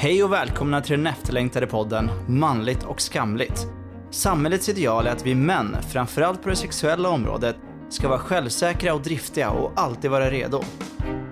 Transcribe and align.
Hej 0.00 0.24
och 0.24 0.32
välkomna 0.32 0.80
till 0.80 0.96
den 0.96 1.06
efterlängtade 1.06 1.66
podden 1.66 2.10
Manligt 2.26 2.84
och 2.84 3.00
skamligt. 3.00 3.66
Samhällets 4.10 4.68
ideal 4.68 5.06
är 5.06 5.10
att 5.10 5.26
vi 5.26 5.34
män, 5.34 5.76
framförallt 5.88 6.42
på 6.42 6.48
det 6.48 6.56
sexuella 6.56 7.08
området, 7.08 7.56
ska 7.88 8.08
vara 8.08 8.18
självsäkra 8.18 8.94
och 8.94 9.00
driftiga 9.00 9.50
och 9.50 9.72
alltid 9.76 10.10
vara 10.10 10.30
redo. 10.30 10.62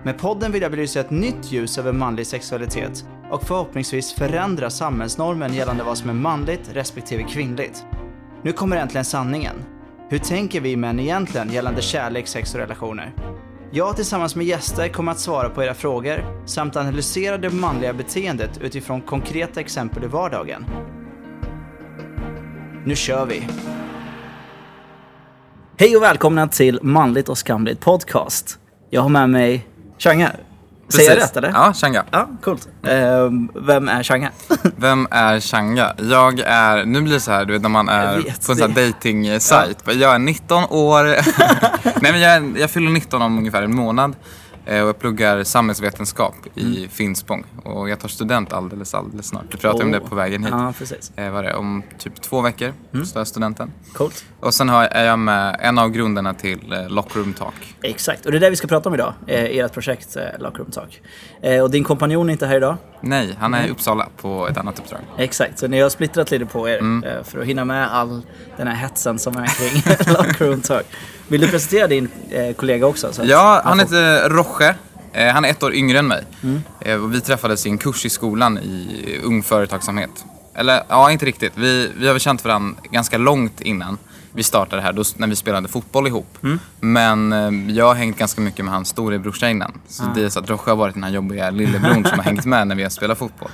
Med 0.05 0.19
podden 0.19 0.52
vill 0.52 0.62
jag 0.62 0.71
belysa 0.71 1.01
ett 1.01 1.11
nytt 1.11 1.52
ljus 1.52 1.79
över 1.79 1.93
manlig 1.93 2.27
sexualitet 2.27 3.05
och 3.30 3.43
förhoppningsvis 3.43 4.12
förändra 4.12 4.71
samhällsnormen 4.71 5.55
gällande 5.55 5.85
vad 5.85 5.98
som 5.98 6.11
är 6.11 6.14
manligt 6.14 6.71
respektive 6.73 7.23
kvinnligt. 7.23 7.87
Nu 8.42 8.53
kommer 8.53 8.77
äntligen 8.77 9.05
sanningen. 9.05 9.56
Hur 10.09 10.19
tänker 10.19 10.61
vi 10.61 10.77
män 10.77 11.01
egentligen 11.01 11.53
gällande 11.53 11.83
kärlek, 11.83 12.27
sex 12.27 12.55
och 12.55 12.61
relationer? 12.61 13.14
Jag 13.70 13.97
tillsammans 13.97 14.37
med 14.37 14.47
gäster 14.47 14.88
kommer 14.88 15.12
att 15.12 15.19
svara 15.19 15.48
på 15.48 15.65
era 15.65 15.75
frågor 15.75 16.47
samt 16.47 16.77
analysera 16.77 17.38
det 17.38 17.51
manliga 17.51 17.92
beteendet 17.92 18.59
utifrån 18.61 19.01
konkreta 19.01 19.61
exempel 19.61 20.05
i 20.05 20.06
vardagen. 20.06 20.66
Nu 22.84 22.97
kör 22.97 23.27
vi! 23.27 23.48
Hej 25.79 25.97
och 25.97 26.02
välkomna 26.02 26.48
till 26.48 26.79
Manligt 26.83 27.29
och 27.29 27.39
skamligt 27.39 27.80
podcast. 27.80 28.59
Jag 28.91 29.01
har 29.01 29.09
med 29.09 29.30
mig 29.30 29.67
Changa. 29.98 30.33
Säger 30.89 31.11
jag 31.11 31.19
rätt 31.19 31.37
eller? 31.37 31.49
Ja, 31.49 31.73
Changa. 31.73 32.05
Ja, 32.11 32.29
coolt. 32.45 32.69
Ehm, 32.87 33.49
vem 33.55 33.89
är 33.89 34.03
Changa? 34.03 34.31
Vem 34.77 35.09
är 35.11 35.41
Changa? 35.41 35.95
Jag 36.11 36.41
är, 36.41 36.85
nu 36.85 37.01
blir 37.01 37.15
det 37.15 37.21
så 37.21 37.31
här, 37.33 37.45
du 37.45 37.53
vet 37.53 37.62
när 37.62 37.69
man 37.69 37.89
är 37.89 38.23
på 38.23 38.53
en 38.53 38.59
sån 38.59 38.75
här 38.75 38.87
dating 38.87 39.41
sajt 39.41 39.78
Jag 39.87 40.15
är 40.15 40.19
19 40.19 40.65
år. 40.70 41.05
Nej 42.01 42.12
men 42.12 42.20
jag, 42.20 42.33
är- 42.33 42.61
jag 42.61 42.70
fyller 42.70 42.91
19 42.91 43.23
om 43.23 43.39
ungefär 43.39 43.62
en 43.62 43.75
månad. 43.75 44.17
Eh, 44.67 44.83
Och 44.83 44.89
jag 44.89 44.98
pluggar 44.98 45.45
samhällsvetenskap 45.45 46.34
i 46.55 46.77
Mm. 46.77 46.89
Finspång. 46.89 47.45
Och 47.64 47.89
jag 47.89 48.00
tar 48.00 48.09
student 48.09 48.53
alldeles, 48.53 48.95
alldeles 48.95 49.27
snart. 49.27 49.45
Vi 49.50 49.56
pratade 49.59 49.84
om 49.84 49.91
det 49.92 49.98
Oh. 50.00 50.09
på 50.09 50.14
vägen 50.14 50.45
hit. 50.45 50.53
Ja, 50.56 50.72
precis. 50.78 51.12
Eh, 51.17 51.31
vad 51.31 51.45
är 51.45 51.48
det, 51.48 51.55
om 51.55 51.83
typ 51.98 52.20
två 52.22 52.41
veckor 52.41 52.72
Mm. 52.94 53.06
så 53.06 53.12
tar 53.12 53.20
jag 53.20 53.27
studenten. 53.28 53.72
Coolt. 53.92 54.25
Och 54.41 54.55
sen 54.55 54.69
har, 54.69 54.84
är 54.84 55.05
jag 55.05 55.19
med 55.19 55.56
en 55.61 55.78
av 55.78 55.91
grunderna 55.91 56.34
till 56.34 56.72
eh, 56.72 56.89
Lockroom 56.89 57.33
Talk. 57.33 57.75
Exakt, 57.83 58.27
och 58.27 58.33
det 58.33 58.39
är 58.39 58.41
det 58.41 58.50
vi 58.50 58.56
ska 58.56 58.67
prata 58.67 58.89
om 58.89 58.94
idag. 58.94 59.14
Eh, 59.27 59.44
ert 59.44 59.72
projekt 59.72 60.17
eh, 60.17 60.22
Lockroom 60.39 60.70
Talk. 60.70 61.00
Eh, 61.42 61.62
och 61.62 61.70
din 61.70 61.84
kompanjon 61.84 62.28
är 62.28 62.33
inte 62.33 62.47
här 62.47 62.56
idag. 62.56 62.77
Nej, 63.00 63.37
han 63.41 63.55
är 63.55 63.67
i 63.67 63.70
Uppsala 63.70 64.09
på 64.20 64.48
ett 64.48 64.56
annat 64.59 64.78
uppdrag. 64.78 65.00
Exakt, 65.19 65.59
så 65.59 65.67
ni 65.69 65.81
har 65.81 65.89
splittrat 65.91 66.31
lite 66.31 66.47
på 66.47 66.69
er 66.69 66.78
Mm. 66.78 67.05
eh, 67.05 67.22
för 67.25 67.39
att 67.41 67.47
hinna 67.47 67.64
med 67.64 67.92
all 67.94 68.22
den 68.56 68.67
här 68.67 68.75
hetsen 68.75 69.19
som 69.19 69.37
är 69.37 69.47
kring 69.47 69.83
Lockroom 70.14 70.61
Talk. 70.61 70.87
Vill 71.28 71.41
du 71.41 71.48
presentera 71.50 71.86
din 71.86 72.08
eh, 72.30 72.55
kollega 72.55 72.86
också? 72.86 73.12
Ja, 73.22 73.60
han 73.64 73.78
heter 73.80 74.28
Roche. 74.28 74.74
Eh, 75.12 75.32
Han 75.34 75.44
är 75.44 75.48
ett 75.50 75.62
år 75.62 75.74
yngre 75.74 75.98
än 75.98 76.08
mig. 76.08 76.24
Mm. 76.42 76.60
Eh, 76.80 77.02
och 77.05 77.14
Vi 77.14 77.20
träffades 77.20 77.66
i 77.66 77.70
en 77.70 77.78
kurs 77.78 78.06
i 78.06 78.10
skolan 78.10 78.58
i 78.58 79.20
Ung 79.24 79.42
Företagsamhet. 79.42 80.24
Eller 80.54 80.82
ja, 80.88 81.10
inte 81.10 81.27
riktigt. 81.27 81.52
Vi, 81.56 81.91
vi 81.98 82.06
har 82.06 82.14
väl 82.14 82.20
känt 82.20 82.44
varandra 82.44 82.80
ganska 82.91 83.19
långt 83.19 83.60
innan 83.60 83.98
vi 84.32 84.42
startade 84.42 84.82
här, 84.82 84.92
då, 84.92 85.02
när 85.16 85.27
vi 85.27 85.36
spelade 85.36 85.69
fotboll 85.69 86.06
ihop. 86.06 86.38
Mm. 86.42 86.58
Men 86.80 87.32
eh, 87.32 87.77
jag 87.77 87.84
har 87.86 87.94
hängt 87.94 88.19
ganska 88.19 88.41
mycket 88.41 88.64
med 88.64 88.74
hans 88.74 88.88
storebrorsa 88.88 89.48
innan. 89.50 89.80
Så 89.88 90.02
Ah. 90.02 90.12
det 90.14 90.22
är 90.24 90.28
så 90.28 90.38
att 90.41 90.50
Roche 90.50 90.70
har 90.70 90.77
varit 90.77 90.94
den 90.94 91.04
här 91.04 91.10
jobbiga 91.10 91.50
lillebrodern 91.50 92.04
som 92.04 92.19
har 92.19 92.24
hängt 92.30 92.44
med 92.44 92.66
när 92.69 92.74
vi 92.74 92.82
har 92.82 92.91
spelat 92.91 93.19
fotboll. 93.19 93.50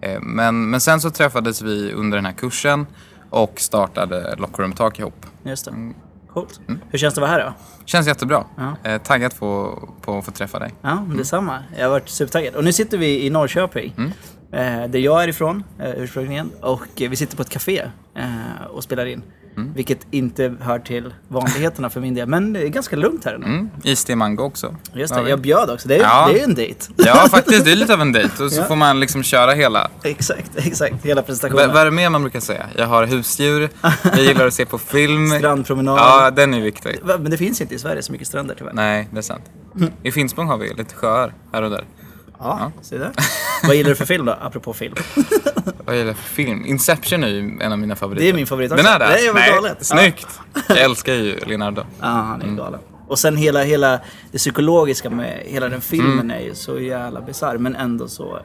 Eh, 0.00 0.20
Men, 0.20 0.70
men 0.70 0.80
sen 0.80 1.00
så 1.00 1.10
träffades 1.10 1.62
vi 1.62 1.92
under 1.92 2.18
den 2.18 2.24
här 2.26 2.32
kursen 2.32 2.86
och 3.30 3.54
startade 3.60 4.34
Lockroom 4.38 4.72
Talk 4.72 4.98
ihop. 4.98 5.26
Just 5.42 5.64
det. 5.64 5.92
Mm. 6.36 6.46
Coolt. 6.46 6.60
Hur 6.90 6.98
känns 6.98 7.14
det 7.14 7.18
att 7.24 7.28
vara 7.28 7.38
här 7.40 7.44
då? 7.46 7.84
Känns 7.84 8.06
jättebra. 8.06 8.44
Ja. 8.56 8.90
Eh, 8.90 9.02
taggad 9.02 9.36
på, 9.38 9.78
på 10.00 10.18
att 10.18 10.24
få 10.24 10.30
träffa 10.30 10.58
dig. 10.58 10.74
Ja, 10.82 10.90
Mm. 10.90 11.16
detsamma. 11.16 11.58
Jag 11.76 11.84
har 11.84 11.90
varit 11.90 12.08
supertaggad. 12.08 12.54
Och 12.54 12.64
nu 12.64 12.72
sitter 12.72 12.98
vi 12.98 13.26
i 13.26 13.30
Norrköping. 13.30 13.94
Mm. 13.96 14.10
Eh, 14.52 14.90
där 14.90 14.98
jag 14.98 15.22
är 15.24 15.28
ifrån 15.28 15.64
eh, 15.78 15.90
ursprungligen. 15.96 16.50
Och 16.60 16.86
vi 16.96 17.16
sitter 17.16 17.36
på 17.36 17.42
ett 17.42 17.50
café 17.50 17.82
eh, 18.16 18.66
och 18.70 18.82
spelar 18.84 19.06
in. 19.06 19.22
Mm. 19.60 19.72
Vilket 19.74 20.06
inte 20.10 20.54
hör 20.60 20.78
till 20.78 21.14
vanligheterna 21.28 21.90
för 21.90 22.00
min 22.00 22.14
del. 22.14 22.28
Men 22.28 22.52
det 22.52 22.60
är 22.62 22.68
ganska 22.68 22.96
lugnt 22.96 23.24
här 23.24 23.34
ändå. 23.34 23.46
Mm. 23.46 23.70
Iste 23.84 24.16
mango 24.16 24.42
också. 24.42 24.76
Just 24.94 25.14
det, 25.14 25.28
jag 25.28 25.40
bjöd 25.40 25.70
också. 25.70 25.88
Det 25.88 25.96
är, 25.96 26.00
Ja. 26.02 26.28
det 26.32 26.40
är 26.40 26.44
en 26.44 26.54
dejt. 26.54 26.86
Ja, 26.96 27.26
faktiskt. 27.30 27.64
Det 27.64 27.72
är 27.72 27.76
lite 27.76 27.94
av 27.94 28.00
en 28.00 28.12
dejt. 28.12 28.44
Och 28.44 28.52
så 28.52 28.60
Ja. 28.60 28.64
får 28.64 28.76
man 28.76 29.00
liksom 29.00 29.22
köra 29.22 29.52
hela. 29.52 29.90
exakt, 30.02 30.50
exakt. 30.56 31.04
Hela 31.06 31.20
V- 31.20 31.26
presentationen. 31.26 31.68
vad 31.72 31.80
är 31.80 31.84
det 31.84 31.90
mer 31.90 32.10
man 32.10 32.22
brukar 32.22 32.40
säga? 32.40 32.66
Jag 32.76 32.86
har 32.86 33.06
husdjur, 33.06 33.68
jag 34.02 34.18
gillar 34.20 34.46
att 34.46 34.54
se 34.54 34.66
på 34.66 34.78
film. 34.78 35.30
Strandpromenad. 35.38 35.98
Ja, 35.98 36.30
den 36.30 36.54
är 36.54 36.60
viktig. 36.60 36.98
Men 37.04 37.30
det 37.30 37.36
finns 37.36 37.60
inte 37.60 37.74
i 37.74 37.78
Sverige 37.78 38.02
så 38.02 38.12
mycket 38.12 38.26
stränder 38.28 38.54
tyvärr. 38.58 38.72
Nej, 38.72 39.08
det 39.12 39.18
är 39.18 39.22
sant. 39.22 39.44
I 40.02 40.12
Finspång 40.12 40.46
har 40.48 40.56
vi 40.58 40.74
lite 40.74 40.94
sjöar 40.94 41.34
här 41.52 41.62
och 41.62 41.70
där. 41.70 41.84
Ja, 42.40 42.72
se 42.82 42.98
där. 42.98 43.10
Vad 43.62 43.76
gillar 43.76 43.90
du 43.90 43.96
för 43.96 44.04
film 44.04 44.24
då, 44.24 44.32
apropå 44.40 44.72
film? 44.72 44.94
Vad 45.84 45.96
gillar 45.96 46.08
jag 46.08 46.16
för 46.16 46.34
film? 46.34 46.66
Inception 46.66 47.24
är 47.24 47.28
ju 47.28 47.58
en 47.60 47.72
av 47.72 47.78
mina 47.78 47.96
favoriter. 47.96 48.24
Det 48.24 48.30
är 48.30 48.34
min 48.34 48.46
favorit 48.46 48.72
också. 48.72 48.84
Den 48.84 48.92
är 48.92 48.98
det? 48.98 49.06
Väl 49.06 49.34
Nej, 49.34 49.50
galet. 49.50 49.86
Snyggt! 49.86 50.26
Jag 50.68 50.78
älskar 50.78 51.12
ju 51.14 51.38
Leonardo. 51.46 51.82
Ja, 52.00 52.06
han 52.06 52.42
är 52.42 52.56
galen. 52.56 52.80
Och 53.08 53.18
sen 53.18 53.36
hela, 53.36 53.62
hela 53.62 54.00
det 54.32 54.38
psykologiska 54.38 55.10
med 55.10 55.42
hela 55.46 55.68
den 55.68 55.80
filmen 55.80 56.12
Mm. 56.20 56.30
är 56.30 56.40
ju 56.40 56.54
så 56.54 56.80
jävla 56.80 57.20
bisarr 57.20 57.58
men 57.58 57.76
ändå 57.76 58.08
så, 58.08 58.38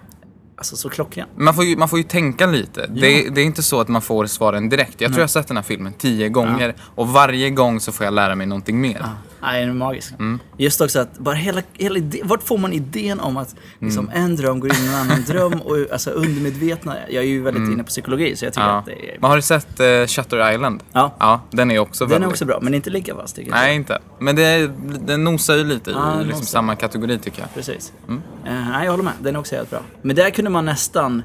alltså 0.58 0.76
så 0.76 0.90
klockren. 0.90 1.28
Man 1.38 1.54
får 1.54 1.64
ju, 1.66 1.78
man 1.78 1.90
får 1.90 2.00
ju 2.00 2.04
tänka 2.04 2.46
lite. 2.46 2.88
Det, 2.88 3.30
det 3.30 3.42
är 3.42 3.46
inte 3.46 3.64
så 3.64 3.80
att 3.80 3.88
man 3.88 4.02
får 4.02 4.26
svaren 4.26 4.70
direkt. 4.70 5.02
Jag 5.02 5.10
tror 5.12 5.20
jag 5.20 5.24
har 5.24 5.28
sett 5.28 5.48
den 5.48 5.58
här 5.58 5.64
filmen 5.64 5.94
tio 5.94 6.30
gånger 6.30 6.76
och 6.96 7.08
varje 7.10 7.50
gång 7.50 7.80
så 7.80 7.92
får 7.92 8.04
jag 8.06 8.14
lära 8.14 8.36
mig 8.36 8.48
någonting 8.48 8.82
mer. 8.82 9.06
Nej, 9.46 9.62
den 9.62 9.70
är 9.70 9.74
magisk. 9.74 10.12
Mm. 10.20 10.40
Just 10.58 10.82
också 10.82 11.00
att 11.00 11.18
bara 11.20 11.36
hela, 11.36 11.62
hela 11.74 11.98
ide- 12.00 12.22
vart 12.24 12.44
får 12.44 12.58
man 12.58 12.74
idén 12.74 13.20
om 13.20 13.38
att 13.38 13.56
liksom, 13.80 14.10
Mm. 14.10 14.24
en 14.24 14.36
dröm 14.36 14.60
går 14.60 14.72
in 14.74 14.84
i 14.86 14.88
en 14.88 14.94
annan 14.96 15.24
dröm 15.28 15.62
och 15.62 15.78
alltså 15.92 16.10
undermedvetna. 16.12 16.96
Jag 17.10 17.24
är 17.24 17.28
ju 17.28 17.42
väldigt 17.42 17.64
inne 17.74 17.84
på 17.84 17.88
psykologi 17.88 18.36
så 18.36 18.46
jag 18.46 18.54
tycker 18.54 18.64
Mm. 18.64 18.74
Ja. 18.74 18.80
att 18.80 18.86
det 18.86 19.12
är... 19.12 19.18
Men 19.20 19.30
har 19.30 19.36
du 19.36 19.42
sett 19.42 19.80
uh, 19.80 20.08
Shutter 20.08 20.52
Island? 20.54 20.84
Ja. 20.92 21.16
Ja, 21.20 21.42
den 21.52 21.72
är 21.72 21.80
också 21.80 22.06
Den 22.06 22.12
är 22.12 22.16
väldigt... 22.16 22.30
också 22.32 22.46
bra, 22.46 22.60
men 22.62 22.74
inte 22.74 22.90
lika 22.90 23.14
vass 23.16 23.34
tycker 23.34 23.52
jag. 23.52 23.58
Nej, 23.60 23.76
inte. 23.76 24.00
Men 24.20 24.36
det, 24.36 24.44
är- 24.44 24.72
den 25.06 25.24
nosar 25.24 25.56
ju 25.56 25.64
lite 25.64 25.92
Ja, 25.92 26.14
i 26.16 26.18
den 26.18 26.28
liksom 26.28 26.46
samma 26.46 26.76
kategori 26.76 27.18
tycker 27.20 27.40
jag. 27.42 27.54
Precis. 27.54 27.94
Mm. 28.08 28.22
Eh, 28.46 28.70
nej, 28.70 28.86
jag 28.86 28.92
håller 28.92 29.04
med. 29.04 29.14
Den 29.20 29.36
är 29.36 29.40
också 29.40 29.56
helt 29.56 29.70
bra. 29.70 29.80
Men 30.02 30.16
där 30.16 30.30
kunde 30.30 30.52
man 30.52 30.66
nästan 30.66 31.24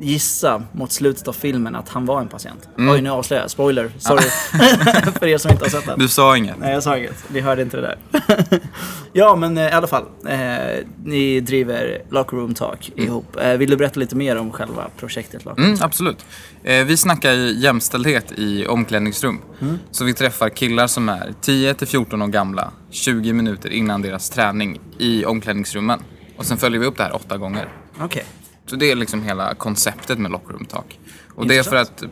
gissa 0.00 0.62
mot 0.72 0.92
slutet 0.92 1.28
av 1.28 1.32
filmen 1.32 1.74
att 1.74 1.88
han 1.88 2.06
var 2.06 2.20
en 2.20 2.28
patient. 2.28 2.68
Mm. 2.78 2.94
Oj, 2.94 3.00
nu 3.00 3.10
avslöjar 3.10 3.42
jag. 3.42 3.50
Spoiler. 3.50 3.90
Sorry. 3.98 4.22
För 5.18 5.26
er 5.26 5.38
som 5.38 5.50
inte 5.50 5.64
har 5.64 5.70
sett 5.70 5.86
den. 5.86 5.98
Du 5.98 6.08
sa 6.08 6.36
inget. 6.36 6.58
Nej, 6.58 6.72
jag 6.72 6.82
sa 6.82 6.98
inget. 6.98 7.24
Ni 7.28 7.40
hörde 7.40 7.62
inte 7.62 7.76
det 7.76 7.82
där. 7.82 7.98
ja, 9.12 9.36
men 9.36 9.58
eh, 9.58 9.64
i 9.64 9.70
alla 9.70 9.86
fall. 9.86 10.04
Eh, 10.26 10.38
ni 11.04 11.40
driver 11.40 12.02
Locker 12.10 12.36
Room 12.36 12.54
Talk 12.54 12.92
ihop. 12.96 13.36
Eh, 13.40 13.52
vill 13.52 13.70
du 13.70 13.76
berätta 13.76 14.00
lite 14.00 14.16
mer 14.16 14.36
om 14.36 14.52
själva 14.52 14.86
projektet 14.96 15.44
Locker 15.44 15.62
Room 15.62 15.68
Mm, 15.68 15.82
absolut. 15.82 16.26
Eh, 16.62 16.84
vi 16.84 16.96
snackar 16.96 17.32
jämställdhet 17.34 18.32
i 18.36 18.66
omklädningsrum. 18.66 19.38
Mm. 19.60 19.78
Så 19.90 20.04
vi 20.04 20.14
träffar 20.14 20.48
killar 20.48 20.86
som 20.86 21.08
är 21.08 21.34
10 21.40 21.74
till 21.74 21.86
14 21.86 22.22
år 22.22 22.26
gamla 22.26 22.70
20 22.90 23.32
minuter 23.32 23.70
innan 23.70 24.02
deras 24.02 24.30
träning 24.30 24.80
i 24.98 25.24
omklädningsrummen. 25.24 26.00
Och 26.36 26.46
sen 26.46 26.58
följer 26.58 26.80
vi 26.80 26.86
upp 26.86 26.96
det 26.96 27.02
här 27.02 27.14
åtta 27.14 27.36
gånger. 27.36 27.68
Okej. 28.00 28.24
Så 28.70 28.76
det 28.76 28.90
är 28.90 28.94
liksom 28.94 29.22
hela 29.22 29.54
konceptet 29.54 30.18
med 30.18 30.30
Locker 30.30 30.52
Room 30.52 30.64
Talk. 30.64 30.98
Och 31.34 31.46
det 31.46 31.58
är 31.58 31.62
för 31.62 31.76
att 31.76 32.02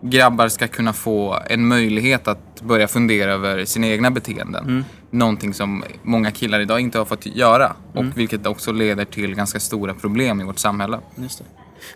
grabbar 0.00 0.48
ska 0.48 0.68
kunna 0.68 0.92
få 0.92 1.38
en 1.50 1.68
möjlighet 1.68 2.28
att 2.28 2.62
börja 2.62 2.88
fundera 2.88 3.32
över 3.32 3.64
sina 3.64 3.86
egna 3.86 4.10
beteenden. 4.10 4.64
Mm. 4.64 4.84
Någonting 5.10 5.54
som 5.54 5.84
många 6.02 6.30
killar 6.30 6.60
idag 6.60 6.80
inte 6.80 6.98
har 6.98 7.04
fått 7.04 7.26
göra. 7.26 7.64
Mm. 7.94 8.08
Och 8.08 8.18
vilket 8.18 8.46
också 8.46 8.72
leder 8.72 9.04
till 9.04 9.34
ganska 9.34 9.60
stora 9.60 9.94
problem 9.94 10.40
i 10.40 10.44
vårt 10.44 10.58
samhälle. 10.58 11.00
Just 11.16 11.38
det. 11.38 11.44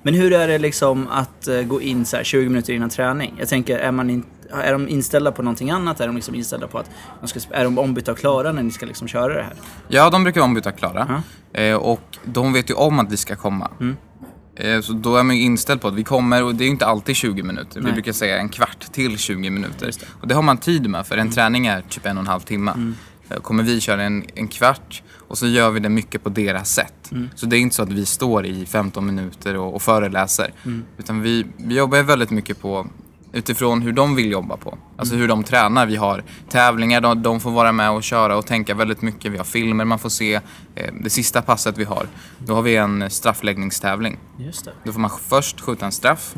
Men 0.03 0.15
hur 0.15 0.33
är 0.33 0.49
det 0.49 0.59
liksom 0.59 1.09
att 1.09 1.49
eh, 1.49 1.63
gå 1.63 1.81
in 1.81 2.05
så 2.05 2.17
här 2.17 2.25
20 2.25 2.49
minuter 2.49 2.73
innan 2.73 2.91
träning? 2.91 3.35
Jag 3.39 3.49
tänker, 3.49 3.79
är, 3.79 3.93
man 3.93 4.11
in, 4.11 4.25
är 4.51 4.73
de 4.73 4.89
inställda 4.89 5.33
på 5.33 5.43
någonting 5.43 5.71
annat? 5.71 6.01
Är 6.01 6.07
de 6.07 6.17
liksom 6.17 6.35
inställda 6.35 6.67
på 6.67 6.79
att 6.79 6.91
de 7.21 7.29
ska, 7.29 7.41
är 7.51 7.65
de 7.65 7.79
ombytta 7.79 8.13
och 8.13 8.19
klara 8.19 8.53
när 8.53 8.63
ni 8.63 8.71
ska 8.71 8.87
liksom 8.87 9.09
köra 9.09 9.35
det 9.35 9.43
här? 9.43 9.55
Ja, 9.89 10.11
de 10.11 10.23
brukar 10.23 10.41
vara 10.41 10.49
ombytta 10.49 10.73
klara. 10.73 11.23
Eh, 11.53 11.75
och 11.75 12.19
de 12.25 12.53
vet 12.53 12.71
ju 12.71 12.75
om 12.75 12.99
att 12.99 13.13
vi 13.13 13.17
ska 13.17 13.37
komma. 13.37 13.71
Mm. 13.81 13.97
Eh, 14.57 14.81
så 14.81 14.93
då 14.93 15.17
är 15.17 15.23
man 15.23 15.37
ju 15.37 15.43
inställd 15.43 15.81
på 15.81 15.89
att 15.89 15.95
vi 15.95 16.05
kommer 16.05 16.43
och 16.43 16.55
det 16.55 16.65
är 16.65 16.67
ju 16.67 16.71
inte 16.71 16.87
alltid 16.87 17.17
20 17.17 17.43
minuter. 17.43 17.81
Nej. 17.81 17.87
Vi 17.87 17.93
brukar 17.93 18.13
säga 18.13 18.39
en 18.39 18.49
kvart 18.49 18.93
till 18.93 19.19
20 19.19 19.51
minuter. 19.51 19.87
Det. 19.87 20.03
Mm. 20.03 20.15
Och 20.21 20.29
det 20.29 20.35
har 20.35 20.43
man 20.43 20.59
tid 20.59 20.91
med 20.91 21.07
för 21.07 21.17
en 21.17 21.31
träning 21.31 21.67
är 21.67 21.83
typ 21.89 22.07
en 22.07 22.17
och 22.17 22.21
en 22.21 22.27
halv 22.27 22.41
timme. 22.41 22.95
Eh, 23.29 23.37
Kommer 23.37 23.63
vi 23.63 23.81
köra 23.81 24.03
en, 24.03 24.25
en 24.35 24.49
kvart 24.49 25.03
och 25.29 25.39
så 25.39 25.47
gör 25.47 25.71
vi 25.71 25.81
det 25.81 25.89
mycket 25.89 26.25
på 26.25 26.29
deras 26.29 26.75
sätt. 26.75 27.13
Mm. 27.13 27.29
Så 27.35 27.47
det 27.47 27.57
är 27.57 27.59
inte 27.59 27.77
så 27.77 27.83
att 27.83 27.93
vi 27.93 28.07
står 28.07 28.47
i 28.47 28.67
15 28.67 29.07
minuter 29.07 29.57
och, 29.57 29.75
och 29.75 29.83
föreläser. 29.83 30.53
Mm. 30.65 30.85
Utan 30.99 31.23
vi, 31.23 31.47
vi 31.57 31.75
jobbar 31.75 32.03
väldigt 32.03 32.31
mycket 32.31 32.61
på 32.61 32.87
utifrån 33.33 33.83
hur 33.83 33.93
de 33.93 34.15
vill 34.15 34.31
jobba 34.33 34.57
på. 34.57 34.79
Alltså 34.97 35.15
hur 35.15 35.29
de 35.29 35.45
tränar. 35.45 35.87
Vi 35.87 35.97
har 35.97 36.25
tävlingar, 36.49 37.01
de, 37.01 37.23
de 37.23 37.41
får 37.41 37.51
vara 37.51 37.73
med 37.73 37.91
och 37.91 38.03
köra 38.03 38.37
och 38.37 38.47
tänka 38.47 38.75
väldigt 38.75 39.03
mycket. 39.03 39.33
Vi 39.33 39.37
har 39.39 39.45
filmer 39.45 39.85
man 39.85 39.99
får 39.99 40.09
se. 40.09 40.35
Eh, 40.75 40.93
Det 41.01 41.11
sista 41.11 41.43
passet 41.43 41.79
vi 41.79 41.85
har, 41.85 42.07
då 42.39 42.55
har 42.55 42.63
vi 42.63 42.77
en 42.77 43.11
straffläggningstävling. 43.11 44.19
Just 44.39 44.65
det. 44.65 44.73
Då 44.85 44.93
får 44.93 45.01
man 45.01 45.11
först 45.29 45.61
skjuta 45.61 45.87
en 45.87 45.93
straff. 45.93 46.35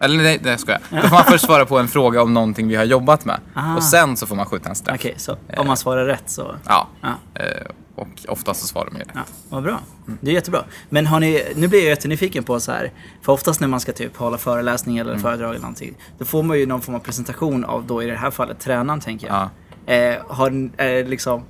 Eller 0.00 0.16
nej, 0.22 0.38
det 0.42 0.58
ska 0.58 0.72
jag. 0.72 1.02
Då 1.02 1.08
får 1.08 1.16
man 1.16 1.24
först 1.24 1.44
svara 1.44 1.66
på 1.66 1.78
en 1.78 1.88
fråga 1.88 2.22
om 2.22 2.34
någonting 2.34 2.68
vi 2.68 2.76
har 2.76 2.84
jobbat 2.84 3.24
med. 3.24 3.40
Ah. 3.54 3.76
Och 3.76 3.82
sen 3.82 4.16
så 4.16 4.26
får 4.26 4.36
man 4.36 4.46
skjuta 4.46 4.68
en 4.68 4.74
straff. 4.74 4.96
Okej, 5.00 5.14
så 5.16 5.36
om 5.56 5.66
man 5.66 5.76
svarar 5.76 6.04
rätt 6.06 6.30
så... 6.30 6.54
Ja. 6.66 6.88
Ja. 7.00 7.08
Eh, 7.34 7.66
Och 7.96 8.08
oftast 8.28 8.60
så 8.60 8.66
svarar 8.66 8.90
de 8.90 8.96
ju 8.98 9.04
det. 9.04 9.10
Ja, 9.14 9.20
vad 9.48 9.62
bra. 9.62 9.80
Det 10.20 10.30
är 10.30 10.34
jättebra. 10.34 10.64
Men 10.88 11.06
har 11.06 11.20
ni, 11.20 11.42
nu 11.56 11.68
blir 11.68 11.78
jag 11.80 11.88
jättenyfiken 11.88 12.44
på 12.44 12.60
så 12.60 12.72
här, 12.72 12.92
för 13.22 13.32
oftast 13.32 13.60
när 13.60 13.68
man 13.68 13.80
ska 13.80 13.92
typ 13.92 14.16
hålla 14.16 14.38
föreläsning 14.38 14.98
eller 14.98 15.18
föredrag 15.18 15.50
eller 15.50 15.60
någonting, 15.60 15.94
då 16.18 16.24
får 16.24 16.42
man 16.42 16.58
ju 16.58 16.66
någon 16.66 16.80
form 16.80 16.94
av 16.94 16.98
presentation 16.98 17.64
av 17.64 17.86
då 17.86 18.02
i 18.02 18.06
det 18.06 18.16
här 18.16 18.30
fallet 18.30 18.60
tränaren 18.60 19.00
tänker 19.00 19.26
jag. 19.26 19.48
Eh, 19.86 20.16
har, 20.28 20.70
är, 20.76 21.04
liksom, 21.04 21.42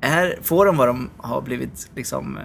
är, 0.00 0.38
får 0.42 0.66
de 0.66 0.76
vad 0.76 0.88
de 0.88 1.10
har 1.16 1.40
blivit 1.40 1.90
liksom 1.94 2.36
eh, 2.36 2.42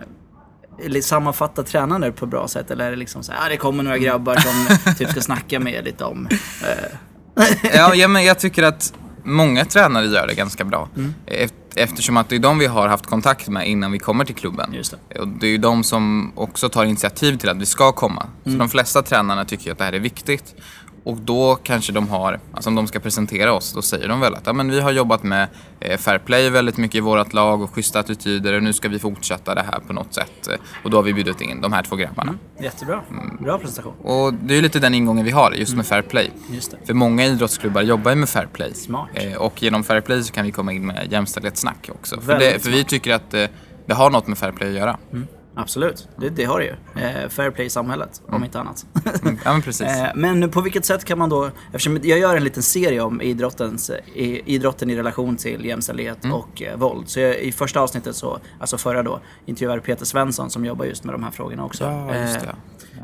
eller 0.85 1.01
sammanfatta 1.01 1.63
tränarna 1.63 2.11
på 2.11 2.25
ett 2.25 2.31
bra 2.31 2.47
sätt 2.47 2.71
eller 2.71 2.85
är 2.85 2.91
det 2.91 2.97
liksom 2.97 3.23
så 3.23 3.31
här, 3.31 3.45
ah, 3.45 3.49
det 3.49 3.57
kommer 3.57 3.83
några 3.83 3.97
grabbar 3.97 4.35
som 4.35 4.93
typ 4.97 5.09
ska 5.11 5.21
snacka 5.21 5.59
med 5.59 5.73
er 5.73 5.83
lite 5.83 6.03
om 6.05 6.27
eh, 6.63 7.45
ja, 7.73 7.95
ja, 7.95 8.07
men 8.07 8.23
jag 8.23 8.39
tycker 8.39 8.63
att 8.63 8.93
många 9.23 9.65
tränare 9.65 10.05
gör 10.05 10.27
det 10.27 10.33
ganska 10.35 10.63
bra. 10.63 10.89
Eft- 11.27 11.53
Eftersom 11.75 12.17
att 12.17 12.29
det 12.29 12.35
är 12.35 12.39
de 12.39 12.57
vi 12.59 12.65
har 12.65 12.87
haft 12.87 13.05
kontakt 13.05 13.47
med 13.47 13.67
innan 13.67 13.91
vi 13.91 13.99
kommer 13.99 14.25
till 14.25 14.35
klubben. 14.35 14.73
Just 14.73 14.93
Och 15.19 15.27
det 15.27 15.47
är 15.47 15.51
ju 15.51 15.57
de 15.57 15.83
som 15.83 16.31
också 16.35 16.69
tar 16.69 16.85
initiativ 16.85 17.37
till 17.37 17.49
att 17.49 17.57
vi 17.57 17.65
ska 17.65 17.91
komma. 17.91 18.25
Så 18.43 18.49
de 18.49 18.69
flesta 18.69 19.01
tränarna 19.01 19.45
tycker 19.45 19.71
att 19.71 19.77
det 19.77 19.83
här 19.83 19.93
är 19.93 19.99
viktigt. 19.99 20.55
Och 21.03 21.17
då 21.17 21.55
kanske 21.55 21.91
de 21.91 22.07
har, 22.09 22.39
alltså 22.53 22.69
om 22.69 22.75
de 22.75 22.87
ska 22.87 22.99
presentera 22.99 23.53
oss, 23.53 23.73
då 23.73 23.81
säger 23.81 24.07
de 24.07 24.19
väl 24.19 24.35
att 24.35 24.45
ja, 24.45 24.53
men 24.53 24.71
vi 24.71 24.79
har 24.81 24.91
jobbat 24.91 25.23
med 25.23 25.47
eh, 25.79 25.97
fair 25.97 26.17
play 26.19 26.49
väldigt 26.49 26.77
mycket 26.77 26.95
i 26.95 26.99
vårt 26.99 27.33
lag 27.33 27.61
och 27.61 27.73
schyssta 27.75 27.99
attityder 27.99 28.53
och 28.53 28.63
nu 28.63 28.73
ska 28.73 28.89
vi 28.89 28.99
fortsätta 28.99 29.55
det 29.55 29.61
här 29.71 29.79
på 29.87 29.93
något 29.93 30.13
sätt. 30.13 30.47
Eh, 30.47 30.55
Och 30.83 30.89
då 30.89 30.97
har 30.97 31.03
vi 31.03 31.13
bjudit 31.13 31.41
in 31.41 31.61
de 31.61 31.73
här 31.73 31.83
två 31.83 31.95
grabbarna. 31.95 32.35
jättebra. 32.61 33.01
Bra 33.39 33.57
presentation. 33.57 33.93
Och 34.03 34.33
det 34.33 34.57
är 34.57 34.61
lite 34.61 34.79
den 34.79 34.93
ingången 34.93 35.25
vi 35.25 35.31
har, 35.31 35.51
just 35.51 35.75
med 35.75 35.85
fair 35.85 36.01
play. 36.01 36.31
Just 36.51 36.71
det. 36.71 36.77
För 36.85 36.93
många 36.93 37.25
idrottsklubbar 37.25 37.81
jobbar 37.81 38.11
ju 38.11 38.17
med 38.17 38.29
fair 38.29 38.47
play. 38.53 38.73
Smart. 38.73 39.09
Eh, 39.13 39.33
och 39.33 39.63
genom 39.63 39.83
fair 39.83 40.01
play 40.01 40.23
så 40.23 40.33
kan 40.33 40.45
vi 40.45 40.51
komma 40.51 40.73
in 40.73 40.85
med 40.87 41.07
jämställdhetssnack 41.11 41.89
också. 41.99 42.21
För, 42.21 42.39
det, 42.39 42.63
för 42.63 42.69
vi 42.69 42.83
tycker 42.83 43.13
att 43.13 43.31
det 43.85 43.93
har 43.93 44.09
något 44.09 44.27
med 44.27 44.37
fair 44.37 44.51
play 44.51 44.69
att 44.69 44.75
göra. 44.75 44.97
Absolut, 45.61 46.07
det, 46.17 46.29
det 46.29 46.43
har 46.45 46.59
det 46.59 46.65
ju. 46.65 47.01
Eh, 47.03 47.29
fair 47.29 47.51
play 47.51 47.65
i 47.67 47.69
samhället, 47.69 48.21
om 48.27 48.43
inte 48.43 48.59
annat. 48.59 48.85
Mm, 49.21 49.37
Ja 49.45 49.51
men 49.53 49.61
precis. 49.61 49.87
Eh, 49.97 50.07
Men 50.15 50.51
på 50.51 50.61
vilket 50.61 50.85
sätt 50.85 51.05
kan 51.05 51.17
man 51.19 51.29
då, 51.29 51.49
eftersom 51.67 51.99
jag 52.03 52.19
gör 52.19 52.35
en 52.37 52.43
liten 52.43 52.63
serie 52.63 53.01
om 53.01 53.21
idrottens, 53.21 53.91
i, 54.15 54.53
idrotten 54.55 54.89
i 54.89 54.95
relation 54.95 55.37
till 55.37 55.65
jämställdhet 55.65 56.23
Mm. 56.23 56.35
och 56.35 56.61
eh, 56.61 56.77
våld. 56.77 57.09
Så 57.09 57.19
jag, 57.19 57.35
i 57.39 57.51
första 57.51 57.79
avsnittet, 57.79 58.15
så, 58.15 58.39
alltså 58.59 58.77
förra 58.77 59.03
då, 59.03 59.19
intervjuade 59.45 59.81
Peter 59.81 60.05
Svensson 60.05 60.49
som 60.49 60.65
jobbar 60.65 60.85
just 60.85 61.03
med 61.03 61.13
de 61.13 61.23
här 61.23 61.31
frågorna 61.31 61.65
också. 61.65 61.83
Ja, 61.83 62.15
just 62.15 62.39
det. 62.39 62.55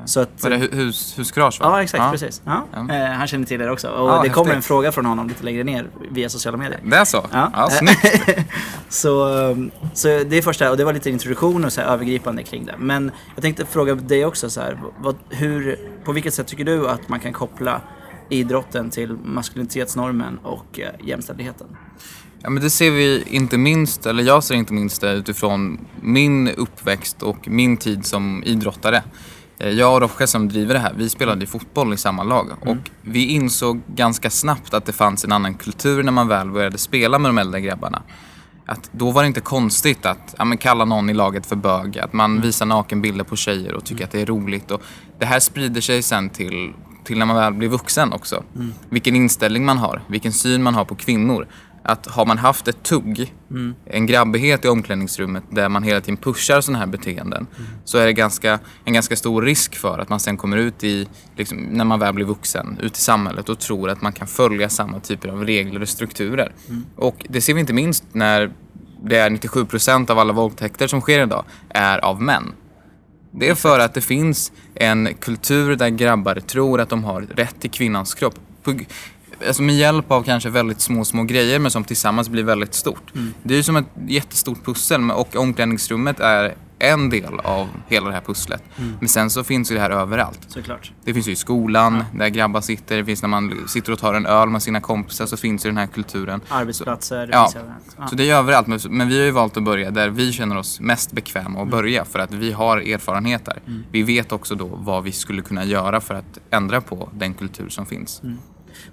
Så 0.05 0.19
att, 0.19 0.43
Var 0.43 0.49
det 0.49 0.57
hu- 0.57 0.75
hus, 0.75 1.19
huskurage 1.19 1.59
va? 1.61 1.65
Ja, 1.69 1.83
exakt. 1.83 2.11
Precis. 2.11 2.41
Ja. 2.45 2.65
Ja. 2.73 2.95
Eh, 2.95 3.11
han 3.11 3.27
känner 3.27 3.45
till 3.45 3.59
det 3.59 3.71
också. 3.71 3.87
Och 3.87 4.09
Ja, 4.09 4.21
det 4.23 4.29
kommer 4.29 4.53
en 4.53 4.61
fråga 4.61 4.91
från 4.91 5.05
honom 5.05 5.27
lite 5.27 5.43
längre 5.43 5.63
ner 5.63 5.87
via 6.11 6.29
sociala 6.29 6.57
medier. 6.57 6.79
Det 6.83 6.95
är 6.95 7.05
så? 7.05 7.25
Ja. 7.31 7.51
Ja, 7.53 7.69
snyggt. 7.69 8.39
så, 8.89 9.27
um, 9.27 9.71
så 9.93 10.07
det 10.07 10.37
är 10.37 10.41
första, 10.41 10.71
och 10.71 10.77
det 10.77 10.83
var 10.83 10.93
lite 10.93 11.09
introduktion 11.09 11.65
och 11.65 11.73
så 11.73 11.81
här 11.81 11.87
övergripande 11.87 12.43
kring 12.43 12.65
det. 12.65 12.75
Men 12.79 13.11
jag 13.35 13.41
tänkte 13.41 13.65
fråga 13.65 13.95
dig 13.95 14.25
också 14.25 14.49
så 14.49 14.61
här, 14.61 14.79
vad, 14.99 15.15
hur, 15.29 15.79
på 16.03 16.11
vilket 16.11 16.33
sätt 16.33 16.47
tycker 16.47 16.63
du 16.65 16.89
att 16.89 17.09
man 17.09 17.19
kan 17.19 17.33
koppla 17.33 17.81
idrotten 18.29 18.89
till 18.89 19.17
maskulinitetsnormen 19.23 20.39
och 20.43 20.79
eh, 20.79 20.89
jämställdheten? 21.07 21.67
Ja, 22.41 22.49
men 22.49 22.63
det 22.63 22.69
ser 22.69 22.91
vi 22.91 23.23
inte 23.27 23.57
minst, 23.57 24.05
eller 24.05 24.23
jag 24.23 24.43
ser 24.43 24.55
inte 24.55 24.73
minst 24.73 25.01
det 25.01 25.13
utifrån 25.13 25.85
min 26.01 26.47
uppväxt 26.49 27.23
och 27.23 27.47
min 27.47 27.77
tid 27.77 28.05
som 28.05 28.43
idrottare. 28.45 29.03
Eh, 29.59 29.69
Jag 29.69 29.93
och 29.93 30.01
Roche 30.01 30.27
som 30.27 30.49
driver 30.49 30.73
det 30.73 30.79
här, 30.79 30.93
vi 30.97 31.09
spelade 31.09 31.41
ju 31.41 31.47
fotboll 31.47 31.93
i 31.93 31.97
samma 31.97 32.23
lag 32.23 32.49
och 32.61 32.77
vi 33.01 33.25
insåg 33.25 33.81
ganska 33.87 34.29
snabbt 34.29 34.73
att 34.73 34.85
det 34.85 34.93
fanns 34.93 35.25
en 35.25 35.31
annan 35.31 35.53
kultur 35.53 36.03
när 36.03 36.11
man 36.11 36.27
väl 36.27 36.51
började 36.51 36.77
spela 36.77 37.19
med 37.19 37.29
de 37.29 37.37
äldre 37.37 37.61
grabbarna. 37.61 38.01
Att 38.65 38.89
då 38.91 39.11
var 39.11 39.21
det 39.23 39.27
inte 39.27 39.41
konstigt 39.41 40.05
att 40.05 40.35
ja, 40.37 40.57
kalla 40.59 40.85
någon 40.85 41.09
i 41.09 41.13
laget 41.13 41.45
för 41.45 41.55
bög, 41.55 41.99
att 41.99 42.13
man 42.13 42.41
visar 42.41 42.65
nakenbilder 42.65 43.23
på 43.23 43.35
tjejer 43.35 43.73
och 43.73 43.85
tycker 43.85 44.03
att 44.03 44.11
det 44.11 44.21
är 44.21 44.25
roligt. 44.25 44.71
Och 44.71 44.81
det 45.19 45.25
här 45.25 45.39
sprider 45.39 45.81
sig 45.81 46.01
sen 46.01 46.29
till, 46.29 46.73
till 47.03 47.17
när 47.17 47.25
man 47.25 47.35
väl 47.35 47.53
blir 47.53 47.69
vuxen 47.69 48.13
också. 48.13 48.43
Vilken 48.89 49.15
inställning 49.15 49.65
man 49.65 49.77
har, 49.77 50.01
vilken 50.07 50.33
syn 50.33 50.63
man 50.63 50.75
har 50.75 50.85
på 50.85 50.95
kvinnor. 50.95 51.47
Att 51.87 52.07
har 52.07 52.25
man 52.25 52.37
haft 52.37 52.67
ett 52.67 52.83
tugg, 52.83 53.33
en 53.85 54.05
grabbighet 54.05 54.65
i 54.65 54.67
omklädningsrummet 54.67 55.43
där 55.49 55.69
man 55.69 55.83
hela 55.83 56.01
tiden 56.01 56.17
pushar 56.17 56.61
sådana 56.61 56.79
här 56.79 56.85
beteenden 56.85 57.47
så 57.83 57.97
är 57.97 58.05
det 58.05 58.13
ganska, 58.13 58.59
en 58.85 58.93
ganska 58.93 59.15
stor 59.15 59.41
risk 59.41 59.75
för 59.75 59.99
att 59.99 60.09
man 60.09 60.19
sen 60.19 60.37
kommer 60.37 60.57
ut 60.57 60.83
i, 60.83 61.07
liksom, 61.35 61.57
när 61.57 61.85
man 61.85 61.99
väl 61.99 62.13
blir 62.13 62.25
vuxen, 62.25 62.79
ut 62.81 62.97
i 62.97 63.01
samhället 63.01 63.49
och 63.49 63.59
tror 63.59 63.89
att 63.89 64.01
man 64.01 64.13
kan 64.13 64.27
följa 64.27 64.69
samma 64.69 64.99
typer 64.99 65.29
av 65.29 65.45
regler 65.45 65.81
och 65.81 65.89
strukturer. 65.89 66.51
Och 66.95 67.25
det 67.29 67.41
ser 67.41 67.53
vi 67.53 67.59
inte 67.59 67.73
minst 67.73 68.03
när 68.11 68.51
det 69.03 69.17
är 69.17 69.29
97% 69.29 70.11
av 70.11 70.19
alla 70.19 70.33
våldtäkter 70.33 70.87
som 70.87 71.01
sker 71.01 71.23
idag 71.23 71.45
är 71.69 72.05
av 72.05 72.21
män. 72.21 72.53
Det 73.31 73.49
är 73.49 73.55
för 73.55 73.79
att 73.79 73.93
det 73.93 74.01
finns 74.01 74.51
en 74.75 75.13
kultur 75.13 75.75
där 75.75 75.89
grabbar 75.89 76.35
tror 76.35 76.81
att 76.81 76.89
de 76.89 77.03
har 77.03 77.21
rätt 77.21 77.59
till 77.59 77.71
kvinnans 77.71 78.13
kropp. 78.13 78.39
Alltså 79.47 79.61
med 79.63 79.75
hjälp 79.75 80.11
av 80.11 80.23
kanske 80.23 80.49
väldigt 80.49 80.81
små, 80.81 81.05
små 81.05 81.23
grejer 81.23 81.59
men 81.59 81.71
som 81.71 81.83
tillsammans 81.83 82.29
blir 82.29 82.43
väldigt 82.43 82.73
stort. 82.73 83.13
Det 83.43 83.53
är 83.53 83.57
ju 83.57 83.63
som 83.63 83.75
ett 83.75 83.85
jättestort 84.07 84.65
pussel 84.65 85.11
och 85.11 85.35
omklädningsrummet 85.35 86.19
är 86.19 86.55
en 86.79 87.09
del 87.09 87.39
av 87.39 87.67
hela 87.87 88.07
det 88.07 88.13
här 88.13 88.21
pusslet. 88.21 88.63
Men 88.99 89.09
sen 89.09 89.29
så 89.29 89.43
finns 89.43 89.71
ju 89.71 89.75
det 89.75 89.81
här 89.81 89.89
överallt. 89.89 90.39
Såklart. 90.47 90.91
Det 91.03 91.13
finns 91.13 91.27
ju 91.27 91.31
i 91.31 91.35
skolan 91.35 92.03
där 92.13 92.27
grabbar 92.27 92.61
sitter, 92.61 92.97
det 92.97 93.05
finns 93.05 93.21
när 93.21 93.29
man 93.29 93.67
sitter 93.67 93.91
och 93.91 93.99
tar 93.99 94.13
en 94.13 94.25
öl 94.25 94.49
med 94.49 94.63
sina 94.63 94.81
kompisar 94.81 95.25
så 95.25 95.37
finns 95.37 95.65
ju 95.65 95.69
den 95.69 95.77
här 95.77 95.87
kulturen. 95.87 96.41
Arbetsplatser, 96.49 97.27
det 97.27 97.33
Ja. 97.33 97.51
Ja. 97.97 98.07
så 98.07 98.15
det 98.15 98.29
är 98.29 98.35
överallt. 98.35 98.67
Men- 98.67 98.79
Men 98.89 99.07
vi 99.07 99.17
har 99.17 99.25
ju 99.25 99.31
valt 99.31 99.57
att 99.57 99.63
börja 99.63 99.91
där 99.91 100.09
vi 100.09 100.31
känner 100.31 100.57
oss 100.57 100.79
mest 100.79 101.11
bekväma 101.11 101.61
att 101.61 101.69
börja 101.69 102.05
för 102.05 102.19
att 102.19 102.33
vi 102.33 102.51
har 102.51 102.77
erfarenheter. 102.77 103.59
Vi 103.91 104.03
vet 104.03 104.31
också 104.31 104.55
då 104.55 104.65
vad 104.65 105.03
vi 105.03 105.11
skulle 105.11 105.41
kunna 105.41 105.65
göra 105.65 106.01
för 106.01 106.13
att 106.13 106.39
ändra 106.51 106.81
på 106.81 107.09
den 107.13 107.33
kultur 107.33 107.69
som 107.69 107.85
finns. 107.85 108.21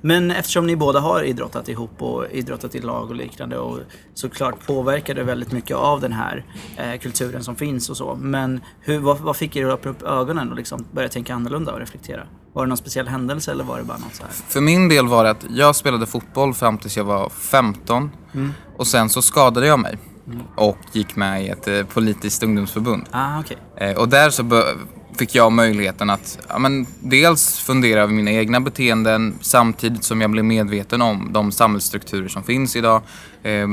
Men 0.01 0.31
eftersom 0.31 0.67
ni 0.67 0.77
båda 0.77 1.01
har 1.01 1.23
idrottat 1.23 1.69
ihop 1.69 2.03
och 2.03 2.27
idrottat 2.31 2.75
i 2.75 2.81
lag 2.81 3.11
och 3.11 3.17
liknande 3.17 3.59
och 3.59 3.79
såklart 4.15 4.67
påverkar 4.67 5.15
det 5.15 5.23
väldigt 5.23 5.53
mycket 5.53 5.77
av 5.77 6.01
den 6.01 6.13
här 6.13 6.45
eh, 6.77 7.01
kulturen 7.01 7.45
som 7.45 7.57
finns 7.57 7.91
och 7.91 7.97
så. 7.97 8.15
Men 8.21 8.61
hur, 8.81 8.99
vad, 8.99 9.19
vad 9.19 9.37
fick 9.37 9.57
er 9.57 9.67
att 9.67 9.73
öppna 9.73 9.91
upp 9.91 10.03
ögonen 10.03 10.51
och 10.51 10.57
liksom 10.57 10.85
börja 10.93 11.09
tänka 11.09 11.35
annorlunda 11.35 11.73
och 11.73 11.79
reflektera? 11.79 12.27
Var 12.53 12.63
det 12.63 12.69
någon 12.69 12.77
speciell 12.77 13.09
händelse 13.09 13.51
eller 13.51 13.65
var 13.65 13.79
det 13.79 13.85
bara 13.85 13.99
något 13.99 14.15
så 14.15 14.23
här? 14.23 14.33
För 14.33 14.61
min 14.61 14.89
del 14.89 15.09
var 15.09 15.25
det 15.25 15.31
att 15.31 15.45
jag 15.51 15.77
spelade 15.77 16.07
fotboll 16.07 16.55
fram 16.55 16.79
tills 16.79 16.97
jag 16.97 17.05
var 17.05 17.29
15 17.29 18.11
och 18.79 18.87
sen 18.87 19.09
så 19.09 19.23
skadade 19.23 19.67
jag 19.67 19.79
mig 19.79 19.99
och 20.57 20.79
gick 20.93 21.17
med 21.17 21.45
i 21.45 21.49
ett 21.49 21.69
eh, 21.69 21.83
politiskt 21.83 22.43
ungdomsförbund. 22.43 23.07
Ah, 23.11 23.41
okej. 23.41 23.57
Eh, 23.77 23.99
och 23.99 24.09
där 24.09 24.31
så 24.31 24.43
fick 25.19 25.35
jag 25.35 25.53
möjligheten 25.53 26.11
att 26.11 26.39
ja, 26.49 26.59
men 26.59 26.87
dels 27.01 27.59
fundera 27.59 28.01
över 28.01 28.13
mina 28.13 28.31
egna 28.31 28.61
beteenden 28.61 29.35
samtidigt 29.41 30.05
som 30.05 30.21
jag 30.21 30.31
blev 30.31 30.45
medveten 30.45 31.03
om 31.03 31.29
de 31.33 31.53
samhällsstrukturer 31.53 32.29
som 32.29 32.43
finns 32.43 32.77
idag. 32.77 33.03
Eh, 33.43 33.69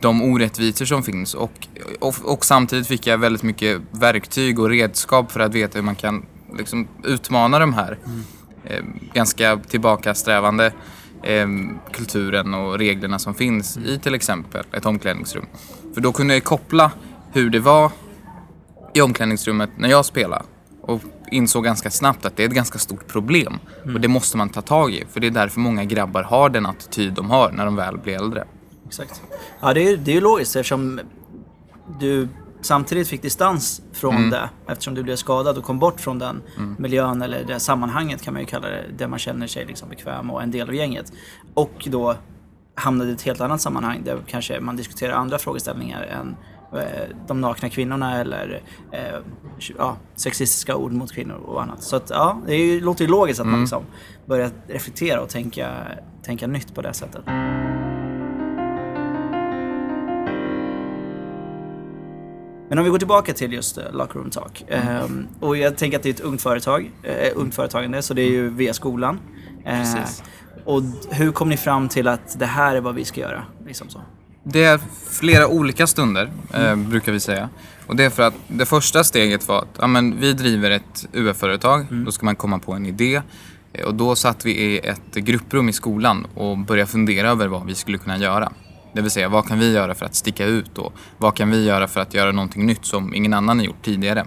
de 0.00 0.22
orättvisor 0.22 0.84
som 0.84 1.02
finns 1.02 1.34
och, 1.34 1.68
och, 1.98 2.14
och 2.24 2.44
samtidigt 2.44 2.86
fick 2.86 3.06
jag 3.06 3.18
väldigt 3.18 3.42
mycket 3.42 3.80
verktyg 3.90 4.58
och 4.58 4.68
redskap 4.68 5.32
för 5.32 5.40
att 5.40 5.54
veta 5.54 5.78
hur 5.78 5.84
man 5.84 5.94
kan 5.94 6.26
liksom, 6.58 6.88
utmana 7.04 7.58
de 7.58 7.74
här 7.74 7.98
eh, 8.64 8.84
ganska 9.12 9.56
tillbakasträvande 9.56 10.72
eh, 11.22 11.48
kulturen 11.92 12.54
och 12.54 12.78
reglerna 12.78 13.18
som 13.18 13.34
finns 13.34 13.76
i 13.76 13.98
till 13.98 14.14
exempel 14.14 14.64
ett 14.72 14.86
omklädningsrum. 14.86 15.46
För 15.94 16.00
då 16.00 16.12
kunde 16.12 16.34
jag 16.34 16.44
koppla 16.44 16.90
hur 17.32 17.50
det 17.50 17.60
var 17.60 17.92
i 18.94 19.00
omklädningsrummet 19.00 19.70
när 19.76 19.88
jag 19.88 20.04
spelade 20.04 20.44
och 20.90 21.00
insåg 21.30 21.64
ganska 21.64 21.90
snabbt 21.90 22.26
att 22.26 22.36
det 22.36 22.42
är 22.42 22.48
ett 22.48 22.54
ganska 22.54 22.78
stort 22.78 23.06
problem. 23.06 23.58
Och 23.94 24.00
det 24.00 24.08
måste 24.08 24.36
man 24.36 24.48
ta 24.48 24.62
tag 24.62 24.92
i. 24.92 25.04
För 25.12 25.20
det 25.20 25.26
är 25.26 25.30
därför 25.30 25.60
många 25.60 25.84
grabbar 25.84 26.22
har 26.22 26.48
den 26.48 26.66
attityd 26.66 27.12
de 27.12 27.30
har 27.30 27.52
när 27.52 27.64
de 27.64 27.76
väl 27.76 27.98
blir 27.98 28.14
äldre. 28.14 28.44
Exakt. 28.86 29.22
Ja, 29.60 29.74
det 29.74 29.88
är, 29.88 29.96
det 29.96 30.10
är 30.10 30.14
ju 30.14 30.20
logiskt 30.20 30.56
eftersom 30.56 31.00
du 32.00 32.28
samtidigt 32.60 33.08
fick 33.08 33.22
distans 33.22 33.82
från 33.92 34.30
det 34.30 34.50
eftersom 34.68 34.94
du 34.94 35.02
blev 35.02 35.16
skadad 35.16 35.58
och 35.58 35.64
kom 35.64 35.78
bort 35.78 36.00
från 36.00 36.18
den 36.18 36.42
miljön 36.78 37.22
eller 37.22 37.44
det 37.44 37.60
sammanhanget 37.60 38.22
kan 38.22 38.34
man 38.34 38.42
ju 38.42 38.46
kalla 38.46 38.68
det, 38.68 38.84
där 38.98 39.06
man 39.06 39.18
känner 39.18 39.46
sig 39.46 39.66
liksom 39.66 39.88
bekväm 39.88 40.30
och 40.30 40.42
en 40.42 40.50
del 40.50 40.68
av 40.68 40.74
gänget. 40.74 41.12
Och 41.54 41.88
då 41.90 42.16
hamnade 42.74 43.10
i 43.10 43.12
ett 43.12 43.22
helt 43.22 43.40
annat 43.40 43.60
sammanhang 43.60 44.02
där 44.04 44.18
kanske 44.26 44.60
man 44.60 44.76
diskuterar 44.76 45.12
andra 45.12 45.38
frågeställningar 45.38 46.02
än 46.02 46.36
de 47.26 47.40
nakna 47.40 47.68
kvinnorna 47.68 48.20
eller 48.20 48.62
eh, 48.92 49.00
ja, 49.78 49.96
sexistiska 50.14 50.76
ord 50.76 50.92
mot 50.92 51.12
kvinnor 51.12 51.36
och 51.36 51.62
annat. 51.62 51.82
Så 51.82 51.96
att, 51.96 52.10
ja, 52.10 52.40
det 52.46 52.54
är 52.54 52.66
ju, 52.66 52.80
låter 52.80 53.04
ju 53.04 53.10
logiskt 53.10 53.40
att 53.40 53.46
man 53.46 53.60
liksom 53.60 53.82
börjar 54.26 54.50
reflektera 54.66 55.20
och 55.20 55.28
tänka, 55.28 55.70
tänka 56.22 56.46
nytt 56.46 56.74
på 56.74 56.82
det 56.82 56.92
sättet. 56.92 57.22
Men 62.70 62.78
om 62.78 62.84
vi 62.84 62.90
går 62.90 62.98
tillbaka 62.98 63.32
till 63.32 63.52
just 63.52 63.78
uh, 63.78 63.84
Locker 63.92 64.18
Room 64.18 64.30
Talk. 64.30 64.64
Ehm, 64.68 65.28
och 65.40 65.56
jag 65.56 65.76
tänker 65.76 65.96
att 65.96 66.02
det 66.02 66.08
är 66.08 66.14
ett 66.14 66.20
ungt 66.20 66.42
företag, 66.42 66.90
eh, 67.02 67.32
ungt 67.34 67.54
företagande, 67.54 68.02
så 68.02 68.14
det 68.14 68.22
är 68.22 68.30
ju 68.30 68.48
via 68.48 68.74
skolan. 68.74 69.20
Eh, 69.64 69.78
Precis. 69.78 70.22
och 70.64 70.82
hur 71.10 71.32
kom 71.32 71.48
ni 71.48 71.56
fram 71.56 71.88
till 71.88 72.08
att 72.08 72.38
det 72.38 72.46
här 72.46 72.76
är 72.76 72.80
vad 72.80 72.94
vi 72.94 73.04
ska 73.04 73.20
göra? 73.20 73.44
Liksom 73.66 73.88
så. 73.88 74.00
Det 74.52 74.64
är 74.64 74.80
flera 75.10 75.48
olika 75.48 75.86
stunder, 75.86 76.30
eh, 76.54 76.76
brukar 76.76 77.12
vi 77.12 77.20
säga. 77.20 77.48
Och 77.86 77.96
det 77.96 78.04
är 78.04 78.10
för 78.10 78.22
att 78.22 78.34
det 78.48 78.66
första 78.66 79.04
steget 79.04 79.48
var 79.48 79.58
att 79.58 79.76
ja, 79.78 79.86
men 79.86 80.20
vi 80.20 80.32
driver 80.32 80.70
ett 80.70 81.06
UF-företag. 81.12 81.86
Då 81.90 82.12
ska 82.12 82.24
man 82.26 82.36
komma 82.36 82.58
på 82.58 82.72
en 82.72 82.86
idé. 82.86 83.22
Eh, 83.72 83.84
Och 83.84 83.94
då 83.94 84.16
satt 84.16 84.46
vi 84.46 84.50
i 84.52 84.78
ett 84.78 85.14
grupprum 85.14 85.68
i 85.68 85.72
skolan 85.72 86.26
och 86.34 86.58
började 86.58 86.90
fundera 86.90 87.28
över 87.30 87.46
vad 87.48 87.66
vi 87.66 87.74
skulle 87.74 87.98
kunna 87.98 88.18
göra. 88.18 88.52
Det 88.94 89.00
vill 89.02 89.10
säga, 89.10 89.28
vad 89.28 89.48
kan 89.48 89.58
vi 89.58 89.72
göra 89.72 89.94
för 89.94 90.06
att 90.06 90.14
sticka 90.14 90.44
ut 90.46 90.78
och 90.78 90.92
vad 91.18 91.34
kan 91.36 91.50
vi 91.50 91.64
göra 91.64 91.88
för 91.88 92.00
att 92.00 92.14
göra 92.14 92.32
någonting 92.32 92.66
nytt 92.66 92.84
som 92.84 93.14
ingen 93.14 93.34
annan 93.34 93.58
har 93.58 93.66
gjort 93.66 93.82
tidigare. 93.84 94.26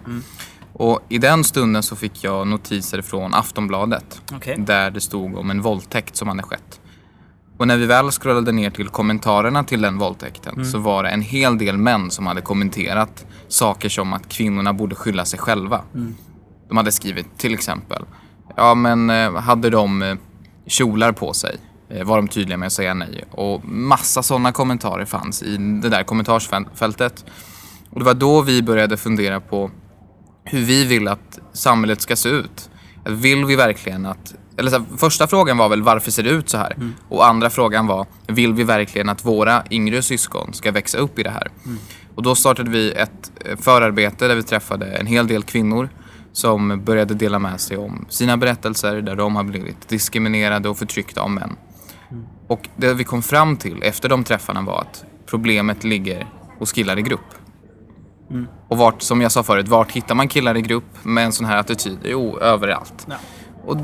Och 0.73 1.01
i 1.09 1.17
den 1.17 1.43
stunden 1.43 1.83
så 1.83 1.95
fick 1.95 2.23
jag 2.23 2.47
notiser 2.47 3.01
från 3.01 3.33
Aftonbladet 3.33 4.21
Okej. 4.31 4.55
där 4.57 4.91
det 4.91 5.01
stod 5.01 5.37
om 5.37 5.49
en 5.49 5.61
våldtäkt 5.61 6.15
som 6.15 6.27
hade 6.27 6.43
skett. 6.43 6.79
Och 7.57 7.67
när 7.67 7.77
vi 7.77 7.85
väl 7.85 8.11
scrollade 8.11 8.51
ner 8.51 8.69
till 8.69 8.89
kommentarerna 8.89 9.63
till 9.63 9.81
den 9.81 9.97
våldtäkten 9.97 10.65
så 10.65 10.77
var 10.77 11.03
det 11.03 11.09
en 11.09 11.21
hel 11.21 11.57
del 11.57 11.77
män 11.77 12.11
som 12.11 12.27
hade 12.27 12.41
kommenterat 12.41 13.25
saker 13.47 13.89
som 13.89 14.13
att 14.13 14.29
kvinnorna 14.29 14.73
borde 14.73 14.95
skylla 14.95 15.25
sig 15.25 15.39
själva. 15.39 15.81
De 16.67 16.77
hade 16.77 16.91
skrivit 16.91 17.37
till 17.37 17.53
exempel, 17.53 18.03
ja 18.55 18.75
men 18.75 19.09
eh, 19.09 19.33
hade 19.35 19.69
de 19.69 20.01
eh, 20.01 20.15
kjolar 20.67 21.11
på 21.11 21.33
sig? 21.33 21.57
Eh, 21.89 22.03
Var 22.05 22.17
de 22.17 22.27
tydliga 22.27 22.57
med 22.57 22.67
att 22.67 22.73
säga 22.73 22.93
nej? 22.93 23.23
Och 23.31 23.65
massa 23.65 24.23
sådana 24.23 24.51
kommentarer 24.51 25.05
fanns 25.05 25.43
i 25.43 25.57
det 25.57 25.89
där 25.89 26.03
kommentarsfältet. 26.03 27.25
Och 27.89 27.99
det 27.99 28.05
var 28.05 28.13
då 28.13 28.41
vi 28.41 28.61
började 28.63 28.97
fundera 28.97 29.39
på 29.39 29.71
hur 30.43 30.61
vi 30.61 30.85
vill 30.85 31.07
att 31.07 31.39
samhället 31.53 32.01
ska 32.01 32.15
se 32.15 32.29
ut. 32.29 32.69
Vill 33.05 33.45
vi 33.45 33.55
verkligen 33.55 34.05
att... 34.05 34.35
Eller 34.57 34.69
så 34.71 34.77
här, 34.77 34.85
första 34.97 35.27
frågan 35.27 35.57
var 35.57 35.69
väl 35.69 35.81
varför 35.81 36.11
ser 36.11 36.23
det 36.23 36.29
ut 36.29 36.49
så 36.49 36.57
här? 36.57 36.75
Och 37.09 37.27
andra 37.27 37.49
frågan 37.49 37.87
var, 37.87 38.05
vill 38.27 38.53
vi 38.53 38.63
verkligen 38.63 39.09
att 39.09 39.25
våra 39.25 39.63
yngre 39.71 40.01
syskon 40.01 40.53
ska 40.53 40.71
växa 40.71 40.97
upp 40.97 41.19
i 41.19 41.23
det 41.23 41.29
här? 41.29 41.47
Och 42.15 42.23
då 42.23 42.35
startade 42.35 42.69
vi 42.69 42.91
ett 42.91 43.31
eh, 43.45 43.57
förarbete 43.57 44.27
där 44.27 44.35
vi 44.35 44.43
träffade 44.43 44.85
en 44.85 45.07
hel 45.07 45.27
del 45.27 45.43
kvinnor 45.43 45.89
som 46.31 46.83
började 46.83 47.13
dela 47.13 47.39
med 47.39 47.61
sig 47.61 47.77
om 47.77 48.05
sina 48.09 48.37
berättelser 48.37 49.01
där 49.01 49.15
de 49.15 49.35
har 49.35 49.43
blivit 49.43 49.89
diskriminerade 49.89 50.69
och 50.69 50.77
förtryckta 50.77 51.21
av 51.21 51.31
män. 51.31 51.55
Och 52.47 52.69
det 52.75 52.93
vi 52.93 53.03
kom 53.03 53.21
fram 53.21 53.57
till 53.57 53.83
efter 53.83 54.09
de 54.09 54.23
träffarna 54.23 54.61
var 54.61 54.81
att 54.81 55.05
problemet 55.25 55.83
ligger 55.83 56.27
hos 56.59 56.71
killar 56.71 56.99
i 56.99 57.01
grupp. 57.01 57.33
Och 58.67 58.77
vart, 58.77 59.01
som 59.01 59.21
jag 59.21 59.31
sa 59.31 59.43
förut, 59.43 59.67
vart 59.67 59.91
hittar 59.91 60.15
man 60.15 60.27
killar 60.27 60.57
i 60.57 60.61
grupp 60.61 61.03
med 61.03 61.25
en 61.25 61.31
sån 61.31 61.45
här 61.45 61.57
attityd? 61.57 61.97
Jo, 62.03 62.39
överallt. 62.39 63.07
Ja. 63.09 63.15
Och, 63.65 63.77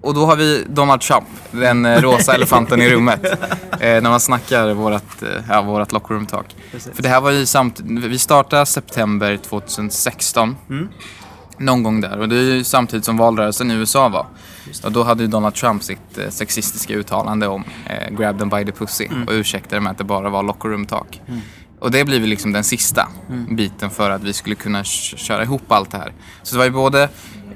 och 0.00 0.14
då 0.14 0.26
har 0.26 0.36
vi 0.36 0.64
Donald 0.68 1.00
Trump, 1.00 1.26
den 1.50 1.86
eh, 1.86 2.02
rosa 2.02 2.34
elefanten 2.34 2.82
i 2.82 2.90
rummet. 2.90 3.26
Eh, 3.80 4.02
när 4.02 4.10
man 4.10 4.20
snackar 4.20 4.74
vårat, 4.74 5.22
eh, 5.22 5.28
ja, 5.48 5.62
vårat 5.62 5.92
locker 5.92 6.14
room 6.14 6.26
talk. 6.26 6.56
Precis. 6.72 6.92
För 6.94 7.02
det 7.02 7.08
här 7.08 7.20
var 7.20 7.30
ju 7.30 7.46
samt, 7.46 7.80
vi 7.84 8.18
startade 8.18 8.66
september 8.66 9.36
2016. 9.36 10.56
Någon 11.58 11.82
gång 11.82 12.00
där. 12.00 12.18
Och 12.18 12.28
det 12.28 12.36
är 12.36 12.42
ju 12.42 12.64
samtidigt 12.64 13.04
som 13.04 13.16
valrörelsen 13.16 13.70
i 13.70 13.74
USA 13.74 14.08
var. 14.08 14.26
Och 14.84 14.92
då 14.92 15.02
hade 15.02 15.22
ju 15.22 15.28
Donald 15.28 15.54
Trump 15.54 15.82
sitt 15.82 16.18
eh, 16.18 16.28
sexistiska 16.28 16.94
uttalande 16.94 17.46
om 17.48 17.64
eh, 17.86 18.14
grab 18.14 18.38
them 18.38 18.48
by 18.48 18.64
the 18.64 18.72
pussy. 18.72 19.08
Och 19.26 19.32
ursäktade 19.32 19.80
med 19.80 19.90
att 19.92 19.98
det 19.98 20.04
bara 20.04 20.28
var 20.30 20.42
locker 20.42 20.68
room 20.68 20.86
talk. 20.86 21.20
Och 21.78 21.90
det 21.90 22.04
blir 22.04 22.20
väl 22.20 22.28
liksom 22.28 22.52
den 22.52 22.64
sista 22.64 23.08
biten 23.50 23.90
för 23.90 24.10
att 24.10 24.22
vi 24.22 24.32
skulle 24.32 24.54
kunna 24.54 24.84
köra 24.84 25.42
ihop 25.42 25.72
allt 25.72 25.90
det 25.90 25.98
här. 25.98 26.12
Så 26.42 26.54
det 26.54 26.58
var 26.58 26.64
ju 26.64 26.70
både 26.70 27.08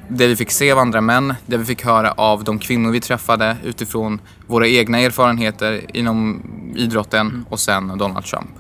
det 0.08 0.26
vi 0.26 0.36
fick 0.36 0.50
se 0.50 0.72
av 0.72 0.78
andra 0.78 1.00
män, 1.00 1.34
det 1.46 1.56
vi 1.56 1.64
fick 1.64 1.84
höra 1.84 2.12
av 2.12 2.44
de 2.44 2.58
kvinnor 2.58 2.90
vi 2.90 3.00
träffade 3.00 3.56
utifrån 3.64 4.20
våra 4.46 4.68
egna 4.68 4.98
erfarenheter 5.00 5.96
inom 5.96 6.42
idrotten 6.76 7.46
och 7.48 7.60
sen 7.60 7.98
Donald 7.98 8.24
Trump. 8.24 8.50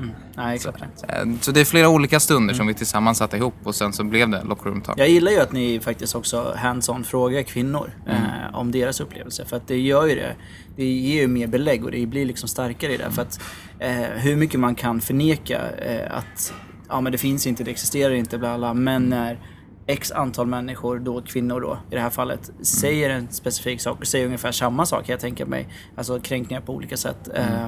Nej, 0.42 0.54
exakt. 0.54 0.82
Eh, 1.08 1.24
Så 1.40 1.52
det 1.52 1.60
är 1.60 1.64
flera 1.64 1.88
olika 1.88 2.20
stunder 2.20 2.54
som 2.54 2.66
vi 2.66 2.74
tillsammans 2.74 3.18
satte 3.18 3.36
ihop 3.36 3.54
och 3.64 3.74
sen 3.74 3.92
så 3.92 4.04
blev 4.04 4.28
det 4.28 4.42
Locker 4.44 4.70
Room 4.70 4.80
Talk. 4.80 4.98
Jag 4.98 5.08
gillar 5.08 5.32
ju 5.32 5.40
att 5.40 5.52
ni 5.52 5.80
faktiskt 5.80 6.14
också 6.14 6.54
hands-on 6.58 7.04
frågar 7.04 7.42
kvinnor 7.42 7.90
Mm. 8.06 8.16
eh, 8.22 8.54
om 8.58 8.70
deras 8.72 9.00
upplevelse. 9.00 9.44
För 9.44 9.56
att 9.56 9.68
det 9.68 9.78
gör 9.78 10.06
ju 10.06 10.14
det. 10.14 10.34
Det 10.76 10.84
ger 10.84 11.20
ju 11.20 11.28
mer 11.28 11.46
belägg 11.46 11.84
och 11.84 11.90
det 11.90 12.06
blir 12.06 12.26
liksom 12.26 12.48
starkare 12.48 12.92
i 12.94 12.96
det. 12.96 13.10
För 13.10 13.22
att 13.22 13.40
eh, 13.78 13.90
hur 13.96 14.36
mycket 14.36 14.60
man 14.60 14.74
kan 14.74 15.00
förneka 15.00 15.60
eh, 15.78 16.16
att 16.16 16.52
ja 16.88 17.00
men 17.00 17.12
det 17.12 17.18
finns 17.18 17.46
inte, 17.46 17.64
det 17.64 17.70
existerar 17.70 18.14
inte, 18.14 18.38
bla 18.38 18.58
bla. 18.58 18.74
Men 18.74 19.02
när 19.02 19.38
x 19.86 20.12
antal 20.12 20.46
människor, 20.46 20.98
då 20.98 21.22
kvinnor 21.22 21.60
då 21.60 21.78
i 21.90 21.94
det 21.94 22.00
här 22.00 22.10
fallet, 22.10 22.50
säger 22.62 23.10
en 23.10 23.28
specifik 23.30 23.80
sak 23.80 24.00
och 24.00 24.06
säger 24.06 24.26
ungefär 24.26 24.52
samma 24.52 24.86
sak, 24.86 25.04
jag 25.08 25.20
tänker 25.20 25.46
mig. 25.46 25.68
Alltså 25.96 26.20
kränkningar 26.20 26.60
på 26.62 26.72
olika 26.74 26.96
sätt. 26.96 27.28
Eh, 27.34 27.66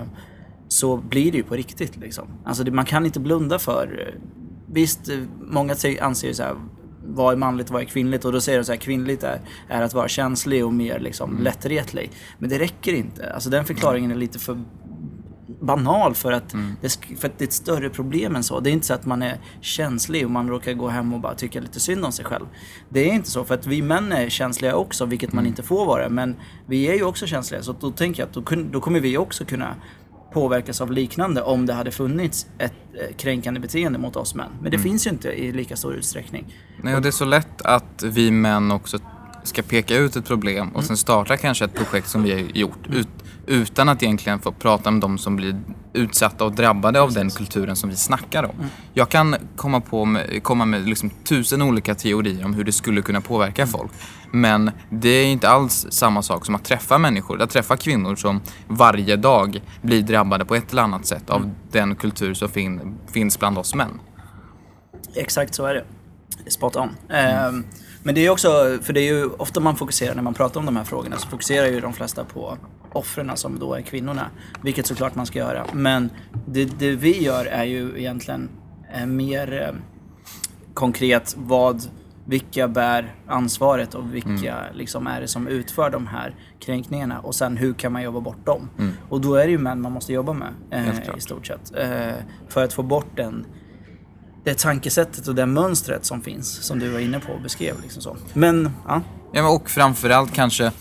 så 0.74 0.96
blir 0.96 1.32
det 1.32 1.38
ju 1.38 1.44
på 1.44 1.54
riktigt 1.54 1.96
liksom. 1.96 2.28
Alltså 2.44 2.64
det, 2.64 2.70
man 2.70 2.84
kan 2.84 3.06
inte 3.06 3.20
blunda 3.20 3.58
för 3.58 4.06
eh, 4.08 4.20
Visst, 4.72 5.08
eh, 5.08 5.18
många 5.40 5.74
anser 6.00 6.28
ju 6.28 6.34
så 6.34 6.42
här, 6.42 6.54
vad 7.06 7.32
är 7.32 7.36
manligt 7.36 7.66
och 7.66 7.72
vad 7.72 7.82
är 7.82 7.86
kvinnligt? 7.86 8.24
Och 8.24 8.32
då 8.32 8.40
säger 8.40 8.58
de 8.58 8.64
så 8.64 8.72
här, 8.72 8.78
kvinnligt 8.78 9.22
är, 9.22 9.40
är 9.68 9.82
att 9.82 9.94
vara 9.94 10.08
känslig 10.08 10.64
och 10.64 10.72
mer 10.72 11.00
liksom 11.00 11.38
lättretlig. 11.42 12.10
Men 12.38 12.50
det 12.50 12.58
räcker 12.58 12.92
inte. 12.92 13.32
Alltså 13.32 13.50
den 13.50 13.64
förklaringen 13.64 14.10
är 14.10 14.14
lite 14.14 14.38
för 14.38 14.62
banal 15.60 16.14
för 16.14 16.32
att, 16.32 16.54
det, 16.80 16.88
sk- 16.88 17.16
för 17.16 17.28
att 17.28 17.38
det 17.38 17.44
är 17.44 17.46
ett 17.46 17.52
större 17.52 17.90
problem 17.90 18.36
än 18.36 18.42
så. 18.42 18.60
Det 18.60 18.70
är 18.70 18.72
inte 18.72 18.86
så 18.86 18.94
att 18.94 19.06
man 19.06 19.22
är 19.22 19.38
känslig 19.60 20.24
och 20.24 20.30
man 20.30 20.48
råkar 20.48 20.72
gå 20.72 20.88
hem 20.88 21.14
och 21.14 21.20
bara 21.20 21.34
tycka 21.34 21.60
lite 21.60 21.80
synd 21.80 22.04
om 22.04 22.12
sig 22.12 22.24
själv. 22.24 22.46
Det 22.88 23.10
är 23.10 23.14
inte 23.14 23.30
så, 23.30 23.44
för 23.44 23.54
att 23.54 23.66
vi 23.66 23.82
män 23.82 24.12
är 24.12 24.28
känsliga 24.28 24.76
också, 24.76 25.04
vilket 25.04 25.32
man 25.32 25.46
inte 25.46 25.62
får 25.62 25.86
vara. 25.86 26.08
Men 26.08 26.36
vi 26.66 26.88
är 26.88 26.94
ju 26.94 27.04
också 27.04 27.26
känsliga, 27.26 27.62
så 27.62 27.74
då 27.80 27.90
tänker 27.90 28.22
jag 28.22 28.28
att 28.28 28.34
då, 28.34 28.56
då 28.72 28.80
kommer 28.80 29.00
vi 29.00 29.18
också 29.18 29.44
kunna 29.44 29.74
påverkas 30.34 30.80
av 30.80 30.92
liknande 30.92 31.42
om 31.42 31.66
det 31.66 31.72
hade 31.72 31.90
funnits 31.90 32.46
ett 32.58 32.72
eh, 32.94 33.16
kränkande 33.16 33.60
beteende 33.60 33.98
mot 33.98 34.16
oss 34.16 34.34
män. 34.34 34.50
Men 34.62 34.70
det 34.70 34.78
finns 34.78 35.06
ju 35.06 35.10
inte 35.10 35.28
i 35.28 35.52
lika 35.52 35.76
stor 35.76 35.94
utsträckning. 35.94 36.54
Nej, 36.82 36.96
och 36.96 37.02
det 37.02 37.08
är 37.08 37.12
så 37.12 37.24
lätt 37.24 37.62
att 37.62 38.02
vi 38.02 38.30
män 38.30 38.70
också 38.70 38.98
ska 39.42 39.62
peka 39.62 39.96
ut 39.96 40.16
ett 40.16 40.26
problem 40.26 40.68
och 40.68 40.84
sen 40.84 40.96
starta 40.96 41.36
kanske 41.36 41.64
ett 41.64 41.74
projekt 41.74 42.08
som 42.08 42.22
vi 42.22 42.32
har 42.32 42.38
gjort 42.38 42.86
ut, 42.92 43.08
utan 43.46 43.88
att 43.88 44.02
egentligen 44.02 44.38
få 44.38 44.52
prata 44.52 44.88
om 44.88 45.00
de 45.00 45.18
som 45.18 45.36
blir 45.36 45.60
utsatta 45.92 46.44
och 46.44 46.52
drabbade 46.52 47.00
av 47.00 47.12
den 47.12 47.30
kulturen 47.30 47.76
som 47.76 47.90
vi 47.90 47.96
snackar 47.96 48.44
om. 48.44 48.70
Jag 48.92 49.08
kan 49.08 49.36
komma, 49.56 49.80
på 49.80 50.04
med, 50.04 50.42
komma 50.42 50.64
med 50.64 50.88
liksom 50.88 51.10
tusen 51.10 51.62
olika 51.62 51.94
teorier 51.94 52.44
om 52.44 52.54
hur 52.54 52.64
det 52.64 52.72
skulle 52.72 53.02
kunna 53.02 53.20
påverka 53.20 53.66
folk. 53.66 53.90
Men 54.30 54.70
det 54.90 55.08
är 55.08 55.26
inte 55.26 55.48
alls 55.48 55.86
samma 55.90 56.22
sak 56.22 56.46
som 56.46 56.54
att 56.54 56.64
träffa 56.64 56.98
människor, 56.98 57.42
att 57.42 57.50
träffa 57.50 57.76
kvinnor 57.76 58.16
som 58.16 58.40
varje 58.68 59.16
dag 59.16 59.62
blir 59.82 60.02
drabbade 60.02 60.44
på 60.44 60.54
ett 60.54 60.72
eller 60.72 60.82
annat 60.82 61.06
sätt 61.06 61.30
av 61.30 61.50
den 61.70 61.94
kultur 61.94 62.34
som 62.34 62.48
fin, 62.48 62.98
finns 63.12 63.38
bland 63.38 63.58
oss 63.58 63.74
män. 63.74 64.00
Exakt 65.14 65.54
så 65.54 65.66
är 65.66 65.74
det. 65.74 65.84
Spot 66.50 66.76
on. 66.76 66.88
Ehm, 67.10 67.64
men 68.04 68.14
det 68.14 68.26
är 68.26 68.30
också, 68.30 68.78
för 68.82 68.92
det 68.92 69.00
är 69.00 69.12
ju 69.14 69.24
ofta 69.24 69.60
man 69.60 69.76
fokuserar 69.76 70.14
när 70.14 70.22
man 70.22 70.34
pratar 70.34 70.60
om 70.60 70.66
de 70.66 70.76
här 70.76 70.84
frågorna 70.84 71.16
så 71.16 71.28
fokuserar 71.28 71.66
ju 71.66 71.80
de 71.80 71.92
flesta 71.92 72.24
på 72.24 72.58
offren 72.92 73.30
som 73.34 73.58
då 73.58 73.74
är 73.74 73.80
kvinnorna. 73.80 74.30
Vilket 74.62 74.86
såklart 74.86 75.14
man 75.14 75.26
ska 75.26 75.38
göra. 75.38 75.66
Men 75.72 76.10
det, 76.46 76.64
det 76.64 76.90
vi 76.90 77.22
gör 77.22 77.46
är 77.46 77.64
ju 77.64 77.98
egentligen 77.98 78.48
eh, 78.94 79.06
mer 79.06 79.62
eh, 79.62 79.74
konkret 80.74 81.34
vad, 81.38 81.82
vilka 82.24 82.68
bär 82.68 83.14
ansvaret 83.26 83.94
och 83.94 84.14
vilka 84.14 84.54
liksom 84.74 85.06
är 85.06 85.20
det 85.20 85.28
som 85.28 85.48
utför 85.48 85.90
de 85.90 86.06
här 86.06 86.34
kränkningarna 86.60 87.20
och 87.20 87.34
sen 87.34 87.56
hur 87.56 87.74
kan 87.74 87.92
man 87.92 88.02
jobba 88.02 88.20
bort 88.20 88.46
dem. 88.46 88.70
Och 89.08 89.20
då 89.20 89.34
är 89.34 89.44
det 89.44 89.50
ju 89.50 89.58
män 89.58 89.80
man 89.80 89.92
måste 89.92 90.12
jobba 90.12 90.32
med 90.32 90.54
eh, 90.70 91.16
i 91.16 91.20
stort 91.20 91.46
sett. 91.46 91.76
Eh, 91.76 92.14
för 92.48 92.64
att 92.64 92.72
få 92.72 92.82
bort 92.82 93.16
den 93.16 93.46
det 94.44 94.58
tankesättet 94.58 95.28
och 95.28 95.34
det 95.34 95.46
mönstret 95.46 96.04
som 96.04 96.22
finns, 96.22 96.62
som 96.62 96.78
du 96.78 96.88
var 96.88 97.00
inne 97.00 97.20
på 97.20 97.32
och 97.32 97.42
beskrev. 97.42 97.80
Liksom 97.82 98.02
så. 98.02 98.16
Men, 98.32 98.70
ja. 98.86 99.00
Ja, 99.32 99.48
och 99.48 99.70
framförallt 99.70 100.32
kanske, 100.34 100.72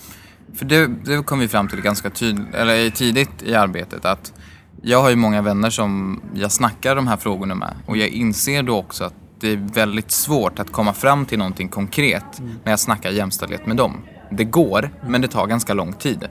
för 0.55 0.65
det, 0.65 0.87
det 0.87 1.23
kom 1.23 1.39
vi 1.39 1.47
fram 1.47 1.67
till 1.67 1.81
ganska 1.81 2.09
tydligt, 2.09 2.53
eller 2.53 2.89
tidigt 2.89 3.43
i 3.43 3.55
arbetet 3.55 4.05
att 4.05 4.33
jag 4.81 5.01
har 5.01 5.09
ju 5.09 5.15
många 5.15 5.41
vänner 5.41 5.69
som 5.69 6.21
jag 6.33 6.51
snackar 6.51 6.95
de 6.95 7.07
här 7.07 7.17
frågorna 7.17 7.55
med 7.55 7.73
och 7.85 7.97
jag 7.97 8.09
inser 8.09 8.63
då 8.63 8.77
också 8.77 9.03
att 9.03 9.13
det 9.39 9.51
är 9.51 9.57
väldigt 9.73 10.11
svårt 10.11 10.59
att 10.59 10.71
komma 10.71 10.93
fram 10.93 11.25
till 11.25 11.37
någonting 11.37 11.69
konkret 11.69 12.41
när 12.63 12.71
jag 12.71 12.79
snackar 12.79 13.11
jämställdhet 13.11 13.65
med 13.65 13.77
dem. 13.77 13.97
Det 14.31 14.43
går, 14.43 14.89
men 15.07 15.21
det 15.21 15.27
tar 15.27 15.47
ganska 15.47 15.73
lång 15.73 15.93
tid. 15.93 16.27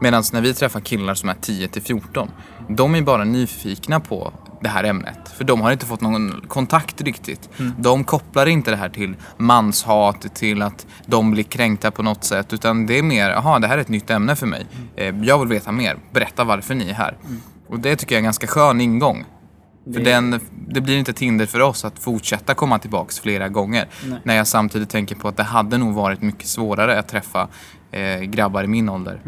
Medan 0.00 0.22
när 0.32 0.40
vi 0.40 0.54
träffar 0.54 0.80
killar 0.80 1.14
som 1.14 1.28
är 1.28 1.34
10 1.40 1.68
till 1.68 1.82
14, 1.82 2.30
de 2.68 2.94
är 2.94 3.02
bara 3.02 3.24
nyfikna 3.24 4.00
på 4.00 4.32
det 4.62 4.68
här 4.68 4.84
ämnet. 4.84 5.28
För 5.36 5.44
de 5.44 5.60
har 5.60 5.72
inte 5.72 5.86
fått 5.86 6.00
någon 6.00 6.40
kontakt 6.48 7.00
riktigt. 7.00 7.48
De 7.78 8.04
kopplar 8.04 8.46
inte 8.46 8.70
det 8.70 8.76
här 8.76 8.88
till 8.88 9.14
manshat, 9.36 10.34
till 10.34 10.62
att 10.62 10.86
de 11.06 11.30
blir 11.30 11.42
kränkta 11.44 11.90
på 11.90 12.02
något 12.02 12.24
sätt. 12.24 12.52
Utan 12.52 12.86
det 12.86 12.98
är 12.98 13.02
mer, 13.02 13.30
jaha 13.30 13.58
det 13.58 13.66
här 13.66 13.76
är 13.78 13.80
ett 13.80 13.88
nytt 13.88 14.10
ämne 14.10 14.36
för 14.36 14.46
mig. 14.46 14.66
Eh, 14.96 15.14
Jag 15.22 15.38
vill 15.38 15.48
veta 15.48 15.72
mer. 15.72 15.96
Berätta 16.12 16.44
varför 16.44 16.74
ni 16.74 16.88
är 16.90 16.94
här. 16.94 17.16
Och 17.68 17.80
det 17.80 17.96
tycker 17.96 18.14
jag 18.14 18.16
är 18.16 18.20
en 18.20 18.24
ganska 18.24 18.46
skön 18.46 18.80
ingång. 18.80 19.24
För 19.84 19.90
Det- 19.92 20.04
den, 20.10 20.40
det 20.68 20.80
blir 20.80 20.98
inte 20.98 21.10
ett 21.10 21.18
hinder 21.18 21.46
för 21.46 21.60
oss 21.60 21.84
att 21.84 21.98
fortsätta 21.98 22.54
komma 22.54 22.78
tillbaks 22.78 23.20
flera 23.20 23.48
gånger. 23.48 23.88
Nej. 24.06 24.18
När 24.24 24.34
jag 24.36 24.46
samtidigt 24.46 24.88
tänker 24.90 25.14
på 25.14 25.28
att 25.28 25.36
det 25.36 25.42
hade 25.42 25.78
nog 25.78 25.94
varit 25.94 26.22
mycket 26.22 26.46
svårare 26.46 26.98
att 26.98 27.08
träffa 27.08 27.48
eh, 27.90 28.20
grabbar 28.20 28.64
i 28.64 28.66
min 28.66 28.88
ålder. 28.88 29.20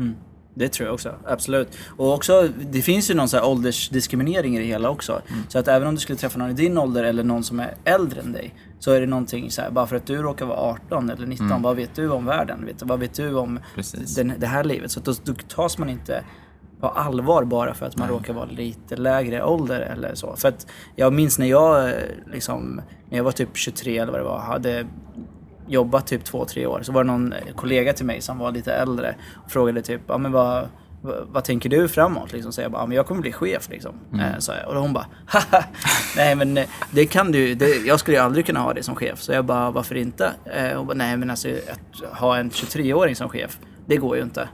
Det 0.55 0.69
tror 0.69 0.87
jag 0.87 0.95
också, 0.95 1.15
absolut. 1.25 1.69
Och 1.97 2.15
också, 2.15 2.49
det 2.71 2.83
finns 2.83 3.11
ju 3.11 3.15
någon 3.15 3.29
så 3.29 3.37
här 3.37 3.45
åldersdiskriminering 3.47 4.57
i 4.57 4.59
det 4.59 4.65
hela 4.65 4.91
också. 4.91 5.13
Mm. 5.13 5.43
Så 5.49 5.59
att 5.59 5.69
även 5.69 5.89
om 5.89 5.95
du 5.95 6.01
skulle 6.01 6.19
träffa 6.19 6.39
någon 6.39 6.51
i 6.51 6.55
din 6.55 6.79
ålder 6.79 7.05
eller 7.05 7.25
någon 7.25 7.45
som 7.45 7.61
är 7.61 7.75
äldre 7.85 8.21
än 8.21 8.33
dig. 8.33 8.55
Så 8.79 8.91
är 8.93 9.01
det 9.01 9.07
någonting 9.07 9.51
så 9.51 9.63
här, 9.63 9.71
bara 9.71 9.87
för 9.87 9.97
att 9.97 10.07
du 10.07 10.17
råkar 10.23 10.47
vara 10.47 10.59
18 10.59 11.11
eller 11.11 11.27
19, 11.27 11.63
vad 11.63 11.77
vet 11.77 11.95
du 11.95 12.09
om 12.11 12.27
världen? 12.27 12.67
Vet, 12.67 12.79
du- 12.79 12.87
vad 12.87 12.99
vet 13.01 13.15
du 13.15 13.35
om 13.35 13.49
Mm. 13.49 13.61
Den, 14.17 14.33
det 14.39 14.47
här 14.47 14.65
livet? 14.65 14.91
Så 14.91 14.99
att 15.01 15.05
då, 15.05 15.13
då 15.25 15.35
tas 15.49 15.79
man 15.79 15.91
inte 15.91 16.25
på 16.81 16.89
allvar 16.89 17.45
bara 17.45 17.75
för 17.75 17.87
att 17.87 17.97
man 17.97 18.09
råkar 18.09 18.33
vara 18.35 18.45
lite 18.45 18.97
lägre 18.97 19.45
ålder 19.45 19.81
eller 19.81 20.15
så. 20.15 20.37
För 20.37 20.49
att 20.49 20.67
jag 20.97 21.13
minns 21.13 21.39
när 21.39 21.47
jag 21.47 21.89
eh, 21.89 21.95
liksom, 22.33 22.81
när 23.11 23.17
jag 23.17 23.25
var 23.25 23.33
typ 23.33 23.49
23 23.57 23.99
eller 23.99 24.13
vad 24.13 24.21
det 24.21 24.25
var, 24.25 24.39
hade 24.39 24.87
jobbat 25.67 26.07
typ 26.07 26.25
två, 26.25 26.45
tre 26.45 26.67
år. 26.67 26.83
Så 26.83 26.93
var 26.93 27.05
det 27.05 27.11
någon 27.11 27.35
kollega 27.57 27.93
till 27.93 28.07
mig 28.07 28.21
som 28.21 28.39
var 28.39 28.53
lite 28.53 28.75
äldre 28.75 29.15
och 29.45 29.51
frågade 29.51 29.83
typ, 29.83 30.01
ja 30.07 30.19
men 30.19 30.33
vad, 30.33 30.69
vad, 31.33 31.45
tänker 31.45 31.69
du 31.69 31.89
framåt? 31.89 32.33
Liksom, 32.33 32.53
så 32.53 32.61
jag 32.61 32.71
bara, 32.71 32.87
men 32.87 32.97
jag 32.97 33.07
kommer 33.07 33.21
bli 33.21 33.33
chef 33.33 33.69
liksom. 33.71 33.95
Eh, 34.13 34.39
sa 34.39 34.55
jag. 34.55 34.69
Och 34.69 34.83
hon 34.83 34.93
bara, 34.93 35.07
haha, 35.27 35.65
nej 36.17 36.35
men 36.35 36.59
eh, 36.59 36.65
det 36.91 37.07
kan 37.07 37.33
du, 37.33 37.55
det, 37.55 37.87
jag 37.87 38.01
skulle 38.01 38.17
ju 38.17 38.23
aldrig 38.23 38.47
kunna 38.47 38.61
ha 38.61 38.73
det 38.73 38.83
som 38.83 38.95
chef. 38.95 39.21
Så 39.21 39.33
jag 39.33 39.45
bara, 39.45 39.71
varför 39.71 39.95
inte? 39.95 40.33
Eh, 40.45 40.77
hon 40.77 40.87
bara, 40.87 40.95
nej 40.95 41.17
men 41.17 41.31
alltså 41.31 41.49
att 41.49 42.19
ha 42.19 42.37
en 42.37 42.51
23-åring 42.51 43.17
som 43.17 43.29
chef, 43.29 43.59
det 43.87 43.97
går 43.97 44.17
ju 44.17 44.23
inte. 44.23 44.49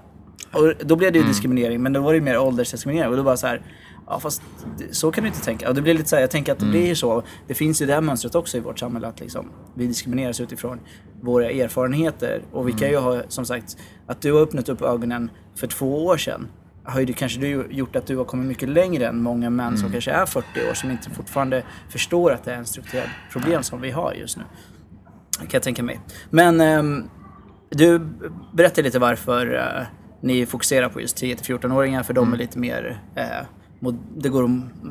Och 0.53 0.73
då 0.81 0.97
blev 0.97 1.13
det 1.13 1.19
ju 1.19 1.25
diskriminering, 1.25 1.83
men 1.83 1.93
då 1.93 2.01
var 2.01 2.13
det 2.13 2.19
ju 2.19 2.25
mer 2.25 2.39
åldersdiskriminering. 2.39 3.11
Och 3.11 3.17
då 3.17 3.31
det 3.31 3.37
så 3.37 3.47
här, 3.47 3.63
ja 4.07 4.21
fast 4.21 4.43
så 4.91 5.13
kan 5.13 5.25
du 5.25 5.29
inte 5.29 5.45
tänka. 5.45 5.69
Och 5.69 5.75
det 5.75 5.83
blir 5.83 5.95
lite 5.95 6.09
så 6.09 6.17
här, 6.17 6.21
jag 6.21 6.31
tänker 6.31 6.53
att 6.53 6.59
det 6.59 6.67
blir 6.67 6.95
så. 6.95 7.23
Det 7.47 7.55
finns 7.55 7.83
ju 7.83 7.87
det 7.87 7.95
här 7.95 8.01
mönstret 8.01 8.35
också 8.35 8.57
i 8.57 8.61
vårt 8.61 8.79
samhälle 8.79 9.07
att 9.07 9.21
liksom, 9.21 9.51
vi 9.75 9.87
diskrimineras 9.87 10.41
utifrån 10.41 10.81
våra 11.21 11.51
erfarenheter. 11.51 12.43
Och 12.53 12.69
vi 12.69 12.73
kan 12.73 12.89
ju 12.89 12.97
ha, 12.97 13.23
som 13.29 13.47
sagt, 13.47 13.77
att 14.07 14.23
du 14.23 14.33
har 14.33 14.41
öppnat 14.41 14.69
upp 14.69 14.83
ögonen 14.83 15.31
för 15.55 15.67
två 15.67 16.07
år 16.07 16.17
sedan 16.17 16.49
har 16.85 17.01
ju 17.01 17.07
det 17.07 17.13
kanske 17.13 17.41
du 17.41 17.67
gjort 17.71 17.97
att 17.97 18.07
du 18.07 18.17
har 18.17 18.25
kommit 18.25 18.47
mycket 18.47 18.69
längre 18.69 19.07
än 19.07 19.23
många 19.23 19.51
män 19.51 19.79
som 19.79 19.93
kanske 19.93 20.11
är 20.11 20.27
40 20.27 20.47
år 20.71 20.75
som 20.75 20.91
inte 20.91 21.11
fortfarande 21.11 21.63
förstår 21.89 22.33
att 22.33 22.45
det 22.45 22.53
är 22.53 22.57
en 22.57 22.67
strukturell 22.67 23.09
problem 23.33 23.63
som 23.63 23.81
vi 23.81 23.91
har 23.91 24.13
just 24.13 24.37
nu. 24.37 24.43
Kan 25.39 25.49
jag 25.53 25.63
tänka 25.63 25.83
mig. 25.83 26.01
Men 26.31 26.61
ehm, 26.61 27.09
du 27.71 27.99
berättar 28.53 28.83
lite 28.83 28.99
varför 28.99 29.55
eh, 29.55 29.87
ni 30.21 30.47
fokuserar 30.47 30.89
på 30.89 31.01
just 31.01 31.23
10-14-åringar 31.23 32.03
för 32.03 32.15
de 32.15 32.33
är 32.33 32.37
lite 32.37 32.59
mer 32.59 33.01
eh, 33.15 33.47
det 34.17 34.29
går 34.29 34.45
att 34.45 34.51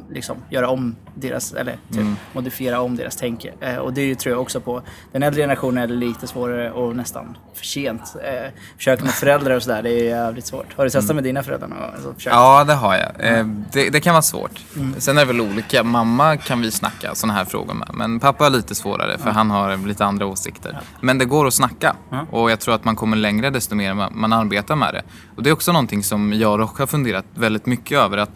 liksom 0.10 0.38
göra 0.50 0.70
om 0.70 0.96
deras, 1.16 1.54
eller 1.54 1.78
typ 1.94 2.06
modifiera 2.34 2.82
om 2.82 2.96
deras 2.96 3.16
tänk. 3.16 3.46
Eh, 3.60 3.76
och 3.76 3.94
det 3.94 4.16
tror 4.16 4.34
jag 4.34 4.42
också 4.42 4.62
på 4.62 4.82
den 5.12 5.24
äldre 5.24 5.42
generationen 5.42 5.84
är 5.84 5.88
lite 5.88 6.28
svårare 6.28 6.72
och 6.72 6.96
nästan 6.96 7.38
för 7.54 7.66
sent. 7.66 8.16
Eh, 8.24 8.52
försöka 8.78 9.04
med 9.04 9.14
föräldrar 9.14 9.56
och 9.56 9.64
sådär, 9.64 9.84
det 9.84 9.90
är 9.90 10.04
jävligt 10.04 10.46
svårt. 10.46 10.74
Har 10.76 10.84
du 10.84 10.90
testat 10.90 11.16
med 11.16 11.24
dina 11.24 11.44
föräldrar 11.44 11.68
någon? 11.68 11.78
Alltså? 11.78 12.30
Ja, 12.30 12.64
det 12.64 12.74
har 12.74 12.96
jag. 12.96 13.38
Eh, 13.40 13.46
det, 13.72 13.90
det 13.90 14.00
kan 14.00 14.14
vara 14.14 14.22
svårt. 14.22 14.60
Mm. 14.76 14.96
Sen 14.98 15.18
är 15.18 15.22
det 15.22 15.28
väl 15.28 15.42
olika. 15.42 15.84
Mamma 15.84 16.38
kan 16.38 16.62
vi 16.62 16.72
snacka 16.72 17.16
sådana 17.16 17.34
här 17.34 17.46
frågor 17.46 17.74
med. 17.74 17.90
Men 17.94 18.20
pappa 18.20 18.46
är 18.46 18.50
lite 18.50 18.76
svårare 18.76 19.18
för 19.18 19.30
han 19.30 19.52
har 19.52 19.88
lite 19.88 20.06
andra 20.06 20.26
åsikter. 20.26 20.80
Men 21.02 21.18
det 21.18 21.26
går 21.26 21.48
att 21.48 21.54
snacka. 21.54 21.96
Och 22.32 22.52
jag 22.52 22.60
tror 22.60 22.76
att 22.76 22.86
man 22.86 22.96
kommer 22.96 23.18
längre 23.18 23.50
desto 23.50 23.76
mer 23.76 23.94
man, 23.94 24.12
man 24.16 24.34
arbetar 24.34 24.76
med 24.76 24.94
det. 24.94 25.04
Och 25.36 25.44
det 25.44 25.50
är 25.50 25.54
också 25.54 25.72
någonting 25.72 26.04
som 26.04 26.34
jag 26.34 26.52
och 26.52 26.60
Rock 26.60 26.80
har 26.80 26.88
funderat 26.88 27.26
väldigt 27.34 27.66
mycket 27.66 27.98
över. 27.98 28.18
att 28.18 28.32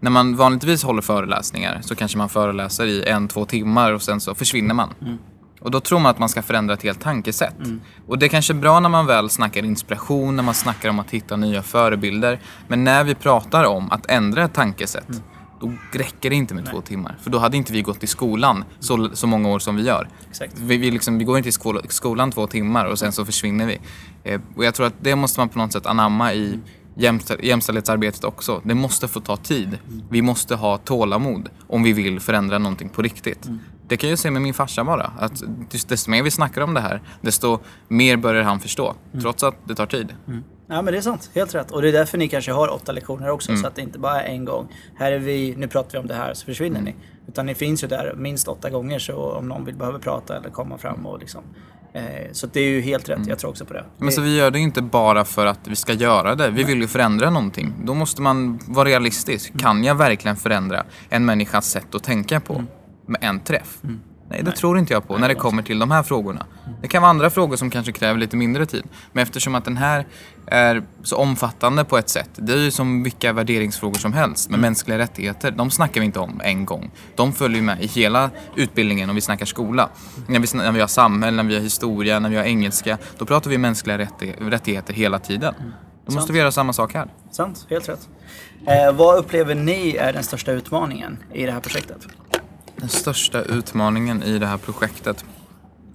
när 0.00 0.10
man 0.10 0.36
vanligtvis 0.36 0.82
håller 0.82 1.02
föreläsningar 1.02 1.80
så 1.82 1.94
kanske 1.96 2.18
man 2.18 2.28
föreläser 2.28 2.86
i 2.86 3.04
en, 3.04 3.28
två 3.28 3.44
timmar 3.44 3.92
och 3.92 4.02
sen 4.02 4.20
så 4.20 4.34
försvinner 4.34 4.74
man. 4.74 4.94
Och 5.60 5.70
då 5.70 5.80
tror 5.80 5.98
man 5.98 6.10
att 6.10 6.18
man 6.18 6.28
ska 6.28 6.42
förändra 6.42 6.74
ett 6.74 6.82
helt 6.82 7.00
tankesätt. 7.00 7.56
Och 8.06 8.18
det 8.18 8.26
är 8.26 8.28
kanske 8.28 8.54
bra 8.54 8.80
när 8.80 8.88
man 8.88 9.06
väl 9.06 9.30
snackar 9.30 9.64
inspiration, 9.64 10.36
när 10.36 10.42
man 10.42 10.54
snackar 10.54 10.88
om 10.88 10.98
att 10.98 11.10
hitta 11.10 11.36
nya 11.36 11.62
förebilder. 11.62 12.40
Men 12.68 12.84
när 12.84 13.04
vi 13.04 13.14
pratar 13.14 13.64
om 13.64 13.90
att 13.90 14.06
ändra 14.10 14.44
ett 14.44 14.54
tankesätt, 14.54 15.22
då 15.60 15.72
räcker 15.92 16.30
det 16.30 16.36
inte 16.36 16.54
med 16.54 16.70
två 16.70 16.80
timmar. 16.80 17.16
För 17.22 17.30
då 17.30 17.38
hade 17.38 17.56
inte 17.56 17.72
vi 17.72 17.82
gått 17.82 18.04
i 18.04 18.06
skolan 18.06 18.64
så, 18.78 19.10
så 19.12 19.26
många 19.26 19.48
år 19.48 19.58
som 19.58 19.76
vi 19.76 19.82
gör. 19.82 20.08
Exakt. 20.30 20.58
Vi, 20.58 20.76
vi, 20.76 20.90
liksom, 20.90 21.18
vi 21.18 21.24
går 21.24 21.36
inte 21.36 21.48
i 21.48 21.52
skol, 21.52 21.80
skolan 21.88 22.32
två 22.32 22.46
timmar 22.46 22.84
och 22.86 22.98
sen 22.98 23.12
så 23.12 23.24
försvinner 23.24 23.66
vi. 23.66 23.80
Eh, 24.24 24.40
och 24.56 24.64
jag 24.64 24.74
tror 24.74 24.86
att 24.86 24.94
det 25.00 25.16
måste 25.16 25.40
man 25.40 25.48
på 25.48 25.58
något 25.58 25.72
sätt 25.72 25.86
anamma 25.86 26.34
i 26.34 26.58
jämställ, 27.00 27.44
jämställdhetsarbetet 27.44 28.24
också. 28.24 28.60
Det 28.64 28.74
måste 28.74 29.08
få 29.08 29.20
ta 29.20 29.36
tid. 29.36 29.78
Vi 30.10 30.22
måste 30.22 30.54
ha 30.54 30.78
tålamod 30.78 31.48
om 31.66 31.82
vi 31.82 31.92
vill 31.92 32.20
förändra 32.20 32.58
någonting 32.58 32.88
på 32.88 33.02
riktigt. 33.02 33.48
Det 33.88 33.96
kan 33.96 34.10
jag 34.10 34.18
se 34.18 34.30
med 34.30 34.42
min 34.42 34.54
farsa 34.54 34.84
bara. 34.84 35.12
Att 35.18 35.42
desto 35.88 36.10
mer 36.10 36.22
vi 36.22 36.30
snackar 36.30 36.62
om 36.62 36.74
det 36.74 36.80
här, 36.80 37.02
desto 37.20 37.58
mer 37.88 38.16
börjar 38.16 38.42
han 38.42 38.60
förstå. 38.60 38.94
Trots 39.22 39.42
att 39.42 39.54
det 39.64 39.74
tar 39.74 39.86
tid. 39.86 40.14
Ja 40.66 40.82
men 40.82 40.92
det 40.92 40.98
är 40.98 41.02
sant, 41.02 41.30
helt 41.34 41.54
rätt. 41.54 41.70
Och 41.70 41.82
det 41.82 41.88
är 41.88 41.92
därför 41.92 42.18
ni 42.18 42.28
kanske 42.28 42.52
har 42.52 42.68
åtta 42.68 42.92
lektioner 42.92 43.30
också. 43.30 43.56
Så 43.56 43.66
att 43.66 43.74
det 43.74 43.82
inte 43.82 43.98
bara 43.98 44.22
är 44.22 44.28
en 44.28 44.44
gång. 44.44 44.68
Här 44.98 45.12
är 45.12 45.18
vi, 45.18 45.54
nu 45.56 45.68
pratar 45.68 45.92
vi 45.92 45.98
om 45.98 46.06
det 46.06 46.14
här, 46.14 46.34
så 46.34 46.44
försvinner 46.44 46.80
ni. 46.80 46.94
Utan 47.28 47.46
ni 47.46 47.54
finns 47.54 47.84
ju 47.84 47.88
där 47.88 48.14
minst 48.16 48.48
åtta 48.48 48.70
gånger 48.70 48.98
så 48.98 49.32
om 49.32 49.48
någon 49.48 49.64
vill 49.64 49.74
behöva 49.76 49.98
prata 49.98 50.36
eller 50.36 50.50
komma 50.50 50.78
fram 50.78 51.06
och 51.06 51.18
liksom. 51.18 51.42
Eh, 51.92 52.02
så 52.32 52.46
det 52.46 52.60
är 52.60 52.68
ju 52.68 52.80
helt 52.80 53.08
rätt, 53.08 53.26
jag 53.26 53.38
tror 53.38 53.50
också 53.50 53.64
på 53.64 53.74
det. 53.74 53.84
Men 53.98 54.12
så 54.12 54.20
vi 54.20 54.36
gör 54.36 54.50
det 54.50 54.58
inte 54.58 54.82
bara 54.82 55.24
för 55.24 55.46
att 55.46 55.68
vi 55.68 55.76
ska 55.76 55.92
göra 55.92 56.34
det. 56.34 56.50
Vi 56.50 56.64
vill 56.64 56.80
ju 56.80 56.86
förändra 56.86 57.30
någonting. 57.30 57.74
Då 57.84 57.94
måste 57.94 58.22
man 58.22 58.58
vara 58.66 58.88
realistisk. 58.88 59.60
Kan 59.60 59.84
jag 59.84 59.94
verkligen 59.94 60.36
förändra 60.36 60.84
en 61.08 61.24
människas 61.24 61.70
sätt 61.70 61.94
att 61.94 62.02
tänka 62.02 62.40
på 62.40 62.64
med 63.06 63.18
en 63.22 63.40
träff? 63.40 63.78
Nej, 64.30 64.42
det 64.42 64.52
tror 64.52 64.78
inte 64.78 64.92
jag 64.92 65.08
på 65.08 65.18
när 65.18 65.28
det 65.28 65.34
kommer 65.34 65.62
till 65.62 65.78
de 65.78 65.90
här 65.90 66.02
frågorna. 66.02 66.46
Det 66.82 66.88
kan 66.88 67.02
vara 67.02 67.10
andra 67.10 67.30
frågor 67.30 67.56
som 67.56 67.70
kanske 67.70 67.92
kräver 67.92 68.20
lite 68.20 68.36
mindre 68.36 68.66
tid. 68.66 68.84
Men 69.12 69.22
eftersom 69.22 69.54
att 69.54 69.64
den 69.64 69.76
här 69.76 70.06
är 70.46 70.82
så 71.02 71.16
omfattande 71.16 71.84
på 71.84 71.98
ett 71.98 72.08
sätt. 72.08 72.30
Det 72.34 72.52
är 72.52 72.56
ju 72.56 72.70
som 72.70 73.02
vilka 73.02 73.32
värderingsfrågor 73.32 73.98
som 73.98 74.12
helst. 74.12 74.50
Men 74.50 74.60
mänskliga 74.60 74.98
rättigheter, 74.98 75.50
de 75.50 75.70
snackar 75.70 76.00
vi 76.00 76.06
inte 76.06 76.18
om 76.18 76.40
en 76.44 76.64
gång. 76.64 76.90
De 77.16 77.32
följer 77.32 77.62
med 77.62 77.82
i 77.82 77.86
hela 77.86 78.30
utbildningen 78.56 79.08
om 79.10 79.14
vi 79.14 79.20
snackar 79.20 79.46
skola. 79.46 79.88
När 80.28 80.40
vi, 80.40 80.46
när 80.58 80.72
vi 80.72 80.80
har 80.80 80.86
samhälle, 80.88 81.42
när 81.42 81.44
vi 81.50 81.54
har 81.54 81.62
historia, 81.62 82.18
när 82.18 82.28
vi 82.30 82.36
har 82.36 82.44
engelska. 82.44 82.98
Då 83.18 83.26
pratar 83.26 83.50
vi 83.50 83.58
mänskliga 83.58 83.98
rätti- 83.98 84.50
rättigheter 84.50 84.94
hela 84.94 85.18
tiden. 85.18 85.54
Då 86.06 86.12
måste 86.14 86.32
vi 86.32 86.38
göra 86.38 86.52
samma 86.52 86.72
sak 86.72 86.94
här. 86.94 87.08
Sant, 87.30 87.66
helt 87.70 87.88
rätt. 87.88 88.08
Eh, 88.66 88.92
vad 88.96 89.18
upplever 89.18 89.54
ni 89.54 89.96
är 89.96 90.12
den 90.12 90.22
största 90.22 90.52
utmaningen 90.52 91.18
i 91.34 91.46
det 91.46 91.52
här 91.52 91.60
projektet? 91.60 92.06
Den 92.80 92.88
största 92.88 93.42
utmaningen 93.42 94.22
i 94.22 94.38
det 94.38 94.46
här 94.46 94.56
projektet, 94.56 95.24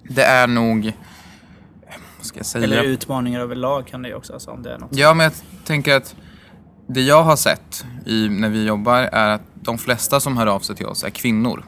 det 0.09 0.23
är 0.23 0.47
nog... 0.47 0.93
Ska 2.21 2.39
jag 2.39 2.45
säga? 2.45 2.63
Eller 2.63 2.83
utmaningar 2.83 3.39
överlag 3.39 3.87
kan 3.87 4.01
det 4.01 4.09
ju 4.09 4.15
också, 4.15 4.33
alltså, 4.33 4.51
om 4.51 4.63
det 4.63 4.73
är 4.73 4.77
något. 4.77 4.89
Ja, 4.91 5.13
men 5.13 5.23
jag 5.23 5.33
tänker 5.65 5.95
att 5.95 6.15
det 6.87 7.01
jag 7.01 7.23
har 7.23 7.35
sett 7.35 7.85
i, 8.05 8.29
när 8.29 8.49
vi 8.49 8.65
jobbar 8.65 8.99
är 9.01 9.29
att 9.29 9.41
de 9.53 9.77
flesta 9.77 10.19
som 10.19 10.37
hör 10.37 10.47
av 10.47 10.59
sig 10.59 10.75
till 10.75 10.85
oss 10.85 11.03
är 11.03 11.09
kvinnor. 11.09 11.65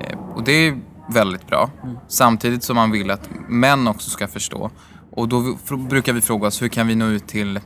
Eh, 0.00 0.18
och 0.18 0.44
det 0.44 0.52
är 0.52 0.80
väldigt 1.12 1.46
bra. 1.46 1.70
Samtidigt 2.08 2.64
som 2.64 2.76
man 2.76 2.90
vill 2.90 3.10
att 3.10 3.28
män 3.48 3.88
också 3.88 4.10
ska 4.10 4.28
förstå. 4.28 4.70
Och 5.10 5.28
då 5.28 5.56
brukar 5.88 6.12
vi 6.12 6.20
fråga 6.20 6.46
oss 6.46 6.62
hur 6.62 6.68
kan 6.68 6.86
vi 6.86 6.94
nå 6.94 7.06
ut 7.06 7.26
till 7.26 7.60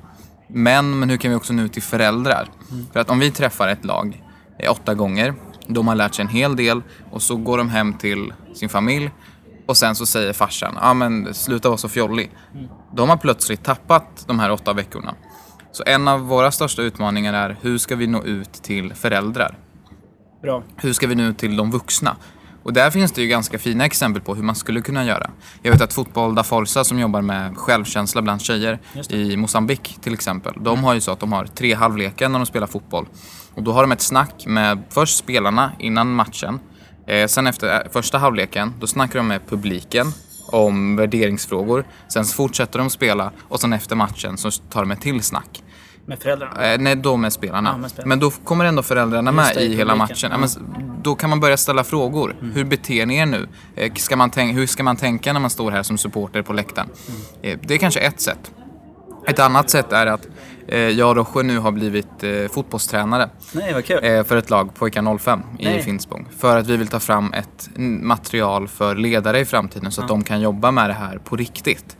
män 0.48 0.98
men 0.98 1.10
hur 1.10 1.16
kan 1.16 1.30
vi 1.30 1.36
också 1.36 1.52
nå 1.52 1.62
ut 1.62 1.72
till 1.72 1.82
föräldrar? 1.82 2.50
För 2.92 3.00
att 3.00 3.10
om 3.10 3.18
vi 3.18 3.30
träffar 3.30 3.68
ett 3.68 3.84
lag 3.84 4.22
eh, 4.58 4.70
åtta 4.70 4.94
gånger, 4.94 5.34
de 5.68 5.88
har 5.88 5.94
lärt 5.94 6.14
sig 6.14 6.22
en 6.22 6.28
hel 6.28 6.56
del 6.56 6.82
och 7.10 7.22
så 7.22 7.36
går 7.36 7.58
de 7.58 7.68
hem 7.68 7.94
till 7.94 8.32
sin 8.54 8.68
familj 8.68 9.10
och 9.66 9.76
sen 9.76 9.94
så 9.94 10.06
säger 10.06 10.32
farsan, 10.32 10.72
ja 10.74 10.80
ah, 10.90 10.94
men 10.94 11.34
sluta 11.34 11.68
vara 11.68 11.78
så 11.78 11.88
fjollig. 11.88 12.30
De 12.94 13.08
har 13.08 13.16
plötsligt 13.16 13.64
tappat 13.64 14.24
de 14.26 14.38
här 14.38 14.50
åtta 14.50 14.72
veckorna. 14.72 15.14
Så 15.72 15.82
en 15.86 16.08
av 16.08 16.20
våra 16.20 16.50
största 16.50 16.82
utmaningar 16.82 17.32
är 17.32 17.56
hur 17.60 17.78
ska 17.78 17.96
vi 17.96 18.06
nå 18.06 18.24
ut 18.24 18.52
till 18.52 18.94
föräldrar? 18.94 19.58
Bra. 20.42 20.62
Hur 20.76 20.92
ska 20.92 21.06
vi 21.06 21.14
nå 21.14 21.22
ut 21.22 21.38
till 21.38 21.56
de 21.56 21.70
vuxna? 21.70 22.16
Och 22.68 22.74
där 22.74 22.90
finns 22.90 23.12
det 23.12 23.22
ju 23.22 23.28
ganska 23.28 23.58
fina 23.58 23.84
exempel 23.84 24.22
på 24.22 24.34
hur 24.34 24.42
man 24.42 24.54
skulle 24.54 24.80
kunna 24.80 25.04
göra. 25.04 25.30
Jag 25.62 25.72
vet 25.72 25.80
att 25.80 25.92
Fotboll 25.92 26.34
da 26.34 26.42
Forza 26.42 26.84
som 26.84 26.98
jobbar 26.98 27.22
med 27.22 27.56
självkänsla 27.56 28.22
bland 28.22 28.40
tjejer 28.40 28.78
i 29.08 29.36
Mosambik 29.36 29.98
till 30.00 30.14
exempel. 30.14 30.54
De 30.60 30.84
har 30.84 30.94
ju 30.94 31.00
så 31.00 31.12
att 31.12 31.20
de 31.20 31.32
har 31.32 31.46
tre 31.46 31.74
halvlekar 31.74 32.28
när 32.28 32.38
de 32.38 32.46
spelar 32.46 32.66
fotboll. 32.66 33.06
Och 33.54 33.62
då 33.62 33.72
har 33.72 33.82
de 33.82 33.92
ett 33.92 34.00
snack 34.00 34.46
med 34.46 34.82
först 34.90 35.18
spelarna 35.18 35.72
innan 35.78 36.14
matchen. 36.14 36.60
Eh, 37.06 37.26
sen 37.26 37.46
efter 37.46 37.74
eh, 37.74 37.90
första 37.92 38.18
halvleken, 38.18 38.74
då 38.80 38.86
snackar 38.86 39.18
de 39.18 39.28
med 39.28 39.48
publiken 39.48 40.12
om 40.52 40.96
värderingsfrågor. 40.96 41.84
Sen 42.12 42.24
fortsätter 42.24 42.78
de 42.78 42.90
spela 42.90 43.32
och 43.48 43.60
sen 43.60 43.72
efter 43.72 43.96
matchen 43.96 44.38
så 44.38 44.50
tar 44.50 44.80
de 44.80 44.90
ett 44.90 45.00
till 45.00 45.22
snack. 45.22 45.62
Med 46.08 46.18
föräldrarna? 46.18 46.72
Eh, 46.72 46.78
nej, 46.80 46.96
då 46.96 47.16
med 47.16 47.32
spelarna. 47.32 47.70
Ja, 47.70 47.76
med 47.76 47.90
spelarna. 47.90 48.08
Men 48.08 48.18
då 48.18 48.30
kommer 48.30 48.64
ändå 48.64 48.82
föräldrarna 48.82 49.32
med 49.32 49.54
det, 49.54 49.60
i 49.60 49.72
i 49.72 49.76
hela 49.76 49.94
matchen. 49.96 50.30
Ja, 50.30 50.38
men, 50.38 50.48
då 51.02 51.14
kan 51.14 51.30
man 51.30 51.40
börja 51.40 51.56
ställa 51.56 51.84
frågor. 51.84 52.36
Mm. 52.40 52.54
Hur 52.54 52.64
beter 52.64 53.06
ni 53.06 53.16
er 53.16 53.26
nu? 53.26 53.48
Eh, 53.76 53.92
ska 53.94 54.16
man 54.16 54.30
hur 54.30 54.66
ska 54.66 54.82
man 54.82 54.96
tänka 54.96 55.32
när 55.32 55.40
man 55.40 55.50
står 55.50 55.70
här 55.70 55.82
som 55.82 55.98
supporter 55.98 56.42
på 56.42 56.52
läktaren? 56.52 56.88
Mm. 57.08 57.20
Eh, 57.42 57.66
det 57.66 57.74
är 57.74 57.78
kanske 57.78 58.00
ett 58.00 58.20
sätt. 58.20 58.52
Ett 59.26 59.38
annat 59.38 59.70
sätt 59.70 59.92
är 59.92 60.06
att 60.06 60.28
eh, 60.68 60.78
jag 60.78 61.10
och 61.10 61.16
Roche 61.16 61.42
nu 61.42 61.58
har 61.58 61.72
blivit 61.72 62.22
eh, 62.22 62.48
fotbollstränare 62.50 63.30
Nej, 63.52 63.70
eh, 64.02 64.24
för 64.24 64.36
ett 64.36 64.50
lag, 64.50 64.74
Pojkar 64.74 65.18
05 65.18 65.42
i 65.58 65.64
Nej. 65.64 65.82
Finspång. 65.82 66.28
För 66.38 66.56
att 66.56 66.66
vi 66.66 66.76
vill 66.76 66.88
ta 66.88 67.00
fram 67.00 67.32
ett 67.32 67.70
material 68.02 68.68
för 68.68 68.94
ledare 68.94 69.40
i 69.40 69.44
framtiden 69.44 69.92
så 69.92 70.02
att 70.02 70.08
de 70.08 70.24
kan 70.24 70.40
jobba 70.40 70.70
med 70.70 70.90
det 70.90 70.94
här 70.94 71.18
på 71.18 71.36
riktigt. 71.36 71.96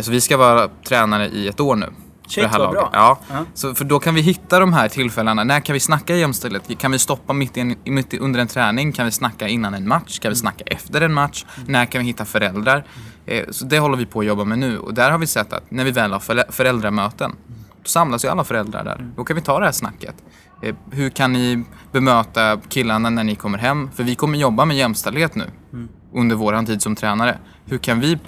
Så 0.00 0.10
vi 0.10 0.20
ska 0.20 0.36
vara 0.36 0.68
tränare 0.88 1.28
i 1.28 1.48
ett 1.48 1.60
år 1.60 1.76
nu. 1.76 1.86
Shit, 2.30 2.42
det 2.44 2.48
här 2.48 2.58
laget. 2.58 2.80
bra. 2.80 2.90
Ja. 2.92 3.18
Ja. 3.30 3.44
Så, 3.54 3.74
för 3.74 3.84
då 3.84 3.98
kan 4.00 4.14
vi 4.14 4.20
hitta 4.20 4.60
de 4.60 4.72
här 4.72 4.88
tillfällena. 4.88 5.44
När 5.44 5.60
kan 5.60 5.72
vi 5.74 5.80
snacka 5.80 6.16
jämställdhet? 6.16 6.78
Kan 6.78 6.92
vi 6.92 6.98
stoppa 6.98 7.32
mitt, 7.32 7.56
i 7.56 7.60
en, 7.60 7.76
mitt 7.84 8.14
under 8.14 8.40
en 8.40 8.46
träning? 8.46 8.92
Kan 8.92 9.04
vi 9.04 9.10
snacka 9.12 9.48
innan 9.48 9.74
en 9.74 9.88
match? 9.88 10.18
Kan 10.18 10.28
vi 10.30 10.36
snacka 10.36 10.64
efter 10.66 11.00
en 11.00 11.12
match? 11.14 11.44
När 11.66 11.84
kan 11.86 12.00
vi 12.00 12.06
hitta 12.06 12.24
föräldrar? 12.24 12.84
Eh, 13.26 13.44
så 13.50 13.64
det 13.64 13.78
håller 13.78 13.96
vi 13.96 14.06
på 14.06 14.20
att 14.20 14.26
jobba 14.26 14.44
med 14.44 14.58
nu. 14.58 14.78
Och 14.78 14.94
där 14.94 15.10
har 15.10 15.18
vi 15.18 15.26
sett 15.26 15.52
att 15.52 15.70
när 15.70 15.84
vi 15.84 15.90
väl 15.90 16.12
har 16.12 16.20
förä- 16.20 16.50
föräldramöten, 16.52 17.30
då 17.82 17.88
samlas 17.88 18.24
ju 18.24 18.28
alla 18.28 18.44
föräldrar 18.44 18.84
där. 18.84 19.06
Då 19.16 19.24
kan 19.24 19.36
vi 19.36 19.42
ta 19.42 19.58
det 19.58 19.64
här 19.64 19.72
snacket. 19.72 20.14
Eh, 20.62 20.74
hur 20.90 21.10
kan 21.10 21.32
ni 21.32 21.64
bemöta 21.92 22.56
killarna 22.68 23.10
när 23.10 23.24
ni 23.24 23.34
kommer 23.34 23.58
hem? 23.58 23.90
För 23.94 24.02
vi 24.04 24.14
kommer 24.14 24.38
jobba 24.38 24.64
med 24.64 24.76
jämställdhet 24.76 25.34
nu 25.34 25.44
under 26.14 26.36
vår 26.36 26.66
tid 26.66 26.82
som 26.82 26.96
tränare. 26.96 27.38
Hur 27.66 27.78
kan 27.78 28.00
vi 28.00 28.18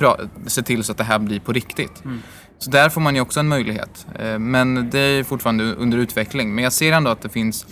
se 0.47 0.63
till 0.63 0.85
så 0.85 0.93
att 0.93 0.99
det 0.99 1.05
här 1.05 1.19
blir 1.19 1.41
på 1.41 1.53
riktigt? 1.53 2.03
Så 2.63 2.71
där 2.71 2.89
får 2.89 3.01
man 3.01 3.15
ju 3.15 3.21
också 3.21 3.41
en 3.41 3.49
möjlighet. 3.49 4.07
Eh, 4.19 4.39
Men 4.39 4.91
det 4.91 4.99
är 4.99 5.25
fortfarande 5.25 5.65
under 5.65 5.99
utveckling. 5.99 6.55
Men 6.55 6.65
jag 6.65 6.73
ser 6.73 6.93
ändå 6.93 7.11
att 7.11 7.23
det 7.23 7.29
finns 7.29 7.67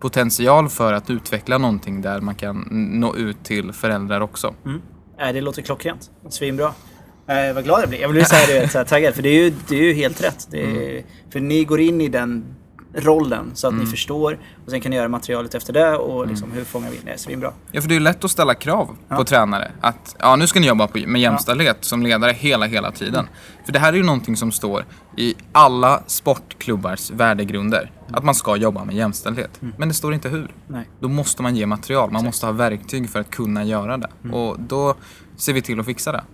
potential 0.00 0.68
för 0.68 0.92
att 0.92 1.10
utveckla 1.10 1.58
någonting 1.58 2.02
där 2.02 2.20
man 2.20 2.34
kan 2.34 2.66
nå 3.00 3.16
ut 3.16 3.44
till 3.44 3.72
föräldrar 3.72 4.20
också. 4.20 4.54
Nej, 5.18 5.32
det 5.32 5.40
låter 5.40 5.62
klockrent. 5.62 6.10
Svinbra. 6.30 6.74
Eh, 7.28 7.54
vad 7.54 7.64
glad 7.64 7.82
jag 7.82 7.88
blir. 7.88 8.00
Jag 8.00 8.08
vill 8.08 8.24
säga 8.24 8.60
det 8.60 8.68
så 8.68 8.78
här, 8.78 8.84
taggad, 8.84 9.14
för 9.14 9.22
det 9.22 9.28
är 9.28 9.44
ju, 9.44 9.52
det 9.68 9.76
är 9.76 9.82
ju 9.82 9.92
helt 9.94 10.22
rätt. 10.24 10.54
Är, 10.54 11.02
För 11.32 11.40
ni 11.40 11.64
går 11.64 11.80
in 11.80 12.00
i 12.00 12.08
den 12.08 12.44
rollen 12.94 13.50
så 13.54 13.68
att 13.68 13.74
ni 13.74 13.86
förstår 13.86 14.38
och 14.64 14.70
sen 14.70 14.80
kan 14.80 14.90
ni 14.90 14.96
göra 14.96 15.08
materialet 15.08 15.54
efter 15.54 15.72
det 15.72 15.96
och 15.96 16.26
liksom, 16.26 16.52
hur 16.52 16.64
fångar 16.64 16.90
vi 16.90 16.96
in 16.96 17.02
det? 17.04 17.18
Svinbra. 17.18 17.52
Ja, 17.72 17.80
för 17.80 17.88
det 17.88 17.96
är 17.96 18.00
lätt 18.00 18.24
att 18.24 18.30
ställa 18.30 18.54
krav 18.54 18.96
på 19.08 19.24
tränare. 19.24 19.70
Att 19.80 20.16
ja, 20.18 20.36
nu 20.36 20.46
ska 20.46 20.60
ni 20.60 20.66
jobba 20.66 20.88
med 21.06 21.20
jämställdhet 21.20 21.84
som 21.84 22.02
ledare 22.02 22.32
hela, 22.32 22.66
hela 22.66 22.92
tiden. 22.92 23.28
För 23.64 23.72
det 23.72 23.78
här 23.78 23.92
är 23.92 23.96
ju 23.96 24.02
någonting 24.02 24.36
som 24.36 24.52
står 24.52 24.84
i 25.16 25.34
alla 25.52 26.02
sportklubbars 26.06 27.10
värdegrunder. 27.10 27.92
Att 28.12 28.24
man 28.24 28.34
ska 28.34 28.56
jobba 28.56 28.84
med 28.84 28.94
jämställdhet. 28.94 29.60
Men 29.76 29.88
det 29.88 29.94
står 29.94 30.14
inte 30.14 30.28
hur. 30.28 30.50
Nej. 30.66 30.88
Då 31.00 31.08
måste 31.08 31.42
man 31.42 31.56
ge 31.56 31.66
material. 31.66 32.10
Man 32.10 32.24
måste 32.24 32.46
ha 32.46 32.52
verktyg 32.52 33.10
för 33.10 33.20
att 33.20 33.30
kunna 33.30 33.64
göra 33.64 33.96
det. 33.96 34.10
Och 34.32 34.60
då 34.60 34.94
ser 35.36 35.52
vi 35.52 35.62
till 35.62 35.80
att 35.80 35.86
fixa 35.86 36.12
det. 36.12 36.24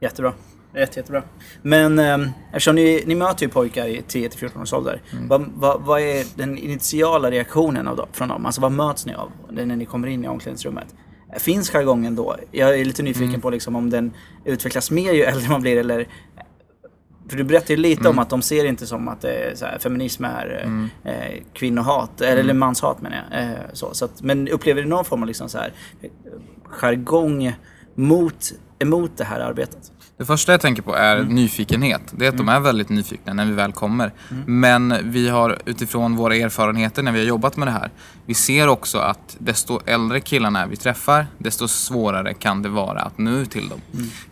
Jättebra. 0.00 0.32
Jätte, 0.78 1.00
jättebra. 1.00 1.22
Men 1.62 1.98
eh, 1.98 2.18
eftersom 2.48 2.74
ni, 2.74 3.02
ni 3.06 3.14
möter 3.14 3.42
ju 3.42 3.48
pojkar 3.48 3.86
i 3.86 4.00
10-14 4.00 4.62
års 4.62 4.72
ålder. 4.72 5.02
Vad, 5.28 5.50
vad, 5.54 5.82
vad 5.82 6.00
är 6.00 6.24
den 6.36 6.58
initiala 6.58 7.30
reaktionen 7.30 7.88
av 7.88 7.96
dem, 7.96 8.06
från 8.12 8.28
dem? 8.28 8.46
Alltså 8.46 8.60
vad 8.60 8.72
möts 8.72 9.06
ni 9.06 9.14
av 9.14 9.32
när 9.50 9.66
ni 9.66 9.84
kommer 9.84 10.08
in 10.08 10.24
i 10.24 10.28
omklädningsrummet? 10.28 10.86
Finns 11.38 11.70
jargongen 11.70 12.16
då? 12.16 12.36
Jag 12.50 12.80
är 12.80 12.84
lite 12.84 13.02
nyfiken 13.02 13.40
på 13.40 13.50
liksom 13.50 13.76
om 13.76 13.90
den 13.90 14.12
utvecklas 14.44 14.90
mer 14.90 15.12
ju 15.12 15.22
äldre 15.22 15.48
man 15.48 15.60
blir 15.60 15.76
eller 15.76 16.08
för 17.28 17.36
du 17.36 17.44
berättade 17.44 17.72
ju 17.72 17.80
lite 17.80 18.08
om 18.08 18.18
att 18.18 18.30
de 18.30 18.42
ser 18.42 18.64
inte 18.64 18.86
som 18.86 19.08
att 19.08 19.20
det 19.20 19.32
är 19.32 19.66
här, 19.66 19.78
feminism 19.78 20.24
är 20.24 20.70
eh, 21.04 21.42
kvinnohat, 21.52 22.20
eller, 22.20 22.36
eller 22.36 22.54
manshat 22.54 23.02
menar 23.02 23.24
jag. 23.30 23.42
Eh, 23.42 23.56
så, 23.72 23.94
så 23.94 24.04
att, 24.04 24.22
men 24.22 24.48
upplever 24.48 24.82
du 24.82 24.88
någon 24.88 25.04
form 25.04 25.22
av 25.22 25.28
liksom 25.28 25.48
så 25.48 25.58
här, 25.58 25.72
eh, 26.02 26.10
jargong 26.64 27.56
mot, 27.94 28.52
emot 28.78 29.16
det 29.16 29.24
här 29.24 29.40
arbetet? 29.40 29.92
Det 30.18 30.24
första 30.24 30.52
jag 30.52 30.60
tänker 30.60 30.82
på 30.82 30.94
är 30.94 31.22
nyfikenhet. 31.22 32.02
Det 32.10 32.24
är 32.24 32.28
att 32.28 32.36
de 32.36 32.48
är 32.48 32.60
väldigt 32.60 32.88
nyfikna 32.88 33.32
när 33.32 33.44
vi 33.44 33.52
väl 33.52 33.72
kommer. 33.72 34.12
Men 34.46 34.94
vi 35.10 35.28
har 35.28 35.58
utifrån 35.64 36.16
våra 36.16 36.36
erfarenheter 36.36 37.02
när 37.02 37.12
vi 37.12 37.18
har 37.18 37.26
jobbat 37.26 37.56
med 37.56 37.68
det 37.68 37.72
här. 37.72 37.90
Vi 38.26 38.34
ser 38.34 38.68
också 38.68 38.98
att 38.98 39.36
desto 39.38 39.80
äldre 39.86 40.20
killarna 40.20 40.66
vi 40.66 40.76
träffar, 40.76 41.26
desto 41.38 41.68
svårare 41.68 42.34
kan 42.34 42.62
det 42.62 42.68
vara 42.68 43.00
att 43.00 43.18
nå 43.18 43.30
ut 43.30 43.50
till 43.50 43.68
dem. 43.68 43.80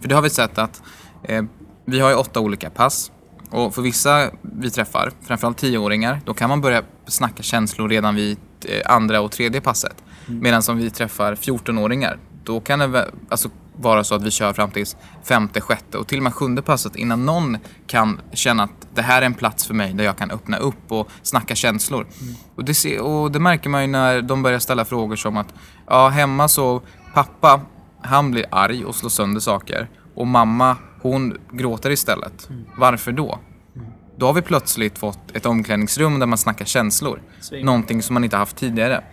För 0.01 0.09
det 0.09 0.15
har 0.15 0.23
vi 0.23 0.31
sett 0.31 0.59
att 0.59 0.83
eh, 1.23 1.45
vi 1.85 2.01
har 2.01 2.11
ju 2.11 2.17
åtta 2.17 2.41
olika 2.41 2.71
pass. 2.71 3.13
Och 3.51 3.75
för 3.75 3.83
vissa 3.83 4.31
vi 4.43 4.71
träffar, 4.71 5.13
framförallt 5.23 5.59
tioåringar, 5.59 6.21
då 6.25 6.35
kan 6.35 6.49
man 6.49 6.61
börja 6.61 6.83
snacka 7.07 7.43
känslor 7.43 7.89
redan 7.89 8.15
vid 8.15 8.39
eh, 8.65 8.95
andra 8.95 9.21
och 9.21 9.33
tredje 9.33 9.61
passet. 9.61 9.97
Medan 10.27 10.63
om 10.69 10.79
vi 10.79 10.91
träffar 10.91 11.35
14-åringar, 11.35 12.19
då 12.45 12.61
kan 12.61 12.79
det 12.79 13.11
alltså 13.29 13.51
vara 13.77 14.05
så 14.05 14.15
att 14.15 14.23
vi 14.23 14.31
kör 14.31 14.53
fram 14.53 14.71
till 14.71 14.87
femte, 15.25 15.61
sjätte 15.61 15.99
och 15.99 16.07
till 16.07 16.19
och 16.19 16.25
med 16.25 16.35
sjunde 16.35 16.63
passet 16.63 16.97
innan 16.97 17.27
någon 17.27 17.59
kan 17.87 18.21
känna 18.33 18.63
att 18.63 18.87
det 18.95 19.03
här 19.03 19.23
är 19.23 19.27
en 19.27 19.35
plats 19.35 19.67
för 19.67 19.75
mig 19.75 19.93
där 19.95 20.05
jag 20.05 20.17
kan 20.17 20.31
öppna 20.31 20.57
upp 20.57 20.93
och 20.93 21.09
snacka 21.23 21.55
känslor. 21.55 22.07
Och, 22.55 22.65
det 22.65 23.01
och 23.01 23.33
det 23.33 23.39
märker 23.39 23.71
man 23.71 23.83
ju 23.83 23.87
när 23.87 24.23
de 24.23 24.43
börjar 24.43 24.59
ställa 24.59 24.85
frågor 24.85 25.17
som 25.17 25.37
att 25.37 25.55
ja, 25.87 26.09
hemma 26.09 26.49
så 26.49 26.83
pappa, 27.15 27.61
han 28.03 28.31
blir 28.31 28.45
arg 28.51 28.85
och 28.85 28.95
slår 28.95 29.11
sönder 29.11 29.41
saker 29.41 29.89
och 30.15 30.27
mamma, 30.27 30.77
hon 31.03 31.39
gråter 31.53 31.91
istället. 31.91 32.49
Varför 32.77 33.13
då? 33.13 33.39
Då 34.19 34.27
har 34.27 34.33
vi 34.33 34.43
plötsligt 34.43 34.99
fått 34.99 35.37
ett 35.37 35.47
omklädningsrum 35.47 36.19
där 36.19 36.27
man 36.27 36.39
snackar 36.39 36.65
känslor. 36.65 37.23
Sving. 37.41 37.65
Någonting 37.65 38.03
som 38.03 38.15
man 38.15 38.25
inte 38.25 38.37
haft 38.37 38.57
tidigare. 38.57 39.05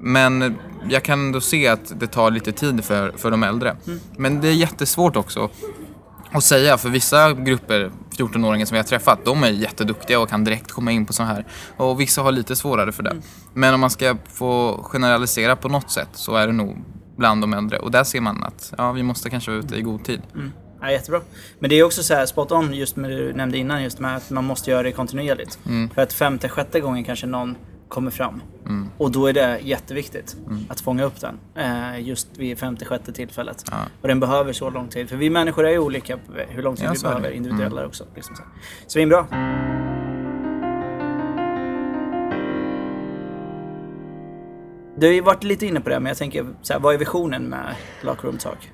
Men 0.00 0.58
jag 0.88 1.02
kan 1.02 1.20
ändå 1.20 1.40
se 1.40 1.68
att 1.68 2.00
det 2.00 2.06
tar 2.06 2.30
lite 2.30 2.52
tid 2.52 2.84
för, 2.84 3.12
för 3.16 3.30
de 3.30 3.42
äldre. 3.42 3.76
Men 4.16 4.40
det 4.40 4.48
är 4.48 4.52
jättesvårt 4.52 5.16
också 5.16 5.50
att 6.32 6.44
säga, 6.44 6.78
för 6.78 6.88
vissa 6.88 7.32
grupper, 7.32 7.90
14-åringar 8.18 8.66
som 8.66 8.74
vi 8.74 8.78
har 8.78 8.84
träffat, 8.84 9.24
de 9.24 9.44
är 9.44 9.50
jätteduktiga 9.50 10.20
och 10.20 10.28
kan 10.28 10.44
direkt 10.44 10.72
komma 10.72 10.92
in 10.92 11.06
på 11.06 11.12
så 11.12 11.22
här. 11.22 11.46
Och 11.76 12.00
vissa 12.00 12.22
har 12.22 12.32
lite 12.32 12.56
svårare 12.56 12.92
för 12.92 13.02
det. 13.02 13.16
Men 13.54 13.74
om 13.74 13.80
man 13.80 13.90
ska 13.90 14.16
få 14.32 14.80
generalisera 14.82 15.56
på 15.56 15.68
något 15.68 15.90
sätt 15.90 16.08
så 16.12 16.36
är 16.36 16.46
det 16.46 16.52
nog 16.52 16.84
bland 17.16 17.40
de 17.40 17.54
äldre. 17.54 17.78
Och 17.78 17.90
där 17.90 18.04
ser 18.04 18.20
man 18.20 18.44
att 18.44 18.74
ja, 18.78 18.92
vi 18.92 19.02
måste 19.02 19.30
kanske 19.30 19.50
vara 19.50 19.60
ute 19.60 19.76
i 19.76 19.82
god 19.82 20.04
tid. 20.04 20.22
Ja, 20.80 20.90
jättebra. 20.90 21.20
Men 21.58 21.70
det 21.70 21.78
är 21.78 21.82
också 21.84 22.02
så 22.02 22.14
här 22.14 22.26
spot 22.26 22.52
on 22.52 22.74
just 22.74 22.96
med 22.96 23.10
det 23.10 23.16
du 23.16 23.32
nämnde 23.32 23.58
innan, 23.58 23.82
just 23.82 23.98
med 23.98 24.16
att 24.16 24.30
man 24.30 24.44
måste 24.44 24.70
göra 24.70 24.82
det 24.82 24.92
kontinuerligt. 24.92 25.58
För 25.94 26.02
att 26.02 26.12
femte, 26.12 26.48
sjätte 26.48 26.80
gången 26.80 27.04
kanske 27.04 27.26
någon 27.26 27.56
kommer 27.90 28.10
fram. 28.10 28.42
Och 28.98 29.10
då 29.10 29.26
är 29.26 29.32
det 29.32 29.58
jätteviktigt 29.62 30.36
att 30.68 30.80
fånga 30.80 31.04
upp 31.04 31.20
den. 31.20 31.38
Eh, 31.54 32.00
just 32.08 32.28
vid 32.38 32.58
femte, 32.58 32.84
sjätte 32.84 33.12
tillfället. 33.12 33.64
Ja. 33.70 33.76
Och 34.02 34.08
den 34.08 34.20
behöver 34.20 34.52
så 34.52 34.70
lång 34.70 34.88
tid. 34.88 35.08
För 35.08 35.16
vi 35.16 35.30
människor 35.30 35.66
är 35.66 35.70
ju 35.70 35.78
olika 35.78 36.18
hur 36.48 36.62
lång 36.62 36.76
tid 36.76 36.86
Ja, 36.86 36.90
vi 36.92 36.98
det. 36.98 37.02
behöver 37.02 37.30
individuella 37.30 37.86
också. 37.86 38.04
Liksom 38.14 38.36
så. 38.36 38.42
Svinbra. 38.86 39.26
Du 44.96 45.06
har 45.06 45.14
ju 45.14 45.20
varit 45.20 45.44
lite 45.44 45.66
inne 45.66 45.80
på 45.80 45.88
det, 45.88 46.00
men 46.00 46.10
jag 46.10 46.16
tänker, 46.18 46.46
så 46.62 46.72
här, 46.72 46.80
vad 46.80 46.94
är 46.94 46.98
visionen 46.98 47.44
med 47.44 47.74
Locker 48.02 48.28
Room 48.28 48.38
Talk? 48.38 48.70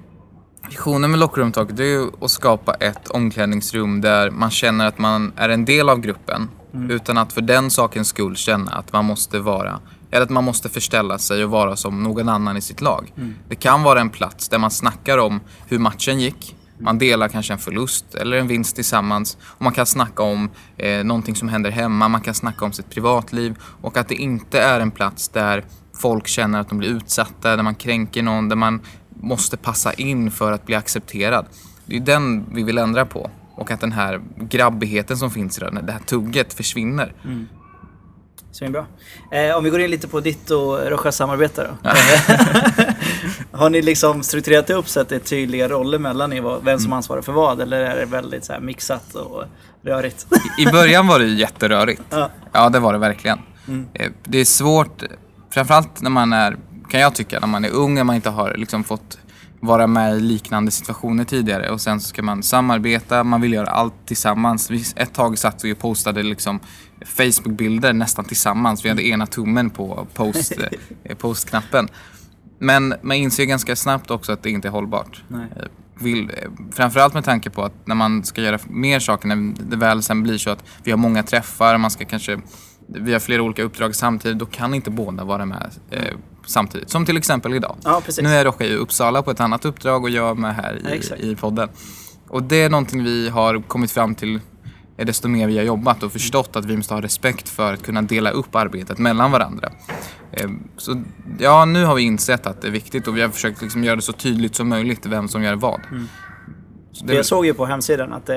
Visionen 0.71 1.11
med 1.11 1.21
Locker 1.21 1.41
Room 1.41 1.53
Talk 1.53 1.69
det 1.73 1.83
är 1.85 1.89
ju 1.89 2.07
att 2.21 2.31
skapa 2.31 2.75
ett 2.75 3.09
omklädningsrum 3.09 4.01
där 4.01 4.31
man 4.31 4.51
känner 4.51 4.87
att 4.87 4.99
man 4.99 5.33
är 5.37 5.49
en 5.49 5.65
del 5.65 5.89
av 5.89 6.01
gruppen 6.01 6.49
utan 6.91 7.19
att 7.19 7.33
för 7.33 7.41
den 7.41 7.71
sakens 7.71 8.09
skull 8.09 8.37
känna 8.37 8.71
att 8.71 8.93
man 8.93 9.05
måste 9.05 9.39
vara 9.39 9.81
eller 10.11 10.23
att 10.23 10.31
man 10.31 10.45
måste 10.45 10.69
förställa 10.69 11.19
sig 11.19 11.45
och 11.45 11.51
vara 11.51 11.77
som 11.77 12.03
någon 12.03 12.29
annan 12.29 12.57
i 12.57 12.61
sitt 12.61 12.81
lag. 12.81 13.13
Det 13.49 13.55
kan 13.55 13.83
vara 13.83 14.01
en 14.01 14.11
plats 14.11 14.49
där 14.49 14.59
man 14.59 14.71
snackar 14.71 15.19
om 15.19 15.41
hur 15.67 15.79
matchen 15.79 16.21
gick. 16.21 16.57
Man 16.79 16.99
delar 16.99 17.29
kanske 17.29 17.53
en 17.53 17.59
förlust 17.59 18.15
eller 18.15 18.37
en 18.37 18.47
vinst 18.47 18.75
tillsammans. 18.75 19.39
Och 19.43 19.63
man 19.63 19.73
kan 19.73 19.87
snacka 19.87 20.23
om 20.23 20.51
eh, 20.77 21.05
någonting 21.05 21.37
som 21.37 21.49
händer 21.49 21.71
hemma, 21.71 22.09
man 22.09 22.21
kan 22.21 22.35
snacka 22.35 22.65
om 22.65 22.73
sitt 22.73 22.91
privatliv. 22.91 23.57
Och 23.83 23.97
att 23.97 24.09
det 24.09 24.15
inte 24.15 24.61
är 24.61 24.81
en 24.81 24.91
plats 24.91 25.29
där 25.29 25.65
folk 26.01 26.27
känner 26.27 26.61
att 26.61 26.69
de 26.69 26.79
blir 26.79 26.89
utsatta, 26.89 27.57
där 27.57 27.63
man 27.63 27.75
kränker 27.75 28.23
någon, 28.23 28.49
där 28.49 28.57
man 28.57 28.81
måste 29.21 29.57
passa 29.57 29.93
in 29.93 30.31
för 30.31 30.53
att 30.53 30.67
bli 30.67 30.75
accepterad. 30.75 31.47
Det 31.87 31.97
är 31.97 32.01
den 32.01 32.45
vi 32.55 32.63
vill 32.63 32.79
ändra 32.79 33.07
på. 33.07 33.31
Och 33.57 33.71
att 33.71 33.81
den 33.81 33.93
här 33.93 34.21
grabbigheten 34.41 35.17
som 35.17 35.31
finns 35.31 35.59
i 35.59 35.61
det, 35.61 35.81
det 35.83 35.93
här 35.93 36.01
tugget 36.01 36.55
försvinner. 36.55 37.13
Svinbra. 38.53 38.87
Eh, 39.33 39.57
om 39.57 39.65
vi 39.65 39.71
går 39.71 39.81
in 39.81 39.91
lite 39.91 40.09
på 40.09 40.21
ditt 40.21 40.51
och 40.51 40.79
Rojas 40.91 41.17
samarbete 41.17 41.71
då. 41.83 41.91
Har 43.59 43.71
ni 43.71 43.83
liksom 43.83 44.23
strukturerat 44.23 44.71
upp 44.71 44.89
så 44.89 45.01
att 45.01 45.09
det 45.09 45.15
är 45.15 45.19
tydliga 45.21 45.69
roller 45.69 45.99
mellan 45.99 46.33
er, 46.33 46.61
vem 46.65 46.79
som 46.79 46.93
ansvarar 46.93 47.23
för 47.23 47.33
vad? 47.33 47.61
Eller 47.61 47.81
är 47.81 47.97
det 47.97 48.05
väldigt 48.05 48.45
så 48.45 48.53
mixat 48.61 49.15
och 49.15 49.45
rörigt? 49.83 50.27
I 50.59 50.67
början 50.67 51.07
var 51.07 51.19
det 51.19 51.27
jätterörigt. 51.27 52.03
Ja. 52.11 52.31
Ja, 52.53 52.69
det 52.69 52.79
var 52.79 52.93
det 52.93 52.99
verkligen. 52.99 53.39
Eh, 53.95 54.11
Det 54.25 54.39
är 54.39 54.45
svårt, 54.45 55.03
framförallt 55.51 56.01
när 56.03 56.11
man 56.11 56.33
är, 56.33 56.57
kan 56.91 57.01
jag 57.01 57.15
tycka, 57.15 57.41
när 57.41 57.47
man 57.49 57.65
är 57.65 57.71
ung, 57.71 57.95
när 57.95 58.05
man 58.05 58.17
inte 58.17 58.31
har 58.31 58.55
liksom 58.57 58.85
fått 58.85 59.19
vara 59.61 59.87
med 59.87 60.17
i 60.17 60.21
liknande 60.21 60.71
situationer 60.71 61.25
tidigare 61.25 61.71
och 61.71 61.81
sen 61.81 62.01
så 62.01 62.09
ska 62.09 62.23
man 62.23 62.43
samarbeta, 62.43 63.25
man 63.25 63.41
vill 63.41 63.53
göra 63.53 63.67
allt 63.67 64.07
tillsammans. 64.07 64.71
Ett 64.97 65.15
tag 65.15 65.39
satt 65.39 65.65
vi 65.65 65.73
och 65.73 65.79
postade 65.79 66.23
liksom 66.23 66.61
Facebook-bilder 67.05 67.93
nästan 67.93 68.25
tillsammans. 68.25 68.85
Vi 68.85 68.89
hade 68.89 69.07
ena 69.07 69.27
tummen 69.27 69.71
på 69.71 70.07
post, 70.15 70.53
eh, 71.05 71.17
postknappen. 71.17 71.89
Men 72.59 72.95
man 73.03 73.17
inser 73.17 73.45
ganska 73.45 73.77
snabbt 73.77 74.11
också 74.11 74.33
att 74.33 74.43
det 74.43 74.51
inte 74.51 74.69
är 74.69 74.73
hållbart. 74.73 75.23
Nej. 75.29 75.47
Eh, 75.57 75.63
Vill, 76.01 76.31
eh, 76.31 76.51
framförallt 76.73 77.15
med 77.15 77.25
tanke 77.25 77.51
på 77.51 77.65
att 77.65 77.87
när 77.87 77.95
man 77.95 78.25
ska 78.25 78.43
göra 78.43 78.59
mer 78.69 79.01
saker, 79.01 79.29
när 79.29 79.55
det 79.71 79.77
väl 79.77 80.03
sen 80.03 80.23
blir 80.23 80.39
så 80.39 80.51
att 80.51 80.65
vi 80.85 80.91
har 80.91 80.99
många 80.99 81.23
träffar, 81.23 81.79
man 81.79 81.91
ska 81.91 82.05
kanske, 82.05 82.41
vi 82.87 83.13
har 83.13 83.21
flera 83.21 83.43
olika 83.43 83.63
uppdrag 83.63 83.95
samtidigt, 83.95 84.39
då 84.39 84.47
kan 84.47 84.75
inte 84.75 84.91
båda 84.91 85.25
vara 85.25 85.47
med 85.47 85.71
eh, 85.91 86.15
samtidigt. 86.47 86.91
Som 86.91 87.07
till 87.07 87.17
exempel 87.17 87.55
idag. 87.55 87.77
Ja. 87.85 88.03
Nu 88.23 88.29
är 88.29 88.45
råkar 88.45 88.65
i 88.65 88.75
Uppsala 88.75 89.23
på 89.23 89.31
ett 89.31 89.41
annat 89.41 89.65
uppdrag 89.65 90.03
och 90.05 90.11
jag 90.11 90.31
är 90.31 90.35
med 90.35 90.55
här 90.55 90.81
Ja, 90.85 90.91
exakt. 90.91 91.21
i, 91.21 91.31
i 91.31 91.37
podden. 91.37 91.69
Och 92.29 92.43
det 92.43 92.63
är 92.63 92.71
någonting 92.71 93.05
vi 93.05 93.29
har 93.29 93.63
kommit 93.63 93.91
fram 93.91 94.15
till 94.15 94.41
desto 94.97 95.29
mer 95.29 95.47
vi 95.47 95.57
har 95.57 95.65
jobbat 95.65 96.03
och 96.03 96.13
förstått 96.13 96.57
att 96.57 96.65
vi 96.65 96.77
måste 96.77 96.95
ha 96.95 97.03
respekt 97.03 97.49
för 97.49 97.73
att 97.75 97.83
kunna 97.83 98.03
dela 98.03 98.31
upp 98.31 98.55
arbetet 98.55 98.99
mellan 98.99 99.31
varandra. 99.31 99.69
Eh, 100.33 100.51
Så 100.77 101.03
ja, 101.39 101.65
nu 101.65 101.85
har 101.85 101.95
vi 101.95 102.03
insett 102.03 102.47
att 102.47 102.63
det 102.63 102.69
är 102.69 102.73
viktigt 102.73 103.09
och 103.09 103.17
vi 103.17 103.23
har 103.23 103.29
försökt 103.29 103.63
liksom 103.63 103.85
göra 103.85 103.97
det 103.97 104.03
så 104.03 104.13
tydligt 104.13 104.55
som 104.55 104.69
möjligt 104.69 105.07
vem 105.07 105.29
som 105.29 105.43
gör 105.43 105.55
vad. 105.55 105.81
Så 106.93 107.05
det- 107.05 107.15
Jag 107.15 107.27
såg 107.27 107.47
ju 107.47 107.55
på 107.55 107.67
hemsidan 107.67 108.13
att 108.13 108.29
eh, 108.29 108.37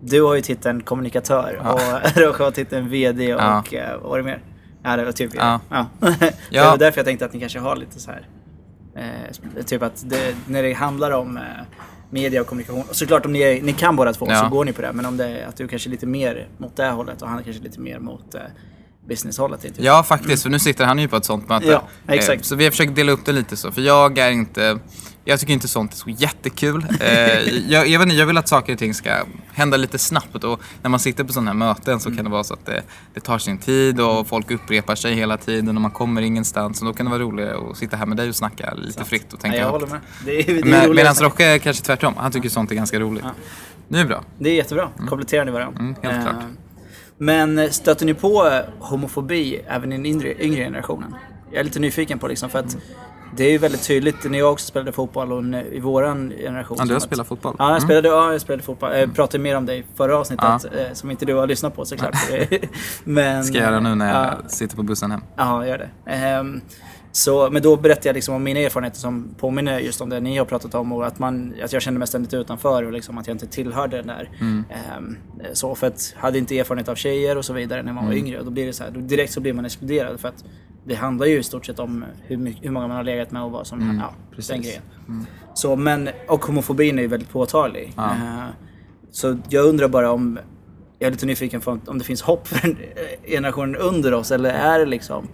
du 0.00 0.22
har 0.22 0.34
ju 0.34 0.40
titeln 0.40 0.80
kommunikatör 0.82 1.60
och 1.72 2.16
Roche 2.20 2.44
har 2.44 2.50
titeln 2.50 2.88
VD 2.88 3.34
och 3.34 3.40
Ja. 3.40 3.64
eh, 3.72 3.92
vad 4.00 4.10
var 4.10 4.18
det 4.18 4.24
mer? 4.24 4.42
Ja, 4.84 4.96
det 4.96 5.04
var 5.04 5.12
typ 5.12 5.30
Ja. 5.34 5.60
ja. 5.70 5.86
Ja. 6.00 6.08
Det 6.50 6.60
var 6.60 6.76
därför 6.78 6.98
jag 6.98 7.06
tänkte 7.06 7.24
att 7.24 7.32
ni 7.32 7.40
kanske 7.40 7.58
har 7.58 7.76
lite 7.76 8.00
så 8.00 8.10
här. 8.10 8.26
Eh, 8.96 9.62
typ 9.64 9.82
att 9.82 10.02
det, 10.06 10.34
när 10.46 10.62
det 10.62 10.72
handlar 10.72 11.10
om 11.10 11.36
eh, 11.36 11.42
media 12.10 12.40
och 12.40 12.46
kommunikation. 12.46 12.84
Såklart 12.90 13.26
om 13.26 13.32
ni, 13.32 13.60
ni 13.62 13.72
kan 13.72 13.96
båda 13.96 14.12
två 14.12 14.26
Ja. 14.28 14.40
så 14.40 14.48
går 14.48 14.64
ni 14.64 14.72
på 14.72 14.82
det. 14.82 14.92
Men 14.92 15.06
om 15.06 15.16
det 15.16 15.46
att 15.48 15.56
du 15.56 15.68
kanske 15.68 15.88
är 15.88 15.90
lite 15.90 16.06
mer 16.06 16.48
mot 16.58 16.76
det 16.76 16.86
hållet 16.90 17.22
och 17.22 17.28
han 17.28 17.44
kanske 17.44 17.62
lite 17.62 17.80
mer 17.80 17.98
mot 17.98 18.34
eh, 18.34 18.40
businesshållet. 19.08 19.64
Inte? 19.64 19.84
Ja, 19.84 20.02
faktiskt. 20.02 20.42
För 20.42 20.50
nu 20.50 20.58
sitter 20.58 20.84
han 20.84 20.98
ju 20.98 21.08
på 21.08 21.16
ett 21.16 21.24
sånt 21.24 21.48
möte. 21.48 21.66
Ja, 21.66 21.82
exakt. 22.08 22.40
Eh, 22.40 22.42
Så 22.42 22.54
vi 22.56 22.64
har 22.64 22.70
försökt 22.70 22.94
dela 22.94 23.12
upp 23.12 23.24
det 23.24 23.32
lite 23.32 23.56
så. 23.56 23.72
För 23.72 23.80
jag 23.82 24.18
är 24.18 24.30
inte... 24.30 24.78
Jag 25.26 25.40
tycker 25.40 25.52
inte 25.52 25.68
sånt 25.68 25.92
är 25.92 25.96
så 25.96 26.10
jättekul. 26.10 26.86
Eh, 27.00 27.08
jag, 27.70 27.88
jag, 27.88 27.98
vet 27.98 28.06
inte, 28.06 28.16
jag 28.16 28.26
vill 28.26 28.38
att 28.38 28.48
saker 28.48 28.72
och 28.72 28.78
ting 28.78 28.94
ska 28.94 29.10
hända 29.52 29.76
lite 29.76 29.98
snabbt. 29.98 30.44
Och 30.44 30.60
när 30.82 30.90
man 30.90 31.00
sitter 31.00 31.24
på 31.24 31.32
sådana 31.32 31.50
här 31.50 31.58
möten 31.58 32.00
så 32.00 32.16
kan 32.16 32.24
det 32.24 32.30
vara 32.30 32.44
så 32.44 32.54
att 32.54 32.66
det, 32.66 32.82
det 33.14 33.20
tar 33.20 33.38
sin 33.38 33.58
tid 33.58 34.00
och 34.00 34.26
folk 34.26 34.50
upprepar 34.50 34.94
sig 34.94 35.14
hela 35.14 35.36
tiden 35.36 35.76
och 35.76 35.82
man 35.82 35.90
kommer 35.90 36.22
ingenstans. 36.22 36.80
Och 36.80 36.86
då 36.86 36.92
kan 36.92 37.06
det 37.06 37.10
vara 37.10 37.22
roligare 37.22 37.70
att 37.70 37.76
sitta 37.76 37.96
här 37.96 38.06
med 38.06 38.16
dig 38.16 38.28
och 38.28 38.36
snacka 38.36 38.74
lite 38.74 39.04
fritt 39.04 39.32
och 39.32 39.38
Ja, 39.38 39.42
tänka 39.42 39.56
jag 39.56 39.64
högt. 39.64 39.72
håller 39.72 39.86
med. 39.86 40.00
Det 40.24 40.50
är, 40.50 40.62
det. 40.88 40.94
Medan 40.94 41.14
Rocke 41.14 41.44
är 41.44 41.58
kanske 41.58 41.84
tvärtom. 41.84 42.14
Han 42.16 42.32
tycker 42.32 42.48
sånt 42.48 42.70
är 42.70 42.74
ganska 42.74 43.00
roligt. 43.00 43.24
Det 43.88 43.98
är 44.00 44.04
bra. 44.04 44.24
Det 44.38 44.50
är 44.50 44.54
jättebra. 44.54 44.88
Kompletterar 45.08 45.44
ni 45.44 45.50
varandra. 45.50 45.80
Mm, 45.80 45.94
helt 46.02 46.22
klart. 46.22 46.44
Men 47.18 47.72
stöter 47.72 48.06
ni 48.06 48.14
på 48.14 48.46
eh, 48.48 48.60
homofobi 48.78 49.60
även 49.68 49.92
i 49.92 49.96
den 49.96 50.06
yngre, 50.06 50.34
generationen? 50.54 51.14
Jag 51.50 51.60
är 51.60 51.64
lite 51.64 51.78
nyfiken 51.80 52.18
på 52.18 52.28
liksom 52.28 52.50
för 52.50 52.58
att 52.58 52.76
det 53.36 53.44
är 53.44 53.50
ju 53.50 53.58
väldigt 53.58 53.82
tydligt 53.86 54.30
när 54.30 54.38
jag 54.38 54.52
också 54.52 54.66
spelade 54.66 54.92
fotboll 54.92 55.32
och 55.32 55.44
i 55.72 55.80
våran 55.80 56.32
generation. 56.38 56.76
Ja, 56.80 56.84
du 56.84 56.92
har 56.92 57.00
spelat 57.00 57.26
fotboll. 57.26 57.56
Ja, 57.58 57.64
jag 57.64 57.70
Mm. 57.70 57.80
spelade, 57.80 58.08
ja, 58.08 58.32
jag 58.32 58.40
spelade 58.40 58.62
fotboll. 58.62 58.96
Jag 58.96 59.14
pratade 59.14 59.42
mer 59.42 59.56
om 59.56 59.66
det 59.66 59.74
i 59.74 59.84
förra 59.96 60.16
avsnittet 60.18 60.64
eh, 60.64 60.92
som 60.92 61.10
inte 61.10 61.24
du 61.26 61.34
har 61.34 61.46
lyssnat 61.46 61.76
på 61.76 61.84
såklart. 61.84 62.14
Men, 63.04 63.44
Ska 63.44 63.58
jag 63.58 63.64
göra 63.70 63.80
nu 63.80 63.94
när 63.94 64.14
jag 64.14 64.26
Ja, 64.26 64.48
sitter 64.48 64.76
på 64.76 64.82
bussen 64.82 65.10
hem. 65.10 65.20
Ja, 65.36 65.66
gör 65.66 65.78
det. 65.78 66.10
Ehm, 66.12 66.60
så, 67.16 67.50
men 67.50 67.62
då 67.62 67.76
berättade 67.76 68.08
jag 68.08 68.14
liksom 68.14 68.34
om 68.34 68.42
mina 68.44 68.60
erfarenheter 68.60 68.98
som 68.98 69.34
påminner 69.38 69.78
just 69.78 70.00
om 70.00 70.08
det 70.10 70.20
ni 70.20 70.36
har 70.38 70.44
pratat 70.44 70.74
om 70.74 70.92
och 70.92 71.06
att, 71.06 71.18
man, 71.18 71.54
att 71.64 71.72
jag 71.72 71.82
kände 71.82 71.98
mig 71.98 72.08
ständigt 72.08 72.34
utanför 72.34 72.82
och 72.82 72.92
liksom 72.92 73.18
att 73.18 73.26
jag 73.26 73.34
inte 73.34 73.46
tillhörde 73.46 73.96
den 73.96 74.06
där. 74.06 74.30
Ehm, 74.40 75.16
så 75.52 75.74
för 75.74 75.86
att 75.86 76.14
hade 76.16 76.38
inte 76.38 76.58
erfarenhet 76.58 76.88
av 76.88 76.94
tjejer 76.94 77.38
och 77.38 77.44
så 77.44 77.52
vidare 77.52 77.82
när 77.82 77.92
man 77.92 78.06
var 78.06 78.12
yngre. 78.12 78.42
Då 78.42 78.50
blir 78.50 78.66
det 78.66 78.72
så 78.72 78.84
här, 78.84 78.90
direkt 78.90 79.32
så 79.32 79.40
blir 79.40 79.52
man 79.52 79.64
exkluderad 79.64 80.20
för 80.20 80.28
att 80.28 80.44
det 80.86 80.94
handlar 80.94 81.26
ju 81.26 81.38
i 81.38 81.42
stort 81.42 81.66
sett 81.66 81.78
om 81.78 82.04
hur, 82.22 82.36
mycket, 82.36 82.64
hur 82.64 82.70
många 82.70 82.86
man 82.86 82.96
har 82.96 83.04
legat 83.04 83.30
med 83.30 83.42
och 83.42 83.50
vad 83.50 83.66
som, 83.66 84.00
ja, 84.02 84.14
den 84.48 84.62
grejen. 84.62 84.82
Så, 85.54 85.76
men, 85.76 86.08
och 86.28 86.44
homofobin 86.44 86.98
är 86.98 87.02
ju 87.02 87.08
väldigt 87.08 87.30
påtaglig. 87.30 87.92
Ja. 87.96 88.10
Ehm, 88.10 88.48
så 89.10 89.38
jag 89.48 89.66
undrar 89.66 89.88
bara 89.88 90.10
om, 90.10 90.38
jag 90.98 91.06
är 91.06 91.10
lite 91.10 91.26
nyfiken 91.26 91.60
på 91.60 91.78
om 91.86 91.98
det 91.98 92.04
finns 92.04 92.22
hopp 92.22 92.48
för 92.48 92.66
en- 92.68 92.76
generationen 93.28 93.76
under 93.76 94.14
oss 94.14 94.30
eller 94.30 94.50
är 94.50 94.78
det 94.78 94.86
liksom 94.86 95.28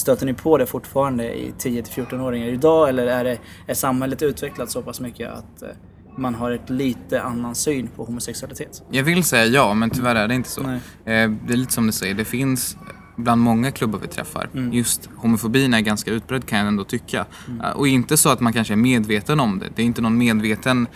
Stöter 0.00 0.26
ni 0.26 0.34
på 0.34 0.58
det 0.58 0.66
fortfarande 0.66 1.24
i 1.38 1.52
10-14-åringar 1.58 2.46
idag 2.48 2.88
eller 2.88 3.06
är, 3.06 3.24
det, 3.24 3.38
är 3.66 3.74
samhället 3.74 4.22
utvecklat 4.22 4.70
så 4.70 4.82
pass 4.82 5.00
mycket 5.00 5.30
att 5.30 5.62
eh, 5.62 5.68
man 6.16 6.34
har 6.34 6.50
ett 6.50 6.70
lite 6.70 7.22
annan 7.22 7.54
syn 7.54 7.88
på 7.96 8.04
homosexualitet? 8.04 8.82
Jag 8.90 9.02
vill 9.04 9.24
säga 9.24 9.46
ja, 9.46 9.74
men 9.74 9.90
tyvärr 9.90 10.14
är 10.14 10.28
det 10.28 10.34
inte 10.34 10.48
så. 10.48 10.62
Nej. 10.62 10.76
Eh, 11.04 11.30
Det 11.46 11.52
är 11.52 11.56
lite 11.56 11.72
som 11.72 11.86
du 11.86 11.92
säger, 11.92 12.14
det 12.14 12.24
finns 12.24 12.76
bland 13.16 13.40
många 13.42 13.70
klubbar 13.70 13.98
vi 13.98 14.06
träffar. 14.06 14.48
Mm. 14.54 14.72
Just 14.72 15.08
homofobin 15.16 15.74
är 15.74 15.80
ganska 15.80 16.10
utbredd 16.10 16.46
kan 16.46 16.58
jag 16.58 16.68
ändå 16.68 16.84
tycka. 16.84 17.26
Eh, 17.62 17.70
Och 17.70 17.88
inte 17.88 18.16
så 18.16 18.28
att 18.28 18.40
man 18.40 18.52
kanske 18.52 18.74
är 18.74 18.76
medveten 18.76 19.40
om 19.40 19.58
det. 19.58 19.68
Det 19.76 19.82
är 19.82 19.86
inte 19.86 20.02
någon 20.02 20.18
medveten, 20.18 20.86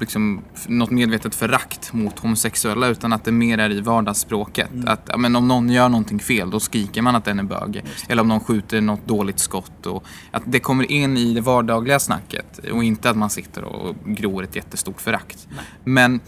liksom, 0.00 0.42
f- 0.54 0.64
något 0.68 0.90
medvetet 0.90 1.34
förakt 1.34 1.92
mot 1.92 2.18
homosexuella 2.18 2.86
utan 2.86 3.12
att 3.12 3.24
det 3.24 3.32
mer 3.32 3.58
är 3.58 3.70
i 3.70 3.80
vardagsspråket. 3.80 4.70
Mm. 4.72 4.88
Att 4.88 5.00
ja, 5.08 5.16
men 5.16 5.36
om 5.36 5.48
någon 5.48 5.68
gör 5.70 5.88
någonting 5.88 6.18
fel 6.18 6.50
då 6.50 6.60
skriker 6.60 7.02
man 7.02 7.16
att 7.16 7.24
den 7.24 7.38
är 7.38 7.42
bög. 7.42 7.84
Eller 8.08 8.22
om 8.22 8.28
någon 8.28 8.40
skjuter 8.40 8.80
något 8.80 9.06
dåligt 9.06 9.38
skott. 9.38 9.86
Och 9.86 10.04
att 10.30 10.42
det 10.46 10.60
kommer 10.60 10.92
in 10.92 11.16
i 11.16 11.34
det 11.34 11.40
vardagliga 11.40 11.98
snacket 12.00 12.58
och 12.72 12.84
inte 12.84 13.10
att 13.10 13.16
man 13.16 13.30
sitter 13.30 13.64
och 13.64 13.94
gror 14.06 14.44
ett 14.44 14.56
jättestort 14.56 15.00
förakt. 15.00 15.48
Men 15.84 16.20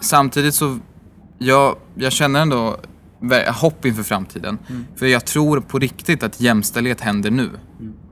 samtidigt 0.00 0.54
så 0.54 0.78
jag, 1.38 1.76
jag 1.94 2.12
känner 2.12 2.40
ändå 2.40 2.76
hopp 3.60 3.84
inför 3.86 4.02
framtiden. 4.02 4.58
För 4.96 5.06
jag 5.06 5.24
tror 5.24 5.60
på 5.60 5.78
riktigt 5.78 6.22
att 6.22 6.40
jämställdhet 6.40 7.00
händer 7.00 7.30
nu. 7.30 7.50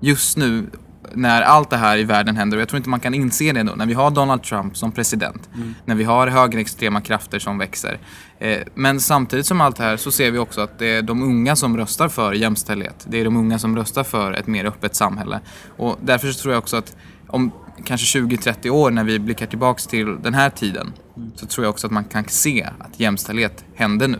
Just 0.00 0.36
nu 0.36 0.66
när 1.14 1.42
allt 1.42 1.70
det 1.70 1.76
här 1.76 1.98
i 1.98 2.04
världen 2.04 2.36
händer 2.36 2.56
och 2.56 2.60
jag 2.60 2.68
tror 2.68 2.76
inte 2.76 2.88
man 2.88 3.00
kan 3.00 3.14
inse 3.14 3.52
det 3.52 3.62
då. 3.62 3.72
När 3.74 3.86
vi 3.86 3.94
har 3.94 4.10
Donald 4.10 4.42
Trump 4.42 4.76
som 4.76 4.92
president. 4.92 5.48
När 5.84 5.94
vi 5.94 6.04
har 6.04 6.26
högerextrema 6.26 7.00
krafter 7.00 7.38
som 7.38 7.58
växer. 7.58 7.98
Eh, 8.38 8.58
men 8.74 9.00
samtidigt 9.00 9.46
som 9.46 9.60
allt 9.60 9.76
det 9.76 9.82
här 9.82 9.96
så 9.96 10.10
ser 10.10 10.30
vi 10.30 10.38
också 10.38 10.60
att 10.60 10.78
det 10.78 10.86
är 10.86 11.02
de 11.02 11.22
unga 11.22 11.56
som 11.56 11.76
röstar 11.76 12.08
för 12.08 12.32
jämställdhet. 12.32 13.06
Det 13.08 13.20
är 13.20 13.24
de 13.24 13.36
unga 13.36 13.58
som 13.58 13.76
röstar 13.76 14.04
för 14.04 14.32
ett 14.32 14.46
mer 14.46 14.64
öppet 14.64 14.94
samhälle. 14.94 15.40
Och 15.76 15.98
därför 16.02 16.32
så 16.32 16.42
tror 16.42 16.54
jag 16.54 16.58
också 16.58 16.76
att 16.76 16.96
om 17.26 17.52
kanske 17.84 18.18
20-30 18.18 18.70
år 18.70 18.90
när 18.90 19.04
vi 19.04 19.18
blickar 19.18 19.46
tillbaks 19.46 19.86
till 19.86 20.22
den 20.22 20.34
här 20.34 20.50
tiden 20.50 20.92
så 21.34 21.46
tror 21.46 21.64
jag 21.64 21.70
också 21.70 21.86
att 21.86 21.92
man 21.92 22.04
kan 22.04 22.24
se 22.28 22.68
att 22.78 23.00
jämställdhet 23.00 23.64
händer 23.74 24.08
nu. 24.08 24.18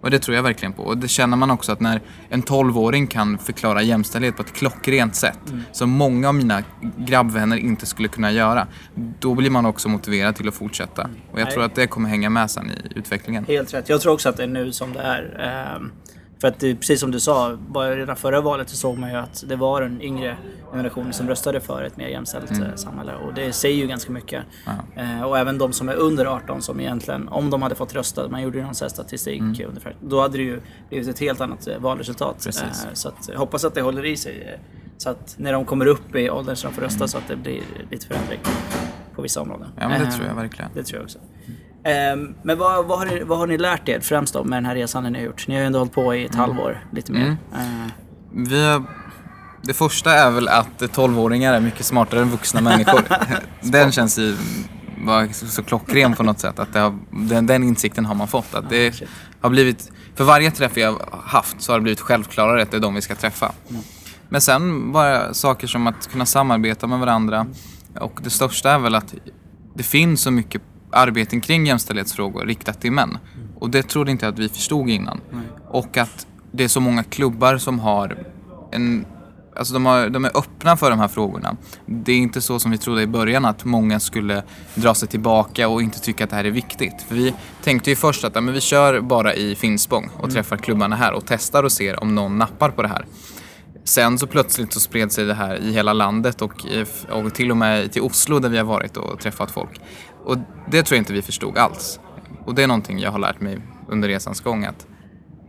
Och 0.00 0.10
det 0.10 0.18
tror 0.18 0.36
jag 0.36 0.42
verkligen 0.42 0.72
på. 0.72 0.82
Och 0.82 0.98
det 0.98 1.08
känner 1.08 1.36
man 1.36 1.50
också 1.50 1.72
att 1.72 1.80
när 1.80 2.00
en 2.28 2.42
12-åring 2.42 3.06
kan 3.06 3.38
förklara 3.38 3.82
jämställdhet 3.82 4.36
på 4.36 4.42
ett 4.42 4.52
klockrent 4.52 5.14
sätt 5.14 5.38
som 5.72 5.90
många 5.90 6.28
av 6.28 6.34
mina 6.34 6.62
grabbvänner 6.98 7.56
inte 7.56 7.86
skulle 7.86 8.08
kunna 8.08 8.32
göra. 8.32 8.66
Då 8.94 9.34
blir 9.34 9.50
man 9.50 9.66
också 9.66 9.88
motiverad 9.88 10.36
till 10.36 10.48
att 10.48 10.54
fortsätta. 10.54 11.10
Och 11.32 11.40
jag 11.40 11.50
tror 11.50 11.64
att 11.64 11.74
det 11.74 11.86
kommer 11.86 12.08
hänga 12.08 12.30
med 12.30 12.50
sen 12.50 12.70
i 12.70 12.98
utvecklingen. 12.98 13.44
Helt 13.44 13.74
rätt. 13.74 13.88
Jag 13.88 14.00
tror 14.00 14.12
också 14.12 14.28
att 14.28 14.36
det 14.36 14.42
är 14.42 14.46
nu 14.46 14.72
som 14.72 14.92
det 14.92 15.00
är. 15.00 15.40
Ehm, 15.76 15.92
för 16.40 16.48
att 16.48 16.60
det, 16.60 16.74
precis 16.74 17.00
som 17.00 17.10
du 17.10 17.20
sa, 17.20 17.56
bara 17.68 17.96
redan 17.96 18.16
förra 18.16 18.40
valet 18.40 18.68
så 18.68 18.76
såg 18.76 18.98
man 18.98 19.10
ju 19.10 19.16
att 19.16 19.44
det 19.48 19.56
var 19.56 19.80
den 19.82 20.02
yngre 20.02 20.36
generationen 20.72 21.12
som 21.12 21.28
röstade 21.28 21.60
för 21.60 21.82
ett 21.82 21.96
mer 21.96 22.08
jämställt 22.08 22.50
eh, 22.50 22.74
samhälle. 22.76 23.12
Och 23.14 23.34
det 23.34 23.52
säger 23.52 23.76
ju 23.76 23.86
ganska 23.86 24.12
mycket. 24.12 24.44
Eh, 24.96 25.22
och 25.22 25.38
även 25.38 25.58
de 25.58 25.72
som 25.72 25.88
är 25.88 25.94
under 25.94 26.26
18 26.26 26.62
som 26.62 26.80
egentligen, 26.80 27.28
om 27.28 27.50
de 27.50 27.62
hade 27.62 27.74
fått 27.74 27.94
rösta, 27.94 28.28
man 28.28 28.42
gjorde 28.42 28.58
ju 28.58 28.64
någon 28.64 28.74
sån 28.74 28.90
statistik 28.90 29.40
ungefär, 29.68 29.96
då 30.00 30.20
hade 30.20 30.36
det 30.38 30.42
ju 30.44 30.60
blivit 30.88 31.08
ett 31.08 31.18
helt 31.18 31.40
annat 31.40 31.66
eh, 31.66 31.78
valresultat. 31.78 32.46
Eh, 32.46 32.52
så 32.92 33.08
att, 33.08 33.28
jag 33.32 33.38
hoppas 33.38 33.64
att 33.64 33.74
det 33.74 33.82
håller 33.82 34.04
i 34.04 34.16
sig. 34.16 34.42
eh, 34.54 34.60
Så 34.98 35.10
att 35.10 35.34
när 35.38 35.52
de 35.52 35.64
kommer 35.64 35.86
upp 35.86 36.14
i 36.16 36.30
åldern 36.30 36.56
så 36.56 36.66
de 36.68 36.74
får 36.74 36.82
rösta 36.82 37.08
så 37.08 37.18
att 37.18 37.28
det 37.28 37.36
blir 37.36 37.60
lite 37.90 38.06
förändring 38.06 38.40
på 39.14 39.22
vissa 39.22 39.40
områden. 39.40 39.68
Ja, 39.76 39.88
men 39.88 40.00
det 40.00 40.06
Eh, 40.06 40.14
tror 40.14 40.26
jag 40.26 40.34
verkligen. 40.34 40.70
det 40.74 40.82
tror 40.82 40.98
jag 40.98 41.04
också. 41.04 41.18
Ehm, 41.18 41.54
men 42.42 42.58
vad, 42.58 42.86
vad, 42.86 42.98
har 42.98 43.06
ni, 43.06 43.22
vad 43.24 43.38
har 43.38 43.46
ni 43.46 43.58
lärt 43.58 43.88
er 43.88 44.00
främst 44.00 44.34
då 44.34 44.44
med 44.44 44.56
den 44.56 44.66
här 44.66 44.74
resan 44.74 45.12
ni 45.12 45.18
har 45.18 45.26
gjort? 45.26 45.48
Ni 45.48 45.54
har 45.54 45.60
ju 45.60 45.66
ändå 45.66 45.78
hållit 45.78 45.92
på 45.92 46.14
i 46.14 46.24
ett 46.24 46.34
halvår, 46.34 46.84
lite 46.92 47.12
mer. 47.12 47.36
Ehm, 47.56 47.90
Vi 48.32 48.66
har, 48.66 48.82
det 49.62 49.74
första 49.74 50.12
är 50.12 50.30
väl 50.30 50.48
att 50.48 50.82
12-åringar 50.82 51.54
är 51.54 51.60
mycket 51.60 51.86
smartare 51.86 52.20
än 52.20 52.30
vuxna 52.30 52.60
människor. 52.60 53.04
den 53.60 53.92
känns 53.92 54.18
ju 54.18 54.36
var 55.04 55.28
så, 55.32 55.62
klockren 55.62 56.14
på 56.14 56.22
något 56.22 56.40
sätt. 56.40 56.58
Att 56.58 56.74
har, 56.74 56.98
den, 57.10 57.46
den 57.46 57.62
insikten 57.62 58.04
har 58.04 58.14
man 58.14 58.28
fått. 58.28 58.54
Att 58.54 58.70
det 58.70 59.02
har 59.40 59.50
blivit, 59.50 59.92
för 60.14 60.24
varje 60.24 60.50
träff 60.50 60.72
vi 60.74 60.82
har 60.82 60.96
haft 61.24 61.62
så 61.62 61.72
har 61.72 61.78
det 61.78 61.82
blivit 61.82 62.00
självklarare 62.00 62.62
att 62.62 62.70
det 62.70 62.76
är 62.76 62.80
de 62.80 62.94
vi 62.94 63.00
ska 63.00 63.14
träffa. 63.14 63.52
Men 64.28 64.40
sen 64.40 64.92
bara 64.92 65.34
saker 65.34 65.66
som 65.66 65.86
att 65.86 66.08
kunna 66.12 66.26
samarbeta 66.26 66.86
med 66.86 66.98
varandra. 66.98 67.46
Och 68.00 68.20
det 68.22 68.30
största 68.30 68.70
är 68.70 68.78
väl 68.78 68.94
att 68.94 69.14
det 69.74 69.82
finns 69.82 70.22
så 70.22 70.30
mycket 70.30 70.62
arbeten 70.92 71.40
kring 71.40 71.66
jämställdhetsfrågor 71.66 72.46
riktat 72.46 72.80
till 72.80 72.92
män. 72.92 73.18
Och 73.58 73.70
det 73.70 73.82
trodde 73.82 74.10
inte 74.10 74.26
jag 74.26 74.32
att 74.32 74.38
vi 74.38 74.48
förstod 74.48 74.88
innan. 74.88 75.20
Och 75.68 75.96
att 75.96 76.26
det 76.52 76.64
är 76.64 76.68
så 76.68 76.80
många 76.80 77.02
klubbar 77.02 77.58
som 77.58 77.78
har 77.78 78.18
en 78.72 79.04
Alltså 79.58 79.74
de, 79.74 79.86
har, 79.86 80.08
de 80.08 80.24
är 80.24 80.36
öppna 80.36 80.76
för 80.76 80.90
de 80.90 80.98
här 80.98 81.08
frågorna. 81.08 81.56
Det 81.86 82.12
är 82.12 82.16
inte 82.16 82.40
så 82.40 82.58
som 82.58 82.70
vi 82.70 82.78
trodde 82.78 83.02
i 83.02 83.06
början 83.06 83.44
att 83.44 83.64
många 83.64 84.00
skulle 84.00 84.42
dra 84.74 84.94
sig 84.94 85.08
tillbaka 85.08 85.68
och 85.68 85.82
inte 85.82 86.00
tycka 86.00 86.24
att 86.24 86.30
det 86.30 86.36
här 86.36 86.44
är 86.44 86.50
viktigt. 86.50 87.02
För 87.08 87.14
vi 87.14 87.34
tänkte 87.62 87.90
ju 87.90 87.96
först 87.96 88.24
att 88.24 88.34
ja, 88.34 88.40
men 88.40 88.54
vi 88.54 88.60
kör 88.60 89.00
bara 89.00 89.34
i 89.34 89.54
Finspång 89.54 90.10
och 90.16 90.30
träffar 90.30 90.56
klubbarna 90.56 90.96
här 90.96 91.12
och 91.12 91.22
testar 91.26 91.62
och 91.62 91.72
ser 91.72 92.02
om 92.02 92.14
någon 92.14 92.38
nappar 92.38 92.70
på 92.70 92.82
det 92.82 92.88
här. 92.88 93.06
Sen 93.84 94.18
så 94.18 94.26
plötsligt 94.26 94.72
så 94.72 94.80
spred 94.80 95.12
sig 95.12 95.24
det 95.24 95.34
här 95.34 95.56
i 95.56 95.72
hela 95.72 95.92
landet 95.92 96.42
och, 96.42 96.66
och 97.10 97.34
till 97.34 97.50
och 97.50 97.56
med 97.56 97.92
till 97.92 98.02
Oslo 98.02 98.38
där 98.38 98.48
vi 98.48 98.56
har 98.58 98.64
varit 98.64 98.96
och 98.96 99.20
träffat 99.20 99.50
folk. 99.50 99.80
Och 100.28 100.36
det 100.70 100.82
tror 100.82 100.96
jag 100.96 101.00
inte 101.00 101.12
vi 101.12 101.22
förstod 101.22 101.58
alls. 101.58 102.00
Och 102.44 102.54
det 102.54 102.62
är 102.62 102.66
någonting 102.66 102.98
jag 102.98 103.10
har 103.10 103.18
lärt 103.18 103.40
mig 103.40 103.58
under 103.88 104.08
resans 104.08 104.40
gång 104.40 104.64
att 104.64 104.86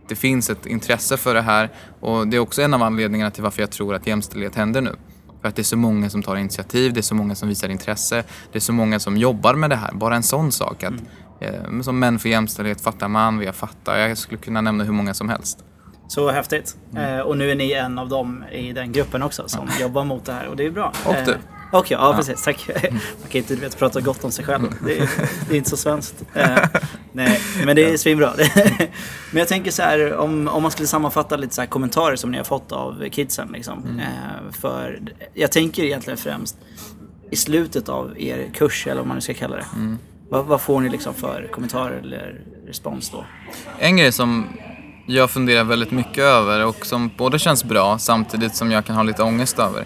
det 0.08 0.16
finns 0.16 0.50
ett 0.50 0.66
intresse 0.66 1.16
för 1.16 1.34
det 1.34 1.42
här 1.42 1.70
och 2.00 2.28
det 2.28 2.36
är 2.36 2.40
också 2.40 2.62
en 2.62 2.74
av 2.74 2.82
anledningarna 2.82 3.30
till 3.30 3.42
varför 3.42 3.62
jag 3.62 3.70
tror 3.70 3.94
att 3.94 4.06
jämställdhet 4.06 4.54
händer 4.54 4.80
nu. 4.80 4.96
För 5.40 5.48
att 5.48 5.56
det 5.56 5.62
är 5.62 5.64
så 5.64 5.76
många 5.76 6.10
som 6.10 6.22
tar 6.22 6.36
initiativ, 6.36 6.92
det 6.92 7.00
är 7.00 7.02
så 7.02 7.14
många 7.14 7.34
som 7.34 7.48
visar 7.48 7.68
intresse, 7.68 8.24
det 8.52 8.58
är 8.58 8.60
så 8.60 8.72
många 8.72 9.00
som 9.00 9.16
jobbar 9.16 9.54
med 9.54 9.70
det 9.70 9.76
här. 9.76 9.92
Bara 9.92 10.16
en 10.16 10.22
sån 10.22 10.52
sak 10.52 10.82
att 10.82 10.94
Eh, 11.40 11.80
som 11.82 11.98
Män 11.98 12.18
för 12.18 12.28
jämställdhet, 12.28 12.80
Fatta 12.80 13.08
man, 13.08 13.38
vi 13.38 13.46
har 13.46 13.52
Fatta. 13.52 13.98
Jag 13.98 14.18
skulle 14.18 14.40
kunna 14.40 14.60
nämna 14.60 14.84
hur 14.84 14.92
många 14.92 15.14
som 15.14 15.28
helst. 15.28 15.64
Så 16.08 16.30
häftigt. 16.30 16.76
Mm. 16.92 17.18
Eh, 17.18 17.20
och 17.20 17.36
nu 17.36 17.50
är 17.50 17.54
ni 17.54 17.72
en 17.72 17.98
av 17.98 18.08
dem 18.08 18.44
i 18.52 18.72
den 18.72 18.92
gruppen 18.92 19.22
också 19.22 19.48
som 19.48 19.68
ja. 19.70 19.80
jobbar 19.80 20.04
mot 20.04 20.24
det 20.24 20.32
här 20.32 20.46
och 20.46 20.56
det 20.56 20.66
är 20.66 20.70
bra. 20.70 20.92
Och 21.04 21.14
du. 21.26 21.36
Eh, 21.72 21.78
och 21.78 21.90
ja, 21.90 21.98
ja, 21.98 22.16
precis. 22.16 22.42
Tack. 22.42 22.68
Man 22.92 23.28
kan 23.28 23.38
inte 23.38 23.54
du 23.54 23.60
vet, 23.60 23.78
prata 23.78 24.00
gott 24.00 24.24
om 24.24 24.32
sig 24.32 24.44
själv. 24.44 24.74
Det 24.84 24.98
är, 24.98 25.10
det 25.48 25.54
är 25.54 25.56
inte 25.56 25.70
så 25.70 25.76
svenskt. 25.76 26.24
Eh, 26.34 26.58
nej, 27.12 27.40
men 27.64 27.76
det 27.76 27.92
är 27.92 27.96
svinbra. 27.96 28.32
men 29.30 29.38
jag 29.38 29.48
tänker 29.48 29.70
så 29.70 29.82
här, 29.82 30.16
om, 30.16 30.48
om 30.48 30.62
man 30.62 30.70
skulle 30.70 30.88
sammanfatta 30.88 31.36
lite 31.36 31.54
så 31.54 31.66
kommentarer 31.66 32.16
som 32.16 32.30
ni 32.30 32.36
har 32.36 32.44
fått 32.44 32.72
av 32.72 33.08
kidsen. 33.10 33.48
Liksom, 33.52 33.84
mm. 33.84 34.00
eh, 34.00 34.52
för 34.60 35.02
jag 35.34 35.52
tänker 35.52 35.82
egentligen 35.84 36.16
främst 36.16 36.56
i 37.30 37.36
slutet 37.36 37.88
av 37.88 38.20
er 38.20 38.50
kurs, 38.54 38.86
eller 38.86 39.00
vad 39.00 39.06
man 39.06 39.16
nu 39.16 39.20
ska 39.20 39.34
kalla 39.34 39.56
det. 39.56 39.66
Mm. 39.74 39.98
Vad, 40.28 40.46
vad, 40.46 40.60
får 40.60 40.80
ni 40.80 40.88
liksom 40.88 41.14
för 41.14 41.48
kommentarer 41.52 42.00
eller 42.02 42.40
respons 42.66 43.10
då? 43.10 43.24
En 43.78 43.96
grej 43.96 44.12
som 44.12 44.46
jag 45.06 45.30
funderar 45.30 45.64
väldigt 45.64 45.90
mycket 45.90 46.18
över 46.18 46.66
och 46.66 46.86
som 46.86 47.10
både 47.16 47.38
känns 47.38 47.64
bra 47.64 47.98
samtidigt 47.98 48.54
som 48.54 48.70
jag 48.70 48.84
kan 48.84 48.96
ha 48.96 49.02
lite 49.02 49.22
ångest 49.22 49.58
över 49.58 49.84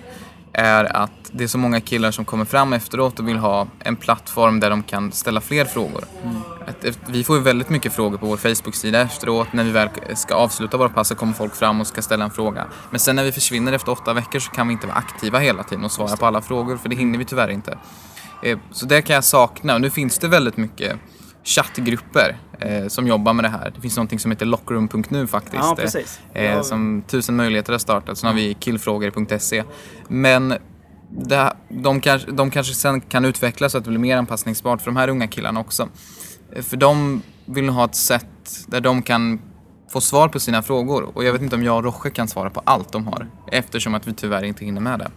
är 0.54 0.96
att 0.96 1.10
det 1.32 1.44
är 1.44 1.48
så 1.48 1.58
många 1.58 1.80
killar 1.80 2.10
som 2.10 2.24
kommer 2.24 2.44
fram 2.44 2.72
efteråt 2.72 3.18
och 3.18 3.28
vill 3.28 3.36
ha 3.36 3.66
en 3.78 3.96
plattform 3.96 4.60
där 4.60 4.70
de 4.70 4.82
kan 4.82 5.12
ställa 5.12 5.40
fler 5.40 5.64
frågor. 5.64 6.04
Mm. 6.22 6.94
vi 7.06 7.24
får 7.24 7.36
ju 7.36 7.42
väldigt 7.42 7.68
mycket 7.68 7.92
frågor 7.92 8.18
på 8.18 8.26
vår 8.26 8.36
Facebook-sida 8.36 9.00
efteråt. 9.00 9.52
När 9.52 9.64
vi 9.64 9.70
väl 9.70 9.88
ska 10.14 10.34
avsluta 10.34 10.76
våra 10.76 10.88
pass 10.88 11.08
så 11.08 11.14
kommer 11.14 11.32
folk 11.32 11.54
fram 11.54 11.80
och 11.80 11.86
ska 11.86 12.02
ställa 12.02 12.24
en 12.24 12.30
fråga. 12.30 12.66
Men 12.90 13.00
sen 13.00 13.16
när 13.16 13.24
vi 13.24 13.32
försvinner 13.32 13.72
efter 13.72 13.92
åtta 13.92 14.12
veckor 14.12 14.38
så 14.38 14.50
kan 14.50 14.68
vi 14.68 14.72
inte 14.72 14.86
vara 14.86 14.96
aktiva 14.96 15.38
hela 15.38 15.62
tiden 15.62 15.84
och 15.84 15.92
svara 15.92 16.16
på 16.16 16.26
alla 16.26 16.42
frågor 16.42 16.76
för 16.76 16.88
det 16.88 16.96
hinner 16.96 17.18
vi 17.18 17.24
tyvärr 17.24 17.50
inte. 17.50 17.78
Eh, 18.42 18.58
så 18.70 18.86
det 18.86 19.02
kan 19.02 19.14
jag 19.14 19.24
sakna 19.24 19.78
nu 19.78 19.90
finns 19.90 20.18
det 20.18 20.28
väldigt 20.28 20.56
mycket 20.56 20.98
chattgrupper 21.44 22.36
eh, 22.60 22.88
som 22.88 23.06
jobbar 23.06 23.32
med 23.32 23.44
det 23.44 23.48
här. 23.48 23.72
Det 23.74 23.80
finns 23.80 23.96
någonting 23.96 24.18
som 24.18 24.30
heter 24.30 24.46
lockroom.nu 24.46 25.26
faktiskt. 25.26 25.62
Ja, 25.62 25.76
precis. 25.78 26.20
Eh, 26.34 26.62
som 26.62 27.02
tusen 27.06 27.36
möjligheter 27.36 27.72
har 27.72 27.78
startat. 27.78 28.18
Sen 28.18 28.26
har 28.26 28.34
vi 28.34 28.54
killfrågor.se. 28.54 29.64
Men 30.08 30.54
det, 31.10 31.56
de, 31.68 32.00
kanske, 32.00 32.30
de 32.30 32.50
kanske 32.50 32.74
sen 32.74 33.00
kan 33.00 33.24
utvecklas 33.24 33.72
så 33.72 33.78
att 33.78 33.84
det 33.84 33.90
blir 33.90 34.00
mer 34.00 34.16
anpassningsbart 34.16 34.80
för 34.80 34.86
de 34.90 34.96
här 34.96 35.08
unga 35.08 35.26
killarna 35.26 35.60
också. 35.60 35.88
Eh, 36.52 36.62
för 36.62 36.76
de 36.76 37.22
vill 37.44 37.68
ha 37.68 37.84
ett 37.84 37.94
sätt 37.94 38.26
där 38.66 38.80
de 38.80 39.02
kan 39.02 39.40
få 39.92 40.00
svar 40.00 40.28
på 40.28 40.40
sina 40.40 40.62
frågor. 40.62 41.10
Och 41.14 41.24
jag 41.24 41.32
vet 41.32 41.42
inte 41.42 41.56
om 41.56 41.62
jag 41.62 41.76
och 41.76 41.84
Roche 41.84 42.10
kan 42.10 42.28
svara 42.28 42.50
på 42.50 42.62
allt 42.64 42.92
de 42.92 43.06
har. 43.06 43.30
Eftersom 43.52 43.94
att 43.94 44.06
vi 44.08 44.12
tyvärr 44.12 44.42
inte 44.42 44.64
hinner 44.64 44.80
med 44.80 44.98
det. 44.98 45.10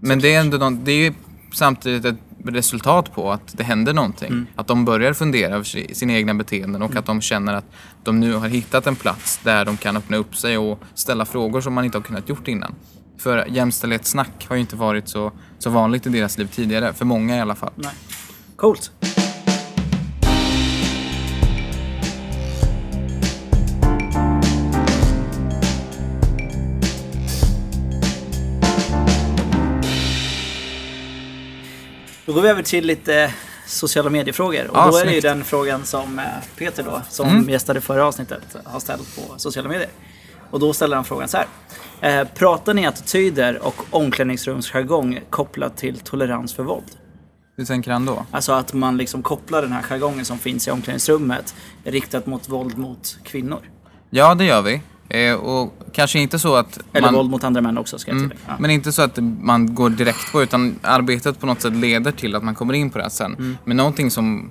Men 0.00 0.18
det 0.18 0.34
är 0.34 0.40
ändå 0.40 0.70
det 0.70 0.92
är 0.92 1.14
samtidigt 1.52 2.04
ett 2.04 2.25
resultat 2.48 3.14
på 3.14 3.32
att 3.32 3.58
det 3.58 3.64
händer 3.64 3.92
någonting. 3.92 4.28
Mm. 4.28 4.46
Att 4.56 4.66
de 4.66 4.84
börjar 4.84 5.12
fundera 5.12 5.54
över 5.54 5.94
sina 5.94 6.12
egna 6.12 6.34
beteenden 6.34 6.82
och 6.82 6.90
mm. 6.90 6.98
att 6.98 7.06
de 7.06 7.20
känner 7.20 7.54
att 7.54 7.64
de 8.04 8.20
nu 8.20 8.34
har 8.34 8.48
hittat 8.48 8.86
en 8.86 8.96
plats 8.96 9.40
där 9.42 9.64
de 9.64 9.76
kan 9.76 9.96
öppna 9.96 10.16
upp 10.16 10.36
sig 10.36 10.58
och 10.58 10.80
ställa 10.94 11.24
frågor 11.24 11.60
som 11.60 11.74
man 11.74 11.84
inte 11.84 11.98
har 11.98 12.02
kunnat 12.02 12.28
gjort 12.28 12.48
innan. 12.48 12.74
För 13.18 13.46
jämställdhetssnack 13.48 14.46
har 14.48 14.56
ju 14.56 14.60
inte 14.60 14.76
varit 14.76 15.08
så, 15.08 15.32
så 15.58 15.70
vanligt 15.70 16.06
i 16.06 16.10
deras 16.10 16.38
liv 16.38 16.46
tidigare, 16.46 16.92
för 16.92 17.04
många 17.04 17.36
i 17.36 17.40
alla 17.40 17.54
fall. 17.54 17.72
Nej. 17.76 17.92
Coolt. 18.56 18.90
Då 32.26 32.32
går 32.32 32.42
vi 32.42 32.48
över 32.48 32.62
till 32.62 32.86
lite 32.86 33.34
sociala 33.66 34.10
mediefrågor. 34.10 34.70
Och 34.70 34.76
ah, 34.76 34.90
då 34.90 34.96
är 34.96 35.04
det 35.04 35.14
ju 35.14 35.20
den 35.20 35.44
frågan 35.44 35.84
som 35.84 36.18
eh, 36.18 36.24
Peter 36.58 36.82
då, 36.82 37.02
som 37.08 37.28
mm. 37.28 37.50
gästade 37.50 37.80
förra 37.80 38.06
avsnittet, 38.06 38.56
har 38.64 38.80
ställt 38.80 39.16
på 39.16 39.38
sociala 39.38 39.68
medier. 39.68 39.88
Och 40.50 40.60
då 40.60 40.72
ställer 40.72 40.96
han 40.96 41.04
frågan 41.04 41.28
så 41.28 41.36
här. 41.36 41.46
Eh, 42.20 42.28
pratar 42.28 42.74
ni 42.74 42.86
attityder 42.86 43.66
och 43.66 43.74
omklädningsrumsjargong 43.90 45.20
kopplat 45.30 45.76
till 45.76 45.98
tolerans 45.98 46.54
för 46.54 46.62
våld? 46.62 46.96
Hur 47.56 47.64
tänker 47.64 47.90
han 47.90 48.06
då? 48.06 48.26
Alltså 48.30 48.52
att 48.52 48.72
man 48.72 48.96
liksom 48.96 49.22
kopplar 49.22 49.62
den 49.62 49.72
här 49.72 49.82
jargongen 49.82 50.24
som 50.24 50.38
finns 50.38 50.68
i 50.68 50.70
omklädningsrummet 50.70 51.54
riktat 51.84 52.26
mot 52.26 52.48
våld 52.48 52.78
mot 52.78 53.18
kvinnor. 53.24 53.60
Ja, 54.10 54.34
det 54.34 54.44
gör 54.44 54.62
vi. 54.62 54.82
Eh, 55.08 55.34
och 55.34 55.78
kanske 55.92 56.18
inte 56.18 56.38
så 56.38 56.54
att... 56.54 56.78
Eller 56.92 57.06
man, 57.06 57.14
våld 57.14 57.30
mot 57.30 57.44
andra 57.44 57.60
män 57.60 57.78
också 57.78 57.98
ska 57.98 58.10
jag 58.10 58.18
mm, 58.18 58.32
ja. 58.46 58.52
Men 58.58 58.70
inte 58.70 58.92
så 58.92 59.02
att 59.02 59.18
man 59.40 59.74
går 59.74 59.90
direkt 59.90 60.32
på 60.32 60.42
utan 60.42 60.78
arbetet 60.82 61.40
på 61.40 61.46
något 61.46 61.60
sätt 61.60 61.72
leder 61.72 62.12
till 62.12 62.34
att 62.34 62.42
man 62.42 62.54
kommer 62.54 62.74
in 62.74 62.90
på 62.90 62.98
det 62.98 63.04
här 63.04 63.10
sen. 63.10 63.34
Mm. 63.34 63.56
Men 63.64 63.76
någonting 63.76 64.10
som 64.10 64.50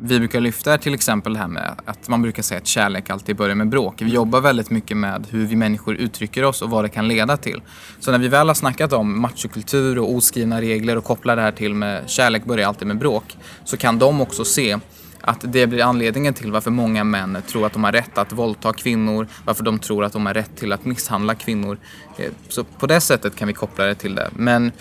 vi 0.00 0.18
brukar 0.18 0.40
lyfta 0.40 0.74
är 0.74 0.78
till 0.78 0.94
exempel 0.94 1.32
det 1.32 1.38
här 1.38 1.48
med 1.48 1.74
att 1.84 2.08
man 2.08 2.22
brukar 2.22 2.42
säga 2.42 2.58
att 2.58 2.66
kärlek 2.66 3.10
alltid 3.10 3.36
börjar 3.36 3.54
med 3.54 3.68
bråk. 3.68 4.02
Vi 4.02 4.10
jobbar 4.10 4.40
väldigt 4.40 4.70
mycket 4.70 4.96
med 4.96 5.26
hur 5.30 5.46
vi 5.46 5.56
människor 5.56 5.96
uttrycker 5.96 6.44
oss 6.44 6.62
och 6.62 6.70
vad 6.70 6.84
det 6.84 6.88
kan 6.88 7.08
leda 7.08 7.36
till. 7.36 7.62
Så 8.00 8.10
när 8.10 8.18
vi 8.18 8.28
väl 8.28 8.48
har 8.48 8.54
snackat 8.54 8.92
om 8.92 9.20
machokultur 9.20 9.98
och 9.98 10.14
oskrivna 10.14 10.60
regler 10.60 10.96
och 10.96 11.04
kopplar 11.04 11.36
det 11.36 11.42
här 11.42 11.52
till 11.52 11.74
med 11.74 12.10
kärlek 12.10 12.44
börjar 12.44 12.68
alltid 12.68 12.88
med 12.88 12.98
bråk 12.98 13.36
så 13.64 13.76
kan 13.76 13.98
de 13.98 14.20
också 14.20 14.44
se 14.44 14.78
att 15.26 15.52
det 15.52 15.66
blir 15.66 15.82
anledningen 15.82 16.34
till 16.34 16.52
varför 16.52 16.70
många 16.70 17.04
män 17.04 17.38
tror 17.46 17.66
att 17.66 17.72
de 17.72 17.84
har 17.84 17.92
rätt 17.92 18.18
att 18.18 18.32
våldta 18.32 18.72
kvinnor, 18.72 19.28
varför 19.44 19.64
de 19.64 19.78
tror 19.78 20.04
att 20.04 20.12
de 20.12 20.26
har 20.26 20.34
rätt 20.34 20.56
till 20.56 20.72
att 20.72 20.84
misshandla 20.84 21.34
kvinnor. 21.34 21.78
Eh, 22.16 22.32
så 22.48 22.64
på 22.64 22.86
det 22.86 23.00
sättet 23.00 23.36
kan 23.36 23.48
vi 23.48 23.54
koppla 23.54 23.84
det 23.84 23.94
till 23.94 24.14
det. 24.14 24.30
Men 24.32 24.72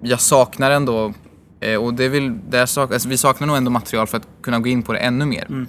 jag 0.00 0.20
saknar 0.20 0.70
ändå, 0.70 1.14
eh, 1.60 1.84
och 1.84 1.94
det 1.94 2.08
vill, 2.08 2.38
det 2.50 2.66
sak, 2.66 2.92
alltså 2.92 3.08
vi 3.08 3.16
saknar 3.16 3.46
nog 3.46 3.56
ändå 3.56 3.70
material 3.70 4.06
för 4.06 4.16
att 4.16 4.28
kunna 4.42 4.58
gå 4.58 4.68
in 4.68 4.82
på 4.82 4.92
det 4.92 4.98
ännu 4.98 5.26
mer. 5.26 5.46
Mm. 5.48 5.66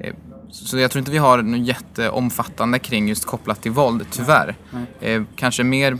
Eh, 0.00 0.14
så 0.50 0.78
jag 0.78 0.90
tror 0.90 0.98
inte 0.98 1.10
vi 1.10 1.18
har 1.18 1.42
något 1.42 1.66
jätteomfattande 1.66 2.78
kring 2.78 3.08
just 3.08 3.24
kopplat 3.24 3.62
till 3.62 3.72
våld, 3.72 4.06
tyvärr. 4.10 4.56
Nej. 5.00 5.24
Kanske 5.36 5.64
mer 5.64 5.98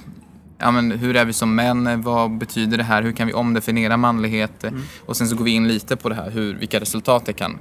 ja, 0.59 0.71
men 0.71 0.91
hur 0.91 1.17
är 1.17 1.25
vi 1.25 1.33
som 1.33 1.55
män? 1.55 2.03
Vad 2.03 2.39
betyder 2.39 2.79
det 2.79 2.85
här? 2.85 3.03
Hur 3.03 3.13
kan 3.13 3.27
vi 3.27 3.33
omdefiniera 3.33 3.97
manlighet? 3.97 4.65
Mm. 4.65 4.83
Och 5.07 5.17
sen 5.17 5.29
så 5.29 5.37
går 5.37 5.45
vi 5.45 5.51
in 5.51 5.69
lite 5.69 5.97
på 5.97 6.09
det 6.09 6.15
här, 6.15 6.31
hur, 6.31 6.55
vilka 6.55 6.81
resultat 6.81 7.27
det 7.27 7.33
kan 7.33 7.59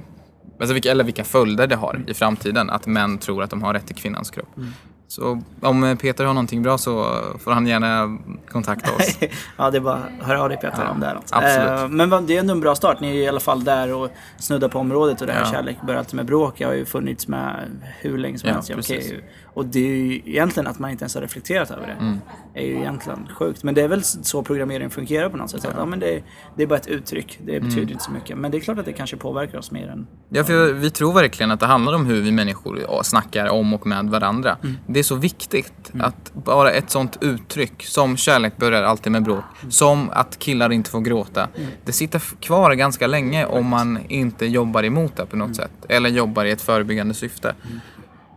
Alltså 0.60 0.74
vilka, 0.74 0.90
eller 0.90 1.04
vilka 1.04 1.24
följder 1.24 1.66
det 1.66 1.76
har 1.76 2.04
i 2.06 2.14
framtiden 2.14 2.70
att 2.70 2.86
män 2.86 3.18
tror 3.18 3.42
att 3.42 3.50
de 3.50 3.62
har 3.62 3.74
rätt 3.74 3.86
till 3.86 3.96
kvinnans 3.96 4.30
kropp. 4.30 4.56
Mm. 4.56 4.72
Så 5.08 5.42
om 5.60 5.96
Peter 6.00 6.24
har 6.24 6.34
någonting 6.34 6.62
bra 6.62 6.78
så 6.78 7.20
får 7.38 7.50
han 7.50 7.66
gärna 7.66 8.18
kontakta 8.48 8.94
oss. 8.94 9.18
ja, 9.56 9.70
det 9.70 9.78
är 9.78 9.80
bara 9.80 10.02
hör 10.20 10.34
av 10.34 10.48
dig 10.48 10.58
Peter 10.58 10.82
ja, 10.84 10.90
om 10.90 11.00
det 11.00 11.06
är 11.06 11.14
något. 11.14 11.28
Absolut. 11.30 12.00
Eh, 12.00 12.06
men 12.06 12.26
det 12.26 12.36
är 12.36 12.40
ändå 12.40 12.52
en 12.52 12.60
bra 12.60 12.74
start. 12.74 13.00
Ni 13.00 13.08
är 13.08 13.14
i 13.14 13.28
alla 13.28 13.40
fall 13.40 13.64
där 13.64 13.94
och 13.94 14.10
snuddar 14.38 14.68
på 14.68 14.78
området 14.78 15.20
och 15.20 15.26
det 15.26 15.32
här 15.32 15.40
ja. 15.40 15.50
kärlek 15.50 15.76
börjar 15.86 15.98
alltid 15.98 16.14
med 16.14 16.26
bråk. 16.26 16.60
Jag 16.60 16.68
har 16.68 16.74
ju 16.74 16.84
funnits 16.84 17.28
med 17.28 17.66
hur 18.00 18.18
länge 18.18 18.38
som 18.38 18.50
helst. 18.50 18.68
Ja, 18.70 18.76
okay. 18.78 19.20
Och 19.58 19.66
det 19.66 19.78
är 19.78 19.96
ju 19.96 20.14
egentligen 20.14 20.66
att 20.66 20.78
man 20.78 20.90
inte 20.90 21.02
ens 21.02 21.14
har 21.14 21.22
reflekterat 21.22 21.70
över 21.70 21.86
det. 21.86 21.92
Mm. 21.92 22.20
är 22.54 22.66
ju 22.66 22.76
egentligen 22.76 23.28
sjukt. 23.38 23.62
Men 23.62 23.74
det 23.74 23.82
är 23.82 23.88
väl 23.88 24.04
så 24.04 24.42
programmering 24.42 24.90
fungerar 24.90 25.28
på 25.28 25.36
något 25.36 25.50
sätt. 25.50 25.60
Ja. 25.64 25.70
Att, 25.70 25.76
ja, 25.76 25.86
men 25.86 26.00
det, 26.00 26.22
det 26.56 26.62
är 26.62 26.66
bara 26.66 26.78
ett 26.78 26.86
uttryck. 26.86 27.38
Det 27.44 27.60
betyder 27.60 27.82
mm. 27.82 27.92
inte 27.92 28.04
så 28.04 28.10
mycket. 28.10 28.38
Men 28.38 28.50
det 28.50 28.58
är 28.58 28.60
klart 28.60 28.78
att 28.78 28.84
det 28.84 28.92
kanske 28.92 29.16
påverkar 29.16 29.58
oss 29.58 29.70
mer 29.70 29.88
än... 29.88 30.06
Ja, 30.28 30.44
för 30.44 30.72
vi 30.72 30.90
tror 30.90 31.12
verkligen 31.12 31.50
att 31.50 31.60
det 31.60 31.66
handlar 31.66 31.92
om 31.92 32.06
hur 32.06 32.20
vi 32.20 32.32
människor 32.32 33.02
snackar 33.02 33.48
om 33.48 33.74
och 33.74 33.86
med 33.86 34.04
varandra. 34.04 34.56
Mm. 34.62 34.76
Det 34.86 34.98
är 34.98 35.04
så 35.04 35.14
viktigt 35.14 35.90
mm. 35.94 36.06
att 36.06 36.34
bara 36.34 36.70
ett 36.70 36.90
sånt 36.90 37.18
uttryck 37.20 37.82
som 37.82 38.16
kärlek 38.16 38.56
börjar 38.56 38.82
alltid 38.82 39.12
med 39.12 39.22
bråk. 39.22 39.44
Mm. 39.60 39.70
Som 39.70 40.10
att 40.12 40.38
killar 40.38 40.72
inte 40.72 40.90
får 40.90 41.00
gråta. 41.00 41.48
Mm. 41.56 41.68
Det 41.84 41.92
sitter 41.92 42.18
kvar 42.40 42.74
ganska 42.74 43.06
länge 43.06 43.46
om 43.46 43.66
man 43.66 43.98
inte 44.08 44.46
jobbar 44.46 44.84
emot 44.84 45.16
det 45.16 45.26
på 45.26 45.36
något 45.36 45.56
sätt. 45.56 45.72
Eller 45.88 46.10
jobbar 46.10 46.44
i 46.44 46.50
ett 46.50 46.62
förebyggande 46.62 47.14
syfte 47.14 47.54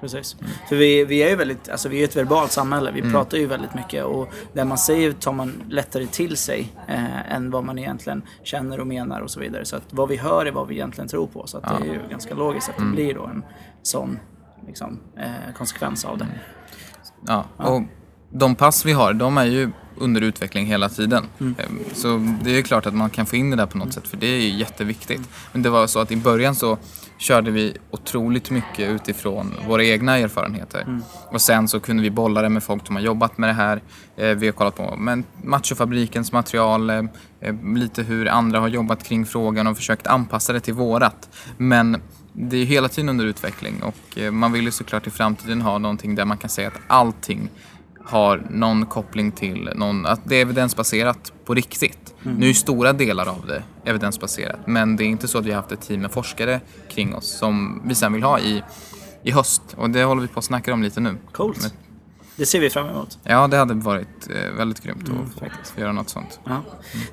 precis. 0.01 0.35
För 0.69 0.75
vi, 0.75 1.05
vi 1.05 1.23
är 1.23 1.29
ju 1.29 1.35
väldigt, 1.35 1.69
alltså 1.69 1.89
vi 1.89 1.99
är 1.99 2.03
ett 2.03 2.15
verbalt 2.15 2.51
samhälle. 2.51 2.91
Vi 2.91 2.99
mm. 2.99 3.11
pratar 3.11 3.37
ju 3.37 3.47
väldigt 3.47 3.73
mycket 3.73 4.05
och 4.05 4.29
det 4.53 4.65
man 4.65 4.77
säger 4.77 5.11
tar 5.11 5.33
man 5.33 5.63
lättare 5.69 6.05
till 6.05 6.37
sig 6.37 6.73
eh, 6.87 7.35
än 7.35 7.51
vad 7.51 7.63
man 7.63 7.80
egentligen 7.80 8.21
känner 8.43 8.80
och 8.80 8.88
menar 8.88 9.21
och 9.21 9.32
så 9.32 9.39
vidare. 9.39 9.65
Så 9.65 9.76
att 9.76 9.84
vad 9.89 10.09
vi 10.09 10.17
hör 10.17 10.45
är 10.45 10.51
vad 10.51 10.67
vi 10.67 10.76
egentligen 10.76 11.07
tror 11.07 11.28
på. 11.28 11.47
Så 11.47 11.57
att 11.57 11.63
ja. 11.67 11.78
det 11.80 11.89
är 11.89 11.93
ju 11.93 11.99
ganska 12.09 12.36
logiskt 12.36 12.69
att 12.69 12.76
det 12.76 12.82
mm. 12.82 12.95
blir 12.95 13.13
då 13.13 13.26
en 13.26 13.43
sån 13.84 14.19
liksom, 14.67 14.99
eh, 15.17 15.53
konsekvens 15.57 16.05
av 16.05 16.17
det. 16.17 16.23
Mm. 16.23 16.38
Ja, 17.28 17.45
och 17.57 17.82
de 18.30 18.55
pass 18.55 18.86
vi 18.86 18.91
har, 18.91 19.13
de 19.13 19.38
är 19.38 19.45
ju 19.45 19.71
under 20.02 20.22
utveckling 20.22 20.66
hela 20.66 20.89
tiden. 20.89 21.24
Mm. 21.39 21.56
Ehm, 21.60 21.80
så 21.93 22.36
det 22.43 22.58
är 22.58 22.62
klart 22.62 22.86
att 22.86 22.93
man 22.93 23.10
kan 23.10 23.26
få 23.26 23.36
in 23.36 23.49
det 23.49 23.56
där 23.56 23.66
på 23.66 23.78
något 23.78 23.93
sätt 23.93 24.08
för 24.08 24.18
det 24.18 24.28
är 24.28 24.39
ju 24.39 24.49
jätteviktigt. 24.49 25.22
Men 25.52 25.62
det 25.62 25.70
var 25.70 25.88
så 25.88 25.99
att 25.99 26.12
i 26.12 26.16
början 26.16 26.56
så 26.56 26.78
körde 27.22 27.52
vi 27.52 27.78
otroligt 27.91 28.49
mycket 28.49 28.89
utifrån 28.89 29.54
våra 29.68 29.84
egna 29.84 30.18
erfarenheter. 30.18 30.82
Mm. 30.82 31.04
Och 31.32 31.41
sen 31.41 31.68
så 31.68 31.80
kunde 31.80 32.04
vi 32.04 32.12
bolla 32.12 32.41
det 32.41 32.49
med 32.49 32.64
folk 32.64 32.88
som 32.88 32.95
har 32.95 33.04
jobbat 33.04 33.38
med 33.38 33.49
det 33.49 33.54
här. 33.54 33.82
Eh, 34.18 34.30
vi 34.30 34.45
har 34.45 34.54
kollat 34.54 34.76
på 34.76 34.95
men 34.95 35.24
Machofabrikens 35.43 36.32
material, 36.32 36.89
eh, 36.89 37.04
eh, 37.39 37.56
lite 37.76 38.04
hur 38.04 38.28
andra 38.28 38.60
har 38.60 38.68
jobbat 38.68 39.04
kring 39.04 39.26
frågan 39.26 39.68
och 39.68 39.78
försökt 39.78 40.08
anpassa 40.08 40.54
det 40.54 40.60
till 40.60 40.74
vårat. 40.74 41.30
Men 41.58 42.02
det 42.34 42.58
är 42.58 42.66
hela 42.66 42.89
tiden 42.89 43.10
under 43.10 43.26
utveckling 43.26 43.84
och 43.84 44.34
man 44.34 44.52
vill 44.52 44.64
ju 44.64 44.72
såklart 44.72 45.08
i 45.08 45.10
framtiden 45.10 45.62
ha 45.62 45.78
någonting 45.78 46.16
där 46.16 46.26
man 46.26 46.38
kan 46.38 46.49
säga 46.49 46.68
att 46.68 46.80
allting 46.88 47.49
har 48.12 48.47
någon 48.49 48.86
koppling 48.86 49.32
till 49.32 49.70
någon, 49.76 50.05
att 50.05 50.22
det 50.24 50.36
är 50.36 50.41
evidensbaserat 50.41 51.34
på 51.45 51.53
riktigt. 51.53 52.14
Mm. 52.26 52.38
Nu 52.38 52.49
är 52.49 52.53
stora 52.53 52.93
delar 52.93 53.30
av 53.30 53.45
det 53.47 53.64
evidensbaserat, 53.86 54.59
men 54.66 54.95
det 54.95 55.03
är 55.03 55.07
inte 55.07 55.28
så 55.28 55.38
att 55.38 55.45
vi 55.45 55.51
har 55.51 55.62
haft 55.62 55.72
ett 55.72 55.82
team 55.82 56.01
med 56.01 56.12
forskare 56.12 56.62
kring 56.89 57.16
oss 57.16 57.38
som 57.38 57.82
vi 57.86 57.95
sen 57.95 58.14
vill 58.14 58.24
ha 58.24 58.39
i, 58.39 58.64
i 59.24 59.32
höst. 59.32 59.62
Och 59.76 59.89
det 59.89 60.03
håller 60.03 60.22
vi 60.22 60.28
på 60.28 60.39
att 60.39 60.45
snacka 60.45 60.74
om 60.74 60.84
lite 60.84 60.99
nu. 60.99 61.18
Coolt. 61.32 61.74
Det 62.41 62.45
ser 62.45 62.59
vi 62.59 62.69
fram 62.69 62.89
emot. 62.89 63.19
Ja, 63.23 63.47
det 63.47 63.57
hade 63.57 63.73
varit 63.73 64.29
eh, 64.29 64.57
väldigt 64.57 64.83
grymt 64.83 65.07
Mm, 65.09 65.21
att 65.61 65.67
få 65.69 65.81
göra 65.81 65.91
något 65.91 66.09
sånt. 66.09 66.39
Ja. 66.45 66.61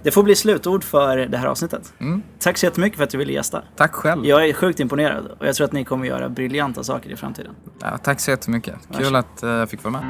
Det 0.03 0.11
får 0.11 0.23
bli 0.23 0.35
slutord 0.35 0.85
för 0.85 1.17
det 1.17 1.39
här 1.39 1.47
avsnittet. 1.47 1.93
Mm. 1.99 2.23
Tack 2.39 2.59
så 2.59 2.67
jättemycket 2.67 2.97
för 2.97 3.05
att 3.05 3.11
du 3.11 3.19
ville 3.19 3.33
gästa. 3.33 3.63
Tack 3.77 3.93
själv. 3.93 4.27
Jag 4.27 4.49
är 4.49 4.53
sjukt 4.53 4.81
imponerad 4.81 5.27
och 5.41 5.47
jag 5.47 5.55
tror 5.55 5.65
att 5.65 5.73
ni 5.73 5.85
kommer 5.85 6.07
göra 6.07 6.29
briljanta 6.29 6.85
saker 6.85 7.11
i 7.11 7.17
framtiden. 7.17 7.53
Ja, 7.81 7.99
tack 7.99 8.21
så 8.21 8.31
jättemycket. 8.31 8.75
Kul 8.99 9.17
att 9.17 9.43
eh, 9.43 9.51
jag 9.51 9.71
fick 9.71 9.85
vara 9.85 9.93
med. 9.93 10.03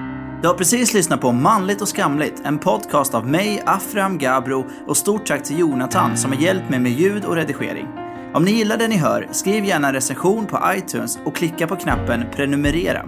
Du 0.43 0.49
har 0.49 0.55
precis 0.55 0.95
lyssnat 0.95 1.21
på 1.21 1.33
Manligt 1.33 1.83
och 1.83 1.89
skamligt, 1.89 2.43
en 2.45 2.59
podcast 2.59 3.15
av 3.15 3.27
mig, 3.27 3.63
Afram 3.67 4.19
Gabro 4.19 4.67
och 4.87 4.97
stort 4.97 5.27
tack 5.27 5.45
till 5.45 5.59
Jonathan 5.59 6.17
som 6.17 6.33
har 6.33 6.39
hjälpt 6.39 6.71
mig 6.71 6.79
med 6.79 6.93
ljud 6.93 7.25
och 7.25 7.35
redigering. 7.35 7.87
Om 8.35 8.45
ni 8.45 8.51
gillar 8.51 8.77
det 8.77 8.89
ni 8.89 8.97
hör, 8.97 9.29
skriv 9.33 9.65
gärna 9.65 9.89
en 9.89 9.95
recension 9.95 10.47
på 10.47 10.61
iTunes 10.77 11.19
och 11.25 11.37
klicka 11.37 11.67
på 11.67 11.77
knappen 11.77 12.25
prenumerera. 12.35 13.07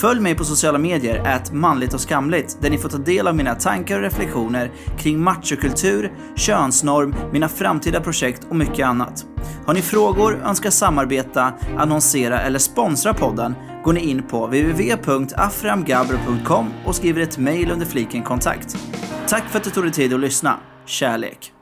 Följ 0.00 0.20
mig 0.20 0.34
på 0.34 0.44
sociala 0.44 0.78
medier, 0.78 1.26
at 1.26 1.52
manligt 1.52 1.94
och 1.94 2.00
skamligt, 2.00 2.58
där 2.60 2.70
ni 2.70 2.78
får 2.78 2.88
ta 2.88 2.98
del 2.98 3.26
av 3.26 3.36
mina 3.36 3.54
tankar 3.54 3.96
och 3.96 4.02
reflektioner 4.02 4.70
kring 4.98 5.20
machokultur, 5.20 6.12
könsnorm, 6.36 7.14
mina 7.32 7.48
framtida 7.48 8.00
projekt 8.00 8.46
och 8.50 8.56
mycket 8.56 8.86
annat. 8.86 9.26
Har 9.66 9.74
ni 9.74 9.82
frågor, 9.82 10.42
önskar 10.44 10.70
samarbeta, 10.70 11.52
annonsera 11.78 12.40
eller 12.40 12.58
sponsra 12.58 13.14
podden 13.14 13.54
går 13.84 13.92
ni 13.92 14.00
in 14.00 14.22
på 14.22 14.46
www.aframgabro.com 14.46 16.70
och 16.86 16.94
skriver 16.94 17.22
ett 17.22 17.38
mejl 17.38 17.70
under 17.70 17.86
fliken 17.86 18.22
kontakt. 18.22 18.76
Tack 19.28 19.48
för 19.48 19.58
att 19.58 19.64
du 19.64 19.70
tog 19.70 19.84
dig 19.84 19.92
tid 19.92 20.14
att 20.14 20.20
lyssna. 20.20 20.58
Kärlek! 20.86 21.52